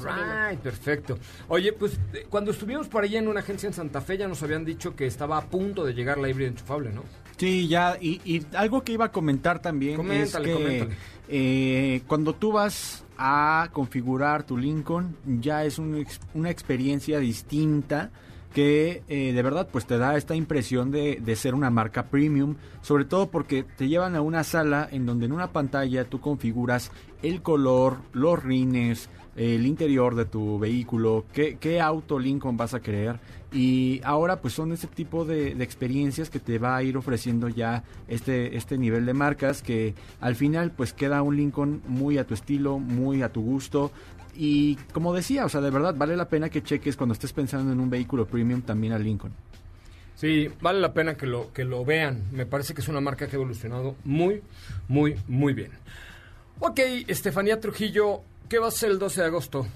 right, 0.49 0.61
perfecto. 0.61 1.19
Oye, 1.49 1.73
pues 1.73 1.99
cuando 2.31 2.53
estuvimos 2.53 2.87
por 2.87 3.03
allá 3.03 3.19
en 3.19 3.27
una 3.27 3.41
agencia 3.41 3.67
en 3.67 3.73
Santa 3.75 4.01
Fe 4.01 4.17
ya 4.17 4.29
nos 4.29 4.43
habían 4.45 4.65
dicho 4.65 4.95
que 4.95 5.07
estaba 5.07 5.39
a 5.39 5.43
punto 5.47 5.85
de 5.85 5.93
llegar 5.93 6.19
la 6.19 6.29
híbrida 6.29 6.49
enchufable, 6.49 6.91
¿no? 6.93 7.03
Sí, 7.37 7.67
ya, 7.67 7.97
y, 8.01 8.21
y 8.25 8.47
algo 8.55 8.83
que 8.85 8.93
iba 8.93 9.07
a 9.07 9.11
comentar 9.11 9.61
también 9.61 9.97
Coméntale, 9.97 10.53
es 10.53 10.57
que 10.59 10.63
coméntale. 10.63 10.97
eh, 11.29 12.03
cuando 12.07 12.35
tú 12.37 12.53
vas 12.53 13.05
a 13.19 13.69
configurar 13.73 14.45
tu 14.45 14.57
Lincoln, 14.57 15.17
ya 15.27 15.65
es 15.65 15.79
un 15.79 16.07
una 16.35 16.51
experiencia 16.51 17.19
distinta 17.19 18.11
que 18.53 19.03
eh, 19.09 19.33
de 19.33 19.43
verdad 19.43 19.69
pues 19.71 19.87
te 19.87 19.99
da 19.99 20.17
esta 20.17 20.35
impresión 20.35 20.91
de, 20.91 21.19
de 21.23 21.37
ser 21.37 21.55
una 21.55 21.71
marca 21.71 22.05
premium, 22.05 22.57
sobre 22.83 23.05
todo 23.05 23.31
porque 23.31 23.65
te 23.65 23.89
llevan 23.89 24.15
a 24.15 24.21
una 24.21 24.45
sala 24.45 24.89
en 24.91 25.07
donde 25.07 25.27
en 25.27 25.33
una 25.33 25.53
pantalla 25.53 26.05
tú 26.05 26.21
configuras 26.21 26.91
el 27.23 27.43
color, 27.43 27.99
los 28.13 28.43
rines, 28.43 29.09
el 29.37 29.65
interior 29.67 30.15
de 30.15 30.27
tu 30.27 30.59
vehículo, 30.59 31.25
qué, 31.33 31.57
qué 31.59 31.81
auto 31.81 32.19
Lincoln 32.19 32.57
vas 32.57 32.75
a 32.75 32.81
querer. 32.81 33.19
Y 33.51 34.01
ahora 34.05 34.41
pues 34.41 34.55
son 34.55 34.73
ese 34.73 34.87
tipo 34.87 35.25
de, 35.25 35.55
de 35.55 35.65
experiencias 35.65 36.31
que 36.31 36.41
te 36.41 36.59
va 36.59 36.77
a 36.77 36.83
ir 36.83 36.97
ofreciendo 36.97 37.49
ya 37.49 37.85
este, 38.09 38.57
este 38.57 38.79
nivel 38.79 39.05
de 39.05 39.13
marcas 39.13 39.63
que 39.63 39.95
al 40.21 40.37
final 40.37 40.71
pues 40.73 40.93
queda 40.95 41.23
un 41.23 41.37
Lincoln 41.37 41.83
muy 41.87 42.19
a 42.19 42.27
tu 42.27 42.35
estilo, 42.35 42.79
muy 42.79 43.23
a 43.23 43.31
tu 43.31 43.43
gusto 43.43 43.91
y 44.35 44.77
como 44.93 45.13
decía, 45.15 45.45
o 45.45 45.49
sea, 45.49 45.61
de 45.61 45.71
verdad 45.71 45.95
vale 45.97 46.17
la 46.17 46.29
pena 46.29 46.49
que 46.49 46.63
cheques 46.63 46.97
cuando 46.97 47.13
estés 47.13 47.33
pensando 47.33 47.73
en 47.73 47.81
un 47.81 47.91
vehículo 47.91 48.27
premium 48.27 48.63
también 48.63 48.93
a 48.93 48.99
Lincoln. 48.99 49.33
Sí, 50.15 50.49
vale 50.61 50.81
la 50.81 50.93
pena 50.93 51.17
que 51.17 51.27
lo, 51.27 51.53
que 51.53 51.65
lo 51.65 51.85
vean. 51.85 52.25
Me 52.33 52.47
parece 52.47 52.75
que 52.75 52.81
es 52.81 52.89
una 52.89 53.01
marca 53.01 53.27
que 53.27 53.37
ha 53.37 53.39
evolucionado 53.39 53.97
muy, 54.05 54.43
muy, 54.89 55.17
muy 55.27 55.53
bien. 55.53 55.73
Ok, 56.61 56.79
Estefanía 57.09 57.59
Trujillo, 57.59 58.21
¿qué 58.49 58.59
va 58.59 58.69
a 58.69 58.71
ser 58.71 58.91
el 58.93 58.99
12 58.99 59.21
de 59.21 59.27
agosto? 59.27 59.67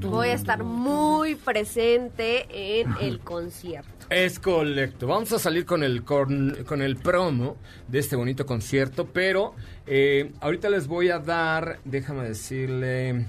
Voy 0.00 0.28
a 0.28 0.34
estar 0.34 0.62
muy 0.62 1.34
presente 1.34 2.80
en 2.80 2.94
el 3.00 3.20
concierto. 3.20 4.06
Es 4.10 4.38
correcto. 4.38 5.06
Vamos 5.06 5.32
a 5.32 5.38
salir 5.38 5.66
con 5.66 5.82
el, 5.82 6.02
con, 6.04 6.56
con 6.66 6.80
el 6.80 6.96
promo 6.96 7.56
de 7.88 7.98
este 7.98 8.16
bonito 8.16 8.46
concierto, 8.46 9.06
pero 9.06 9.54
eh, 9.88 10.32
ahorita 10.40 10.68
les 10.70 10.86
voy 10.86 11.08
a 11.10 11.18
dar, 11.18 11.78
déjame 11.84 12.24
decirle, 12.28 13.26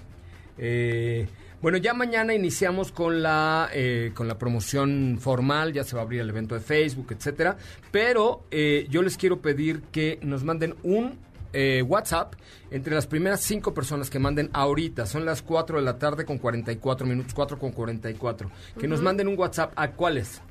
eh, 0.57 1.27
bueno, 1.61 1.77
ya 1.77 1.93
mañana 1.93 2.33
iniciamos 2.33 2.91
con 2.91 3.21
la, 3.21 3.69
eh, 3.73 4.11
con 4.13 4.27
la 4.27 4.37
promoción 4.37 5.17
formal, 5.19 5.73
ya 5.73 5.83
se 5.83 5.95
va 5.95 6.01
a 6.01 6.05
abrir 6.05 6.21
el 6.21 6.29
evento 6.29 6.55
de 6.55 6.61
Facebook, 6.61 7.07
etcétera, 7.11 7.57
pero 7.91 8.43
eh, 8.51 8.87
yo 8.89 9.01
les 9.01 9.17
quiero 9.17 9.41
pedir 9.41 9.81
que 9.91 10.19
nos 10.21 10.43
manden 10.43 10.75
un 10.83 11.17
eh, 11.51 11.81
WhatsApp 11.81 12.35
entre 12.71 12.93
las 12.93 13.07
primeras 13.07 13.41
cinco 13.41 13.73
personas 13.73 14.09
que 14.11 14.19
manden 14.19 14.49
ahorita. 14.53 15.05
Son 15.07 15.25
las 15.25 15.41
4 15.41 15.79
de 15.79 15.83
la 15.83 15.97
tarde 15.97 16.23
con 16.23 16.37
44 16.37 17.07
minutos, 17.07 17.33
4 17.33 17.57
con 17.57 17.71
44. 17.71 18.51
Que 18.79 18.87
nos 18.87 18.99
Ujú. 18.99 19.05
manden 19.05 19.27
un 19.27 19.37
WhatsApp. 19.39 19.71
¿A 19.75 19.91
cuáles? 19.93 20.41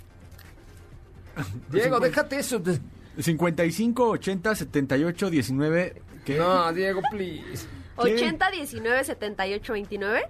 Diego, 1.71 2.01
déjate 2.01 2.39
eso. 2.41 2.59
de- 2.59 2.81
55 3.19 4.09
80 4.11 4.55
78 4.55 5.31
19 5.31 6.03
¿qué? 6.25 6.39
No, 6.39 6.73
Diego, 6.73 7.01
please. 7.11 7.67
80 7.97 8.51
19 8.51 9.05
78 9.05 9.73
29. 9.73 10.23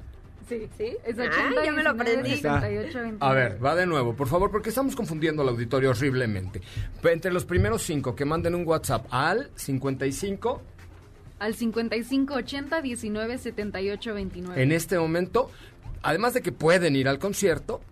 Sí, 0.49 0.67
sí. 0.79 0.97
Es 1.05 1.19
Ah, 1.19 1.25
80, 1.51 1.65
ya 1.65 1.73
me 1.73 1.83
lo 1.83 1.93
19, 1.93 2.03
aprendí. 2.03 2.37
78, 2.37 2.99
29. 3.03 3.17
A 3.21 3.33
ver, 3.35 3.63
va 3.63 3.75
de 3.75 3.85
nuevo, 3.87 4.15
por 4.17 4.29
favor, 4.29 4.51
porque 4.51 4.71
estamos 4.71 4.97
confundiendo 4.97 5.43
al 5.43 5.49
auditorio 5.51 5.91
horriblemente. 5.91 6.63
Entre 7.05 7.31
los 7.31 7.45
primeros 7.45 7.83
cinco 7.83 8.15
que 8.17 8.25
manden 8.25 8.55
un 8.55 8.67
WhatsApp 8.67 9.07
al 9.11 9.51
55 9.57 10.63
Al 11.41 11.55
55 11.55 12.35
80 12.35 12.81
19 12.81 13.39
78 13.39 14.15
29. 14.15 14.63
en 14.63 14.73
este 14.73 14.99
momento, 14.99 15.51
además 16.03 16.33
de 16.33 16.41
que 16.41 16.53
pueden 16.53 16.97
ir 16.97 17.09
al 17.09 17.19
concierto, 17.19 17.83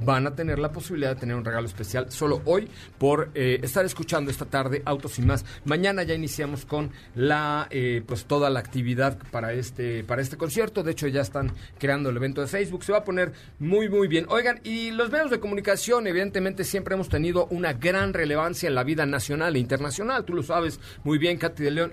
van 0.00 0.26
a 0.26 0.34
tener 0.34 0.58
la 0.58 0.72
posibilidad 0.72 1.14
de 1.14 1.20
tener 1.20 1.36
un 1.36 1.44
regalo 1.44 1.66
especial 1.66 2.10
solo 2.10 2.42
hoy 2.44 2.68
por 2.98 3.30
eh, 3.34 3.60
estar 3.62 3.84
escuchando 3.84 4.30
esta 4.30 4.44
tarde 4.44 4.82
Autos 4.84 5.18
y 5.18 5.22
más. 5.22 5.44
Mañana 5.64 6.02
ya 6.02 6.14
iniciamos 6.14 6.64
con 6.64 6.90
la 7.14 7.66
eh, 7.70 8.02
pues 8.06 8.24
toda 8.24 8.50
la 8.50 8.60
actividad 8.60 9.18
para 9.30 9.52
este 9.52 10.04
para 10.04 10.22
este 10.22 10.36
concierto. 10.36 10.82
De 10.82 10.92
hecho 10.92 11.06
ya 11.08 11.22
están 11.22 11.52
creando 11.78 12.10
el 12.10 12.16
evento 12.16 12.40
de 12.40 12.46
Facebook. 12.46 12.84
Se 12.84 12.92
va 12.92 12.98
a 12.98 13.04
poner 13.04 13.32
muy 13.58 13.88
muy 13.88 14.08
bien. 14.08 14.26
Oigan 14.28 14.60
y 14.64 14.90
los 14.90 15.10
medios 15.10 15.30
de 15.30 15.40
comunicación 15.40 16.06
evidentemente 16.06 16.64
siempre 16.64 16.94
hemos 16.94 17.08
tenido 17.08 17.46
una 17.46 17.72
gran 17.72 18.12
relevancia 18.12 18.68
en 18.68 18.74
la 18.74 18.84
vida 18.84 19.06
nacional 19.06 19.56
e 19.56 19.58
internacional. 19.58 20.24
Tú 20.24 20.34
lo 20.34 20.42
sabes 20.42 20.80
muy 21.04 21.18
bien, 21.18 21.38
Katy 21.38 21.62
de 21.62 21.70
León. 21.70 21.92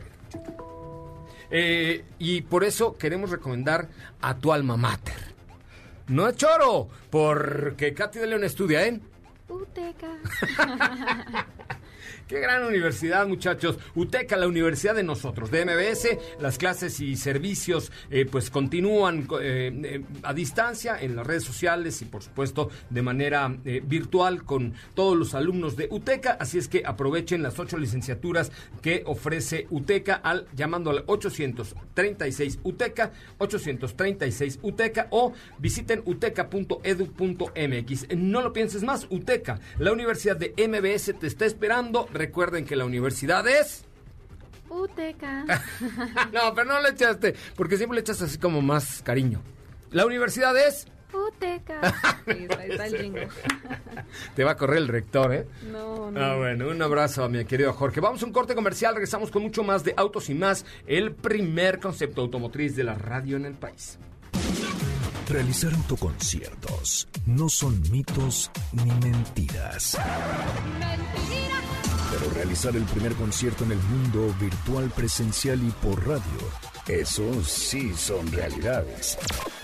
Eh, 1.51 2.03
y 2.17 2.41
por 2.41 2.63
eso 2.63 2.97
queremos 2.97 3.29
recomendar 3.29 3.87
a 4.21 4.35
tu 4.37 4.51
alma 4.51 4.75
mater. 4.75 5.32
No 6.07 6.27
es 6.27 6.35
choro, 6.35 6.89
porque 7.09 7.93
Katy 7.93 8.19
de 8.19 8.27
León 8.27 8.43
estudia 8.43 8.85
en... 8.85 9.01
Uteca. 9.49 10.09
Qué 12.33 12.39
gran 12.39 12.63
universidad, 12.63 13.27
muchachos. 13.27 13.77
UTECA, 13.93 14.37
la 14.37 14.47
universidad 14.47 14.95
de 14.95 15.03
nosotros, 15.03 15.51
de 15.51 15.65
MBS. 15.65 16.17
Las 16.39 16.57
clases 16.57 16.99
y 16.99 17.15
servicios 17.15 17.91
eh, 18.09 18.25
pues 18.25 18.49
continúan 18.49 19.27
eh, 19.39 19.71
eh, 19.83 20.01
a 20.23 20.33
distancia 20.33 20.97
en 20.99 21.15
las 21.15 21.27
redes 21.27 21.43
sociales 21.43 22.01
y 22.01 22.05
por 22.05 22.23
supuesto 22.23 22.71
de 22.89 23.03
manera 23.03 23.55
virtual 23.83 24.45
con 24.45 24.73
todos 24.95 25.15
los 25.15 25.35
alumnos 25.35 25.77
de 25.77 25.87
UTECA. 25.91 26.37
Así 26.39 26.57
es 26.57 26.67
que 26.67 26.81
aprovechen 26.83 27.43
las 27.43 27.59
ocho 27.59 27.77
licenciaturas 27.77 28.51
que 28.81 29.03
ofrece 29.05 29.67
UTECA 29.69 30.15
al 30.15 30.47
llamando 30.55 30.89
al 30.89 31.03
836 31.05 32.61
UTECA, 32.63 33.11
836 33.37 34.57
UTECA 34.63 35.05
o 35.11 35.33
visiten 35.59 36.01
uteca.edu.mx. 36.03 38.07
No 38.17 38.41
lo 38.41 38.53
pienses 38.53 38.81
más, 38.81 39.05
UTECA, 39.11 39.59
la 39.77 39.91
universidad 39.91 40.35
de 40.35 40.55
MBS 40.57 41.13
te 41.19 41.27
está 41.27 41.45
esperando. 41.45 42.07
Recuerden 42.23 42.63
que 42.63 42.77
la 42.77 42.85
universidad 42.85 43.45
es... 43.49 43.83
Uteca. 44.69 45.43
no, 46.31 46.55
pero 46.55 46.71
no 46.71 46.79
le 46.79 46.91
echaste, 46.91 47.35
porque 47.57 47.75
siempre 47.75 47.97
le 47.97 47.99
echas 47.99 48.21
así 48.21 48.37
como 48.37 48.61
más 48.61 49.01
cariño. 49.03 49.41
La 49.91 50.05
universidad 50.05 50.55
es... 50.55 50.87
Uteca. 51.13 51.81
Sí, 52.25 52.45
está, 52.49 52.65
está 52.65 52.87
el. 52.87 53.27
Te 54.33 54.45
va 54.45 54.51
a 54.51 54.55
correr 54.55 54.77
el 54.77 54.87
rector, 54.87 55.33
¿eh? 55.33 55.45
No, 55.69 56.09
no. 56.09 56.17
Ah, 56.21 56.37
bueno, 56.37 56.69
un 56.69 56.81
abrazo 56.81 57.25
a 57.25 57.27
mi 57.27 57.43
querido 57.43 57.73
Jorge. 57.73 57.99
Vamos 57.99 58.23
a 58.23 58.25
un 58.25 58.31
corte 58.31 58.55
comercial, 58.55 58.93
regresamos 58.93 59.29
con 59.29 59.41
mucho 59.41 59.61
más 59.61 59.83
de 59.83 59.93
Autos 59.97 60.29
y 60.29 60.33
Más, 60.33 60.65
el 60.87 61.13
primer 61.13 61.81
concepto 61.81 62.21
automotriz 62.21 62.77
de 62.77 62.85
la 62.85 62.93
radio 62.93 63.35
en 63.35 63.43
el 63.43 63.55
país. 63.55 63.99
Realizar 65.27 65.73
autoconciertos 65.73 67.09
no 67.25 67.49
son 67.49 67.81
mitos 67.91 68.49
ni 68.71 68.91
mentiras. 69.09 69.97
Pero 72.13 72.31
realizar 72.31 72.75
el 72.75 72.83
primer 72.83 73.13
concierto 73.13 73.63
en 73.63 73.71
el 73.71 73.79
mundo 73.79 74.33
virtual, 74.39 74.91
presencial 74.95 75.59
y 75.63 75.71
por 75.71 76.07
radio, 76.07 76.21
eso 76.87 77.43
sí 77.43 77.93
son 77.95 78.31
realidades. 78.31 79.17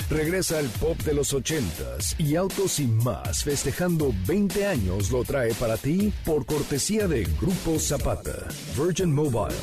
Regresa 0.10 0.60
el 0.60 0.68
pop 0.70 0.98
de 1.04 1.14
los 1.14 1.34
ochentas 1.34 2.16
y 2.18 2.36
Autos 2.36 2.80
y 2.80 2.88
Más 2.88 3.44
festejando 3.44 4.12
20 4.26 4.66
años 4.66 5.12
lo 5.12 5.24
trae 5.24 5.54
para 5.54 5.78
ti 5.78 6.12
por 6.26 6.48
cortesía 6.48 7.08
de 7.08 7.26
Grupo 7.40 7.78
Zapata, 7.78 8.48
Virgin 8.76 9.14
Mobile. 9.14 9.56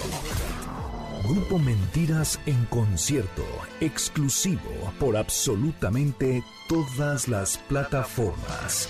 Grupo 1.25 1.59
Mentiras 1.59 2.39
en 2.47 2.65
concierto, 2.67 3.43
exclusivo 3.81 4.61
por 5.01 5.17
absolutamente 5.17 6.45
todas 6.69 7.27
las 7.27 7.59
plataformas. 7.59 8.89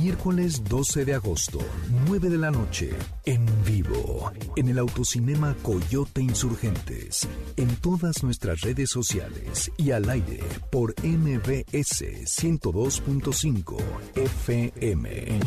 Miércoles 0.00 0.62
12 0.64 1.04
de 1.04 1.14
agosto, 1.14 1.58
9 2.06 2.28
de 2.28 2.38
la 2.38 2.50
noche, 2.50 2.90
en 3.24 3.46
vivo, 3.64 4.32
en 4.56 4.68
el 4.68 4.78
Autocinema 4.78 5.54
Coyote 5.62 6.20
Insurgentes, 6.20 7.28
en 7.56 7.74
todas 7.76 8.22
nuestras 8.22 8.60
redes 8.62 8.90
sociales 8.90 9.70
y 9.76 9.92
al 9.92 10.08
aire 10.08 10.40
por 10.70 10.94
MBS 11.02 12.02
102.5 12.02 13.76
FM. 14.14 15.40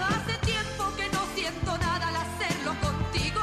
Hace 0.00 0.46
tiempo 0.46 0.84
que 0.96 1.08
no 1.12 1.20
siento 1.34 1.78
nada 1.78 2.08
al 2.08 2.16
hacerlo 2.16 2.72
contigo. 2.80 3.40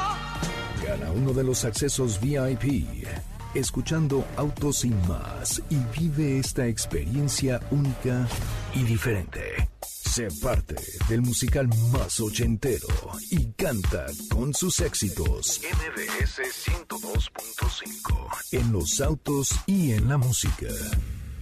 Gana 0.86 1.12
uno 1.12 1.34
de 1.34 1.44
los 1.44 1.66
accesos 1.66 2.20
VIP, 2.20 3.06
escuchando 3.54 4.26
Autos 4.38 4.80
sin 4.80 4.96
más 5.08 5.62
y 5.70 5.78
vive 6.00 6.40
esta 6.40 6.68
experiencia 6.68 7.60
única 7.72 8.28
y 8.74 8.84
diferente. 8.84 9.70
Sé 10.12 10.28
parte 10.42 10.76
del 11.08 11.22
musical 11.22 11.70
más 11.94 12.20
ochentero 12.20 12.90
y 13.30 13.46
canta 13.54 14.08
con 14.30 14.54
sus 14.54 14.82
éxitos. 14.82 15.62
MBS 15.64 16.42
102.5. 16.86 18.28
En 18.52 18.74
los 18.74 19.00
autos 19.00 19.52
y 19.68 19.94
en 19.94 20.10
la 20.10 20.18
música. 20.18 20.68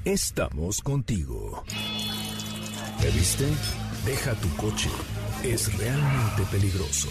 Estamos 0.06 0.82
contigo. 0.82 1.64
¿Te 3.02 3.10
viste? 3.10 3.48
Deja 4.06 4.36
tu 4.36 4.56
coche. 4.56 4.92
Es 5.44 5.76
realmente 5.76 6.44
peligroso. 6.52 7.10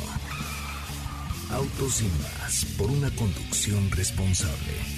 Autos 1.50 2.02
y 2.02 2.08
más 2.22 2.66
por 2.78 2.88
una 2.88 3.10
conducción 3.16 3.90
responsable. 3.90 4.97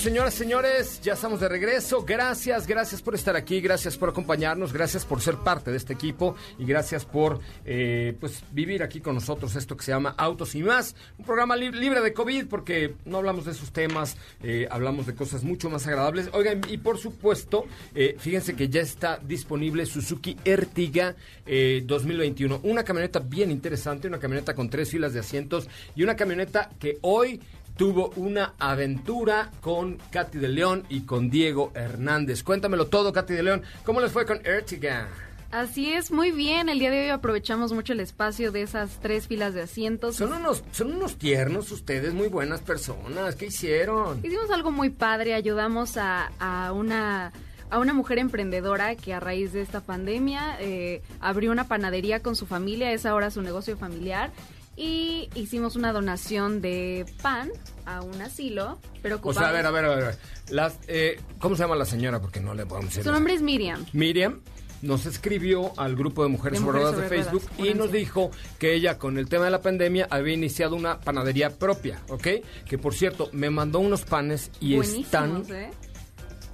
Señoras, 0.00 0.34
señores, 0.34 1.00
ya 1.02 1.12
estamos 1.12 1.40
de 1.40 1.48
regreso. 1.48 2.04
Gracias, 2.04 2.66
gracias 2.66 3.02
por 3.02 3.14
estar 3.14 3.36
aquí, 3.36 3.60
gracias 3.60 3.96
por 3.96 4.08
acompañarnos, 4.08 4.72
gracias 4.72 5.04
por 5.04 5.20
ser 5.20 5.36
parte 5.36 5.70
de 5.70 5.76
este 5.76 5.92
equipo. 5.92 6.34
Y 6.58 6.64
gracias 6.64 7.04
por 7.04 7.40
eh, 7.64 8.16
pues 8.18 8.42
vivir 8.52 8.82
aquí 8.82 9.00
con 9.00 9.14
nosotros 9.14 9.54
esto 9.56 9.76
que 9.76 9.84
se 9.84 9.92
llama 9.92 10.14
Autos 10.16 10.54
y 10.54 10.62
más, 10.62 10.94
un 11.18 11.24
programa 11.24 11.54
li- 11.56 11.70
libre 11.72 12.00
de 12.00 12.12
COVID 12.12 12.46
porque 12.46 12.94
no 13.04 13.18
hablamos 13.18 13.44
de 13.44 13.52
esos 13.52 13.72
temas, 13.72 14.16
eh, 14.42 14.66
hablamos 14.70 15.06
de 15.06 15.14
cosas 15.14 15.44
mucho 15.44 15.68
más 15.70 15.86
agradables. 15.86 16.28
Oigan, 16.32 16.60
y 16.68 16.78
por 16.78 16.98
supuesto, 16.98 17.66
eh, 17.94 18.16
fíjense 18.18 18.54
que 18.54 18.68
ya 18.68 18.80
está 18.80 19.18
disponible 19.18 19.86
Suzuki 19.86 20.36
Ertiga 20.44 21.14
eh, 21.46 21.82
2021, 21.84 22.60
una 22.62 22.84
camioneta 22.84 23.18
bien 23.18 23.50
interesante, 23.50 24.08
una 24.08 24.18
camioneta 24.18 24.54
con 24.54 24.70
tres 24.70 24.90
filas 24.90 25.12
de 25.12 25.20
asientos 25.20 25.68
y 25.94 26.02
una 26.02 26.16
camioneta 26.16 26.70
que 26.78 26.98
hoy 27.02 27.40
tuvo 27.80 28.12
una 28.16 28.52
aventura 28.58 29.50
con 29.62 29.96
Katy 30.10 30.36
de 30.36 30.48
León 30.48 30.84
y 30.90 31.06
con 31.06 31.30
Diego 31.30 31.72
Hernández. 31.74 32.42
Cuéntamelo 32.42 32.88
todo, 32.88 33.10
Katy 33.10 33.32
de 33.32 33.42
León. 33.42 33.62
¿Cómo 33.86 34.02
les 34.02 34.12
fue 34.12 34.26
con 34.26 34.44
Ertiga? 34.44 35.08
Así 35.50 35.90
es, 35.90 36.12
muy 36.12 36.30
bien. 36.30 36.68
El 36.68 36.78
día 36.78 36.90
de 36.90 37.04
hoy 37.04 37.08
aprovechamos 37.08 37.72
mucho 37.72 37.94
el 37.94 38.00
espacio 38.00 38.52
de 38.52 38.60
esas 38.60 39.00
tres 39.00 39.28
filas 39.28 39.54
de 39.54 39.62
asientos. 39.62 40.16
Son 40.16 40.30
unos, 40.30 40.62
son 40.72 40.92
unos 40.92 41.16
tiernos 41.16 41.72
ustedes, 41.72 42.12
muy 42.12 42.28
buenas 42.28 42.60
personas. 42.60 43.34
¿Qué 43.34 43.46
hicieron? 43.46 44.20
Hicimos 44.22 44.50
algo 44.50 44.70
muy 44.70 44.90
padre, 44.90 45.32
ayudamos 45.32 45.96
a, 45.96 46.32
a 46.38 46.74
una 46.74 47.32
a 47.70 47.78
una 47.78 47.94
mujer 47.94 48.18
emprendedora 48.18 48.96
que 48.96 49.14
a 49.14 49.20
raíz 49.20 49.52
de 49.52 49.62
esta 49.62 49.80
pandemia 49.80 50.56
eh, 50.60 51.02
abrió 51.20 51.52
una 51.52 51.68
panadería 51.68 52.20
con 52.20 52.34
su 52.34 52.44
familia, 52.44 52.92
es 52.92 53.06
ahora 53.06 53.30
su 53.30 53.42
negocio 53.42 53.76
familiar 53.76 54.32
y 54.80 55.28
hicimos 55.34 55.76
una 55.76 55.92
donación 55.92 56.62
de 56.62 57.04
pan 57.20 57.50
a 57.84 58.00
un 58.00 58.22
asilo, 58.22 58.78
pero 59.02 59.20
O 59.22 59.34
sea, 59.34 59.50
a 59.50 59.52
ver, 59.52 59.66
a 59.66 59.70
ver, 59.70 59.84
a 59.84 59.94
ver. 59.94 60.18
Las, 60.48 60.78
eh, 60.88 61.20
¿Cómo 61.38 61.54
se 61.54 61.64
llama 61.64 61.76
la 61.76 61.84
señora? 61.84 62.18
Porque 62.18 62.40
no 62.40 62.54
le 62.54 62.64
podemos 62.64 62.88
decir. 62.88 63.04
Su 63.04 63.12
nombre 63.12 63.34
es 63.34 63.42
Miriam. 63.42 63.84
Miriam 63.92 64.40
nos 64.80 65.04
escribió 65.04 65.78
al 65.78 65.96
grupo 65.96 66.22
de 66.22 66.30
Mujeres 66.30 66.60
De 66.60 66.64
Mujeres 66.64 66.96
de 66.96 67.08
Facebook 67.08 67.42
Ruedas, 67.58 67.74
y 67.74 67.76
nos 67.76 67.92
dijo 67.92 68.30
que 68.58 68.72
ella 68.72 68.96
con 68.96 69.18
el 69.18 69.28
tema 69.28 69.44
de 69.44 69.50
la 69.50 69.60
pandemia 69.60 70.08
había 70.08 70.32
iniciado 70.32 70.76
una 70.76 70.98
panadería 70.98 71.50
propia, 71.50 72.00
¿ok? 72.08 72.28
Que 72.64 72.78
por 72.78 72.94
cierto, 72.94 73.28
me 73.32 73.50
mandó 73.50 73.80
unos 73.80 74.06
panes 74.06 74.50
y 74.60 74.76
están 74.78 75.44
¿eh? 75.50 75.70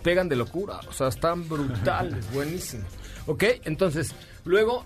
pegan 0.03 0.29
de 0.29 0.35
locura, 0.35 0.81
o 0.89 0.93
sea, 0.93 1.07
están 1.07 1.49
brutales, 1.49 2.29
buenísimos. 2.35 2.89
¿Ok? 3.27 3.45
Entonces, 3.65 4.15
luego 4.45 4.85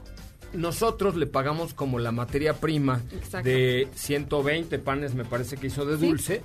nosotros 0.52 1.16
le 1.16 1.26
pagamos 1.26 1.74
como 1.74 1.98
la 1.98 2.12
materia 2.12 2.54
prima 2.54 3.00
Exacto. 3.12 3.48
de 3.48 3.88
120 3.94 4.78
panes, 4.78 5.14
me 5.14 5.24
parece 5.24 5.56
que 5.56 5.68
hizo 5.68 5.84
de 5.84 5.98
Sí. 5.98 6.06
dulce, 6.06 6.42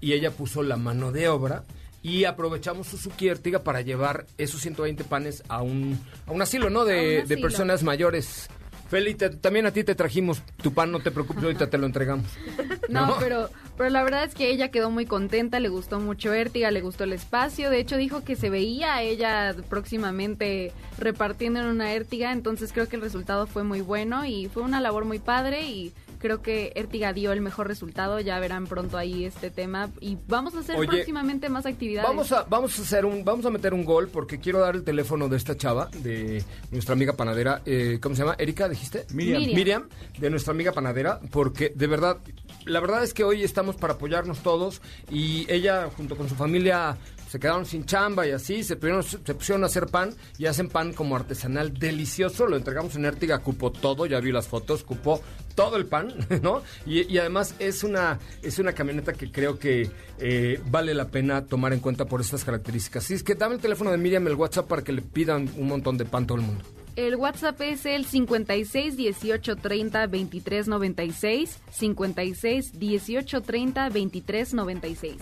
y 0.00 0.12
ella 0.12 0.30
puso 0.30 0.62
la 0.62 0.76
mano 0.76 1.12
de 1.12 1.28
obra. 1.28 1.64
Y 2.00 2.24
aprovechamos 2.24 2.86
Suzuki 2.86 3.26
Ertiga 3.28 3.64
para 3.64 3.80
llevar 3.80 4.26
esos 4.38 4.60
120 4.60 5.02
panes 5.02 5.42
a 5.48 5.62
un, 5.62 5.98
a 6.26 6.30
un 6.32 6.40
asilo, 6.40 6.70
¿no? 6.70 6.84
De, 6.84 7.20
un 7.22 7.28
de 7.28 7.36
personas 7.38 7.82
mayores. 7.82 8.48
Feli, 8.88 9.14
te- 9.14 9.30
también 9.30 9.66
a 9.66 9.70
ti 9.72 9.84
te 9.84 9.94
trajimos 9.94 10.42
tu 10.62 10.72
pan, 10.72 10.90
no 10.90 11.00
te 11.00 11.10
preocupes, 11.10 11.44
ahorita 11.44 11.68
te 11.68 11.78
lo 11.78 11.86
entregamos. 11.86 12.26
No, 12.88 13.16
pero, 13.20 13.50
pero 13.76 13.90
la 13.90 14.02
verdad 14.02 14.24
es 14.24 14.34
que 14.34 14.48
ella 14.50 14.70
quedó 14.70 14.90
muy 14.90 15.04
contenta, 15.04 15.60
le 15.60 15.68
gustó 15.68 16.00
mucho 16.00 16.32
Értiga, 16.32 16.70
le 16.70 16.80
gustó 16.80 17.04
el 17.04 17.12
espacio, 17.12 17.68
de 17.68 17.80
hecho 17.80 17.98
dijo 17.98 18.24
que 18.24 18.34
se 18.34 18.48
veía 18.48 18.94
a 18.94 19.02
ella 19.02 19.54
próximamente 19.68 20.72
repartiendo 20.96 21.60
en 21.60 21.66
una 21.66 21.92
Értiga, 21.92 22.32
entonces 22.32 22.72
creo 22.72 22.88
que 22.88 22.96
el 22.96 23.02
resultado 23.02 23.46
fue 23.46 23.62
muy 23.62 23.82
bueno 23.82 24.24
y 24.24 24.46
fue 24.48 24.62
una 24.62 24.80
labor 24.80 25.04
muy 25.04 25.18
padre 25.18 25.66
y 25.66 25.92
creo 26.18 26.42
que 26.42 26.72
Értiga 26.74 27.12
dio 27.12 27.32
el 27.32 27.40
mejor 27.40 27.68
resultado, 27.68 28.20
ya 28.20 28.38
verán 28.40 28.66
pronto 28.66 28.98
ahí 28.98 29.24
este 29.24 29.50
tema 29.50 29.90
y 30.00 30.18
vamos 30.26 30.54
a 30.54 30.60
hacer 30.60 30.76
Oye, 30.76 30.88
próximamente 30.88 31.48
más 31.48 31.66
actividades. 31.66 32.08
Vamos 32.08 32.32
a, 32.32 32.42
vamos 32.44 32.78
a 32.78 32.82
hacer 32.82 33.04
un, 33.04 33.24
vamos 33.24 33.46
a 33.46 33.50
meter 33.50 33.74
un 33.74 33.84
gol 33.84 34.08
porque 34.08 34.38
quiero 34.38 34.60
dar 34.60 34.74
el 34.74 34.84
teléfono 34.84 35.28
de 35.28 35.36
esta 35.36 35.56
chava, 35.56 35.88
de 36.02 36.44
nuestra 36.70 36.94
amiga 36.94 37.14
panadera, 37.14 37.62
eh, 37.64 37.98
¿cómo 38.02 38.14
se 38.14 38.22
llama? 38.22 38.36
Erika, 38.38 38.68
dijiste? 38.68 39.06
Miriam. 39.12 39.40
Miriam. 39.40 39.56
Miriam, 39.56 39.88
de 40.18 40.30
nuestra 40.30 40.52
amiga 40.52 40.72
panadera, 40.72 41.20
porque 41.30 41.72
de 41.74 41.86
verdad, 41.86 42.18
la 42.64 42.80
verdad 42.80 43.04
es 43.04 43.14
que 43.14 43.24
hoy 43.24 43.42
estamos 43.42 43.76
para 43.76 43.94
apoyarnos 43.94 44.42
todos 44.42 44.82
y 45.10 45.46
ella 45.50 45.88
junto 45.96 46.16
con 46.16 46.28
su 46.28 46.34
familia 46.34 46.96
se 47.28 47.38
quedaron 47.38 47.66
sin 47.66 47.84
chamba 47.84 48.26
y 48.26 48.30
así, 48.30 48.62
se 48.62 48.76
pusieron, 48.76 49.02
se 49.02 49.18
pusieron 49.18 49.62
a 49.62 49.66
hacer 49.66 49.86
pan 49.86 50.14
y 50.38 50.46
hacen 50.46 50.68
pan 50.68 50.92
como 50.94 51.14
artesanal 51.14 51.74
delicioso, 51.74 52.46
lo 52.46 52.56
entregamos 52.56 52.96
en 52.96 53.04
Értiga, 53.04 53.38
cupó 53.40 53.70
todo, 53.70 54.06
ya 54.06 54.18
vi 54.20 54.32
las 54.32 54.48
fotos, 54.48 54.82
cupó 54.82 55.20
todo 55.58 55.76
el 55.76 55.86
pan, 55.86 56.14
¿no? 56.42 56.62
Y, 56.86 57.12
y 57.12 57.18
además 57.18 57.56
es 57.58 57.82
una, 57.82 58.20
es 58.42 58.60
una 58.60 58.74
camioneta 58.74 59.12
que 59.12 59.32
creo 59.32 59.58
que 59.58 59.90
eh, 60.20 60.60
vale 60.70 60.94
la 60.94 61.08
pena 61.08 61.46
tomar 61.46 61.72
en 61.72 61.80
cuenta 61.80 62.04
por 62.04 62.20
estas 62.20 62.44
características. 62.44 63.04
Así 63.04 63.14
es 63.14 63.24
que 63.24 63.34
dame 63.34 63.56
el 63.56 63.60
teléfono 63.60 63.90
de 63.90 63.98
Miriam, 63.98 64.24
el 64.28 64.36
WhatsApp, 64.36 64.68
para 64.68 64.82
que 64.82 64.92
le 64.92 65.02
pidan 65.02 65.50
un 65.56 65.66
montón 65.66 65.98
de 65.98 66.04
pan 66.04 66.28
todo 66.28 66.38
el 66.38 66.44
mundo. 66.44 66.64
El 66.94 67.16
WhatsApp 67.16 67.60
es 67.62 67.86
el 67.86 68.04
56 68.04 68.96
18 68.96 69.56
30 69.56 70.06
23 70.06 70.68
96, 70.68 71.58
56 71.72 72.78
18 72.78 73.40
30 73.40 73.88
23 73.88 74.54
96. 74.54 75.16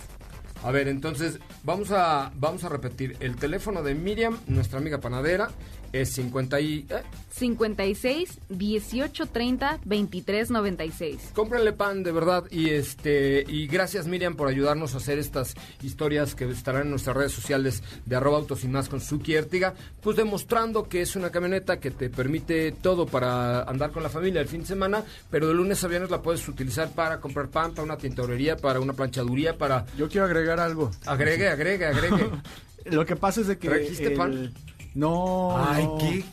A 0.63 0.71
ver, 0.71 0.89
entonces 0.89 1.39
vamos 1.65 1.93
a 1.93 2.33
vamos 2.35 2.65
a 2.65 2.69
repetir 2.69 3.17
el 3.21 3.37
teléfono 3.37 3.83
de 3.83 3.95
Miriam, 3.95 4.39
nuestra 4.49 4.81
amiga 4.81 4.99
panadera, 4.99 5.49
es 5.93 6.13
50 6.13 6.61
y 6.61 6.87
eh, 6.91 7.03
56 7.31 8.39
18 8.49 9.27
30 9.27 9.81
23 9.85 10.51
96. 10.51 11.31
cómprenle 11.35 11.73
pan 11.73 12.03
de 12.03 12.13
verdad 12.13 12.45
y 12.51 12.71
este 12.71 13.45
y 13.47 13.67
gracias 13.67 14.07
Miriam 14.07 14.37
por 14.37 14.49
ayudarnos 14.49 14.95
a 14.95 14.99
hacer 14.99 15.19
estas 15.19 15.55
historias 15.83 16.35
que 16.35 16.49
estarán 16.51 16.83
en 16.83 16.91
nuestras 16.91 17.17
redes 17.17 17.33
sociales 17.33 17.83
de 18.05 18.17
arroba 18.17 18.39
autos 18.39 18.65
y 18.65 18.69
más 18.69 18.89
con 18.89 19.01
Suki 19.01 19.35
Ertiga, 19.35 19.75
pues 20.03 20.17
demostrando 20.17 20.89
que 20.89 21.03
es 21.03 21.17
una 21.17 21.31
camioneta 21.31 21.79
que 21.79 21.91
te 21.91 22.09
permite 22.11 22.73
todo 22.73 23.07
para 23.07 23.63
andar 23.63 23.91
con 23.93 24.03
la 24.03 24.09
familia 24.09 24.41
el 24.41 24.49
fin 24.49 24.61
de 24.63 24.67
semana, 24.67 25.03
pero 25.31 25.49
de 25.49 25.55
lunes 25.55 25.83
a 25.85 25.89
viernes 25.89 26.11
la 26.11 26.23
puedes 26.23 26.47
utilizar 26.49 26.91
para 26.91 27.21
comprar 27.21 27.49
pan, 27.49 27.73
para 27.73 27.83
una 27.85 27.97
tintorería, 27.99 28.57
para 28.57 28.81
una 28.81 28.93
planchaduría, 28.95 29.57
para 29.59 29.85
Yo 29.97 30.09
quiero 30.09 30.27
agregar 30.27 30.59
algo. 30.61 30.91
agregue, 31.07 31.49
agregue, 31.49 31.87
agregue. 31.87 32.31
Lo 32.87 33.05
que 33.05 33.17
pasa 33.17 33.41
es 33.41 33.49
de 33.49 33.59
que... 33.59 33.69
¿Trajiste 33.69 34.07
el- 34.07 34.15
pan? 34.15 34.53
No, 34.97 35.57
Ay, 35.69 35.85
no, 35.85 35.99
qué- 35.99 36.25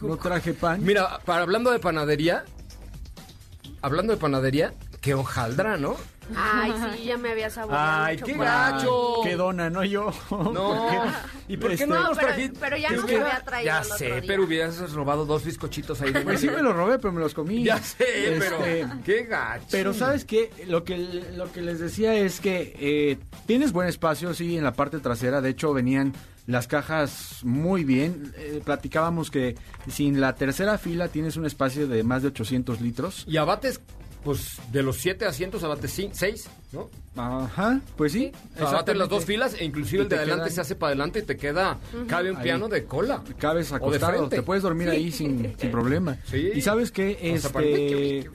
No 0.00 0.16
traje 0.16 0.52
pan. 0.52 0.84
Mira, 0.84 1.20
para 1.24 1.42
hablando 1.42 1.70
de 1.70 1.78
panadería, 1.78 2.44
hablando 3.82 4.12
de 4.12 4.18
panadería, 4.18 4.74
qué 5.00 5.14
hojaldra, 5.14 5.76
¿no? 5.76 5.96
Ay, 6.36 6.74
sí, 6.94 7.04
ya 7.06 7.16
me 7.16 7.30
había 7.30 7.48
saboreado 7.48 8.04
Ay, 8.04 8.16
mucho 8.16 8.26
qué 8.26 8.34
gacho. 8.34 9.14
Qué 9.24 9.34
dona, 9.36 9.70
no 9.70 9.82
yo. 9.82 10.12
No. 10.30 10.90
¿Y 11.48 11.56
por 11.56 11.68
qué 11.68 11.74
Este- 11.74 11.86
no 11.86 11.94
No, 11.94 12.08
nos 12.08 12.18
pero- 12.18 12.28
trajiste? 12.28 12.58
pero 12.60 12.76
ya 12.76 12.90
no 12.90 13.02
me 13.06 13.16
había 13.16 13.40
traído 13.44 13.64
Ya 13.66 13.82
sé, 13.84 14.04
día. 14.06 14.22
pero 14.26 14.44
hubieras 14.44 14.92
robado 14.92 15.24
dos 15.24 15.44
bizcochitos 15.44 16.00
ahí 16.02 16.12
de 16.12 16.20
Pues 16.20 16.40
sí 16.40 16.48
me 16.50 16.60
los 16.60 16.76
robé, 16.76 16.98
pero 16.98 17.12
me 17.12 17.20
los 17.20 17.32
comí. 17.32 17.62
Ya 17.64 17.78
sé, 17.82 18.04
pero 18.38 18.62
Este, 18.64 18.88
qué 19.06 19.22
gacho. 19.24 19.64
Pero 19.70 19.94
sabes 19.94 20.24
qué, 20.26 20.50
lo 20.66 20.84
que 20.84 20.98
lo 20.98 21.50
que 21.50 21.62
les 21.62 21.78
decía 21.80 22.14
es 22.14 22.40
que 22.40 22.76
eh, 22.78 23.18
tienes 23.46 23.72
buen 23.72 23.88
espacio, 23.88 24.34
sí, 24.34 24.56
en 24.58 24.64
la 24.64 24.74
parte 24.74 24.98
trasera. 24.98 25.40
De 25.40 25.48
hecho, 25.50 25.72
venían 25.72 26.12
las 26.48 26.66
cajas 26.66 27.40
muy 27.44 27.84
bien. 27.84 28.32
Eh, 28.38 28.60
platicábamos 28.64 29.30
que 29.30 29.54
sin 29.86 30.20
la 30.20 30.34
tercera 30.34 30.78
fila 30.78 31.06
tienes 31.08 31.36
un 31.36 31.46
espacio 31.46 31.86
de 31.86 32.02
más 32.02 32.22
de 32.22 32.28
800 32.28 32.80
litros. 32.80 33.24
Y 33.28 33.36
abates, 33.36 33.80
pues 34.24 34.56
de 34.72 34.82
los 34.82 34.96
siete 34.96 35.26
asientos, 35.26 35.62
abates 35.62 35.96
cin- 35.96 36.10
seis, 36.12 36.48
¿no? 36.72 36.88
Ajá, 37.16 37.80
pues 37.96 38.12
sí. 38.12 38.32
Sea, 38.56 38.68
abates 38.68 38.96
las 38.96 39.08
dos 39.08 39.24
filas 39.24 39.54
e 39.58 39.64
inclusive 39.64 40.02
el 40.04 40.08
de 40.08 40.16
te 40.16 40.22
adelante 40.22 40.44
quedan- 40.46 40.54
se 40.54 40.60
hace 40.62 40.74
para 40.74 40.88
adelante 40.88 41.18
y 41.18 41.22
te 41.22 41.36
queda, 41.36 41.78
cabe 42.08 42.30
un 42.30 42.38
Ahí. 42.38 42.42
piano 42.44 42.68
de 42.68 42.84
cola. 42.84 43.22
Cabes 43.38 43.68
O 43.70 43.74
de 43.74 43.76
acostado, 43.76 44.12
frente. 44.18 44.36
te 44.36 44.42
puedes 44.42 44.62
dormir 44.62 44.88
ahí 44.88 45.12
sin, 45.12 45.54
sin 45.58 45.70
problema. 45.70 46.16
Sí. 46.30 46.50
Y 46.54 46.60
sabes 46.62 46.90
que 46.90 47.18
este 47.22 48.28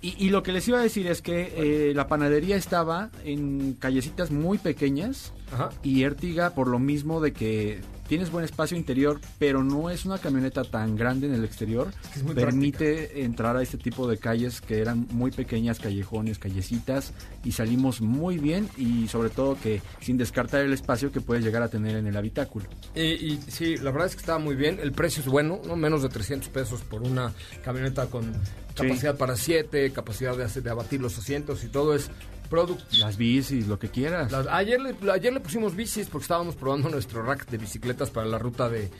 y, 0.00 0.14
y 0.24 0.30
lo 0.30 0.42
que 0.42 0.52
les 0.52 0.66
iba 0.68 0.78
a 0.78 0.82
decir 0.82 1.06
es 1.06 1.22
que 1.22 1.52
eh, 1.56 1.94
la 1.94 2.06
panadería 2.08 2.56
estaba 2.56 3.10
en 3.24 3.74
callecitas 3.74 4.30
muy 4.30 4.58
pequeñas 4.58 5.32
Ajá. 5.52 5.70
y 5.82 6.02
Ertiga 6.04 6.50
por 6.50 6.68
lo 6.68 6.78
mismo 6.78 7.20
de 7.20 7.32
que 7.32 7.80
tienes 8.08 8.30
buen 8.30 8.44
espacio 8.44 8.76
interior, 8.76 9.20
pero 9.38 9.62
no 9.62 9.90
es 9.90 10.04
una 10.04 10.18
camioneta 10.18 10.64
tan 10.64 10.96
grande 10.96 11.26
en 11.26 11.34
el 11.34 11.44
exterior, 11.44 11.92
que 12.12 12.18
es 12.18 12.22
muy 12.24 12.34
permite 12.34 13.22
entrar 13.24 13.56
a 13.56 13.62
este 13.62 13.76
tipo 13.78 14.08
de 14.08 14.18
calles 14.18 14.60
que 14.60 14.80
eran 14.80 15.06
muy 15.10 15.30
pequeñas, 15.30 15.78
callejones, 15.78 16.38
callecitas 16.38 17.12
y 17.44 17.52
salimos 17.52 18.00
muy 18.00 18.38
bien 18.38 18.68
y 18.76 19.08
sobre 19.08 19.30
todo 19.30 19.56
que 19.62 19.82
sin 20.00 20.16
descartar 20.16 20.62
el 20.62 20.72
espacio 20.72 21.12
que 21.12 21.20
puedes 21.20 21.44
llegar 21.44 21.62
a 21.62 21.68
tener 21.68 21.96
en 21.96 22.06
el 22.06 22.16
habitáculo. 22.16 22.66
Y, 22.94 23.00
y 23.02 23.40
sí, 23.48 23.76
la 23.76 23.90
verdad 23.90 24.06
es 24.06 24.14
que 24.14 24.20
estaba 24.20 24.38
muy 24.38 24.54
bien. 24.56 24.78
El 24.82 24.92
precio 24.92 25.22
es 25.22 25.28
bueno, 25.28 25.60
¿no? 25.66 25.76
Menos 25.76 26.02
de 26.02 26.08
300 26.08 26.48
pesos 26.48 26.80
por 26.82 27.02
una 27.02 27.32
camioneta 27.62 28.06
con 28.06 28.32
capacidad 28.74 29.16
para 29.16 29.36
7, 29.36 29.90
capacidad 29.92 30.36
de, 30.36 30.44
hacer- 30.44 30.62
de 30.62 30.70
abatir 30.70 31.00
los 31.00 31.18
asientos 31.18 31.64
y 31.64 31.68
todo 31.68 31.94
es 31.94 32.10
producto. 32.48 32.84
Las 32.98 33.16
bicis, 33.16 33.66
lo 33.66 33.78
que 33.78 33.88
quieras. 33.90 34.32
Las- 34.32 34.46
ayer, 34.48 34.80
le, 34.80 34.94
ayer 35.12 35.32
le 35.32 35.40
pusimos 35.40 35.74
bicis 35.76 36.08
porque 36.08 36.24
estábamos 36.24 36.56
probando 36.56 36.88
nuestro 36.88 37.22
rack 37.22 37.48
de 37.48 37.58
bicicletas 37.58 38.10
para 38.10 38.26
la 38.26 38.38
ruta 38.38 38.68
de, 38.68 38.90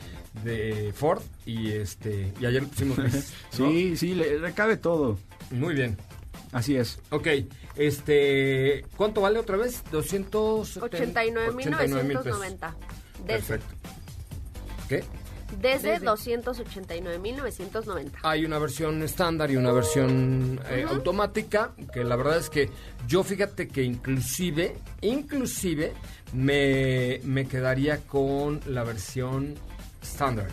de 0.43 0.93
Ford 0.95 1.21
y 1.45 1.71
este 1.71 2.33
y 2.39 2.45
ayer 2.45 2.63
le 2.63 2.67
pusimos 2.69 2.97
bicis. 3.03 3.33
¿no? 3.59 3.69
Sí, 3.69 3.97
sí, 3.97 4.15
le, 4.15 4.39
le 4.39 4.53
cabe 4.53 4.77
todo. 4.77 5.17
Muy 5.51 5.73
bien. 5.73 5.97
Así 6.51 6.75
es. 6.77 6.99
Ok, 7.11 7.27
este, 7.75 8.83
¿cuánto 8.97 9.21
vale 9.21 9.37
otra 9.39 9.57
vez? 9.57 9.83
289.990. 9.91 10.89
89.990. 10.89 12.73
Desde, 13.19 13.25
Perfecto. 13.27 13.75
¿Qué? 14.87 15.03
Desde 15.59 15.99
289.990. 15.99 18.11
Hay 18.23 18.45
una 18.45 18.59
versión 18.59 19.01
estándar 19.03 19.51
y 19.51 19.55
una 19.55 19.71
versión 19.71 20.59
eh, 20.69 20.85
automática, 20.87 21.71
que 21.93 22.03
la 22.03 22.15
verdad 22.15 22.37
es 22.37 22.49
que 22.49 22.69
yo 23.07 23.23
fíjate 23.23 23.67
que 23.67 23.83
inclusive, 23.83 24.77
inclusive 25.01 25.93
me, 26.33 27.21
me 27.23 27.47
quedaría 27.47 27.99
con 27.99 28.59
la 28.67 28.83
versión 28.83 29.55
estándar. 30.01 30.47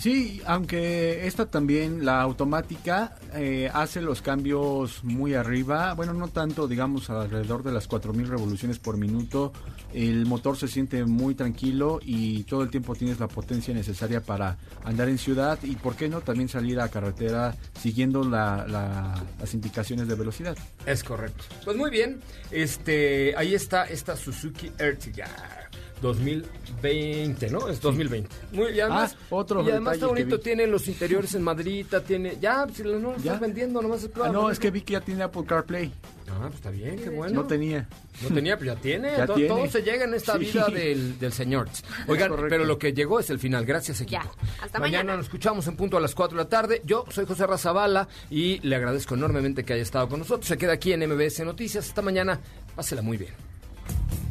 Sí, 0.00 0.42
aunque 0.46 1.26
esta 1.26 1.46
también, 1.46 2.04
la 2.04 2.20
automática, 2.20 3.16
eh, 3.34 3.70
hace 3.72 4.02
los 4.02 4.20
cambios 4.20 5.02
muy 5.02 5.32
arriba. 5.34 5.94
Bueno, 5.94 6.12
no 6.12 6.28
tanto, 6.28 6.68
digamos, 6.68 7.08
alrededor 7.08 7.62
de 7.62 7.72
las 7.72 7.88
4.000 7.88 8.26
revoluciones 8.28 8.78
por 8.78 8.98
minuto. 8.98 9.52
El 9.94 10.26
motor 10.26 10.56
se 10.58 10.68
siente 10.68 11.04
muy 11.06 11.34
tranquilo 11.34 11.98
y 12.02 12.42
todo 12.44 12.62
el 12.62 12.70
tiempo 12.70 12.94
tienes 12.94 13.18
la 13.18 13.26
potencia 13.28 13.72
necesaria 13.72 14.20
para 14.20 14.58
andar 14.84 15.08
en 15.08 15.16
ciudad 15.16 15.58
y, 15.62 15.76
¿por 15.76 15.96
qué 15.96 16.08
no?, 16.10 16.20
también 16.20 16.50
salir 16.50 16.78
a 16.78 16.88
carretera 16.90 17.54
siguiendo 17.80 18.22
la- 18.22 18.66
la- 18.68 19.24
las 19.40 19.54
indicaciones 19.54 20.08
de 20.08 20.14
velocidad. 20.14 20.56
Es 20.84 21.02
correcto. 21.02 21.44
Pues 21.64 21.74
muy 21.76 21.90
bien, 21.90 22.20
este, 22.50 23.34
ahí 23.36 23.54
está 23.54 23.84
esta 23.84 24.14
Suzuki 24.14 24.70
Ertiga 24.78 25.26
2020, 26.02 27.50
¿no? 27.50 27.68
Es 27.68 27.80
2020. 27.80 28.28
Muy 28.52 28.72
y 28.72 28.80
además, 28.80 29.16
Ah, 29.20 29.26
otro 29.30 29.62
y 29.66 29.70
además 29.70 29.94
está 29.94 30.06
bonito, 30.06 30.38
tiene 30.40 30.66
los 30.66 30.86
interiores 30.88 31.34
en 31.34 31.42
maderita, 31.42 32.02
tiene, 32.02 32.36
ya, 32.40 32.66
si 32.72 32.82
lo- 32.82 32.98
no 32.98 33.12
lo 33.12 33.16
¿Ya? 33.18 33.32
estás 33.32 33.40
vendiendo, 33.40 33.80
nomás 33.82 34.02
es 34.02 34.10
Ah, 34.22 34.28
no, 34.28 34.50
es 34.50 34.58
que 34.58 34.70
vi 34.70 34.82
que 34.82 34.94
ya 34.94 35.00
tiene 35.00 35.22
Apple 35.22 35.44
CarPlay. 35.46 35.92
Ah, 36.28 36.38
pues 36.42 36.54
está 36.56 36.70
bien, 36.70 36.96
qué 36.98 37.08
bueno. 37.08 37.42
No 37.42 37.46
tenía. 37.46 37.88
No 38.22 38.28
tenía, 38.34 38.58
pero 38.58 38.74
ya 38.74 38.80
tiene. 38.80 39.12
Ya 39.16 39.26
todo, 39.26 39.36
tiene. 39.36 39.48
todo 39.48 39.66
se 39.68 39.82
llega 39.82 40.04
en 40.04 40.14
esta 40.14 40.32
Sí. 40.34 40.38
vida 40.40 40.66
del, 40.68 41.18
del 41.18 41.32
señor. 41.32 41.68
Oigan, 42.08 42.32
pero 42.48 42.64
lo 42.64 42.78
que 42.78 42.92
llegó 42.92 43.20
es 43.20 43.30
el 43.30 43.38
final. 43.38 43.64
Gracias, 43.64 44.00
equipo. 44.00 44.22
Ya. 44.22 44.64
Hasta 44.64 44.78
mañana. 44.80 45.16
nos 45.16 45.26
escuchamos 45.26 45.66
en 45.68 45.76
punto 45.76 45.96
a 45.96 46.00
las 46.00 46.14
4 46.14 46.36
de 46.36 46.42
la 46.44 46.48
tarde. 46.50 46.82
Yo 46.84 47.04
soy 47.10 47.26
José 47.26 47.46
Razabala 47.46 48.08
y 48.28 48.58
le 48.66 48.74
agradezco 48.76 49.14
enormemente 49.14 49.64
que 49.64 49.74
haya 49.74 49.82
estado 49.82 50.08
con 50.08 50.18
nosotros. 50.18 50.46
Se 50.48 50.58
queda 50.58 50.72
aquí 50.72 50.92
en 50.92 51.00
MBS 51.08 51.44
Noticias. 51.44 51.88
Hasta 51.88 52.02
mañana. 52.02 52.40
Pásela 52.74 53.02
muy 53.02 53.16
bien. 53.18 53.32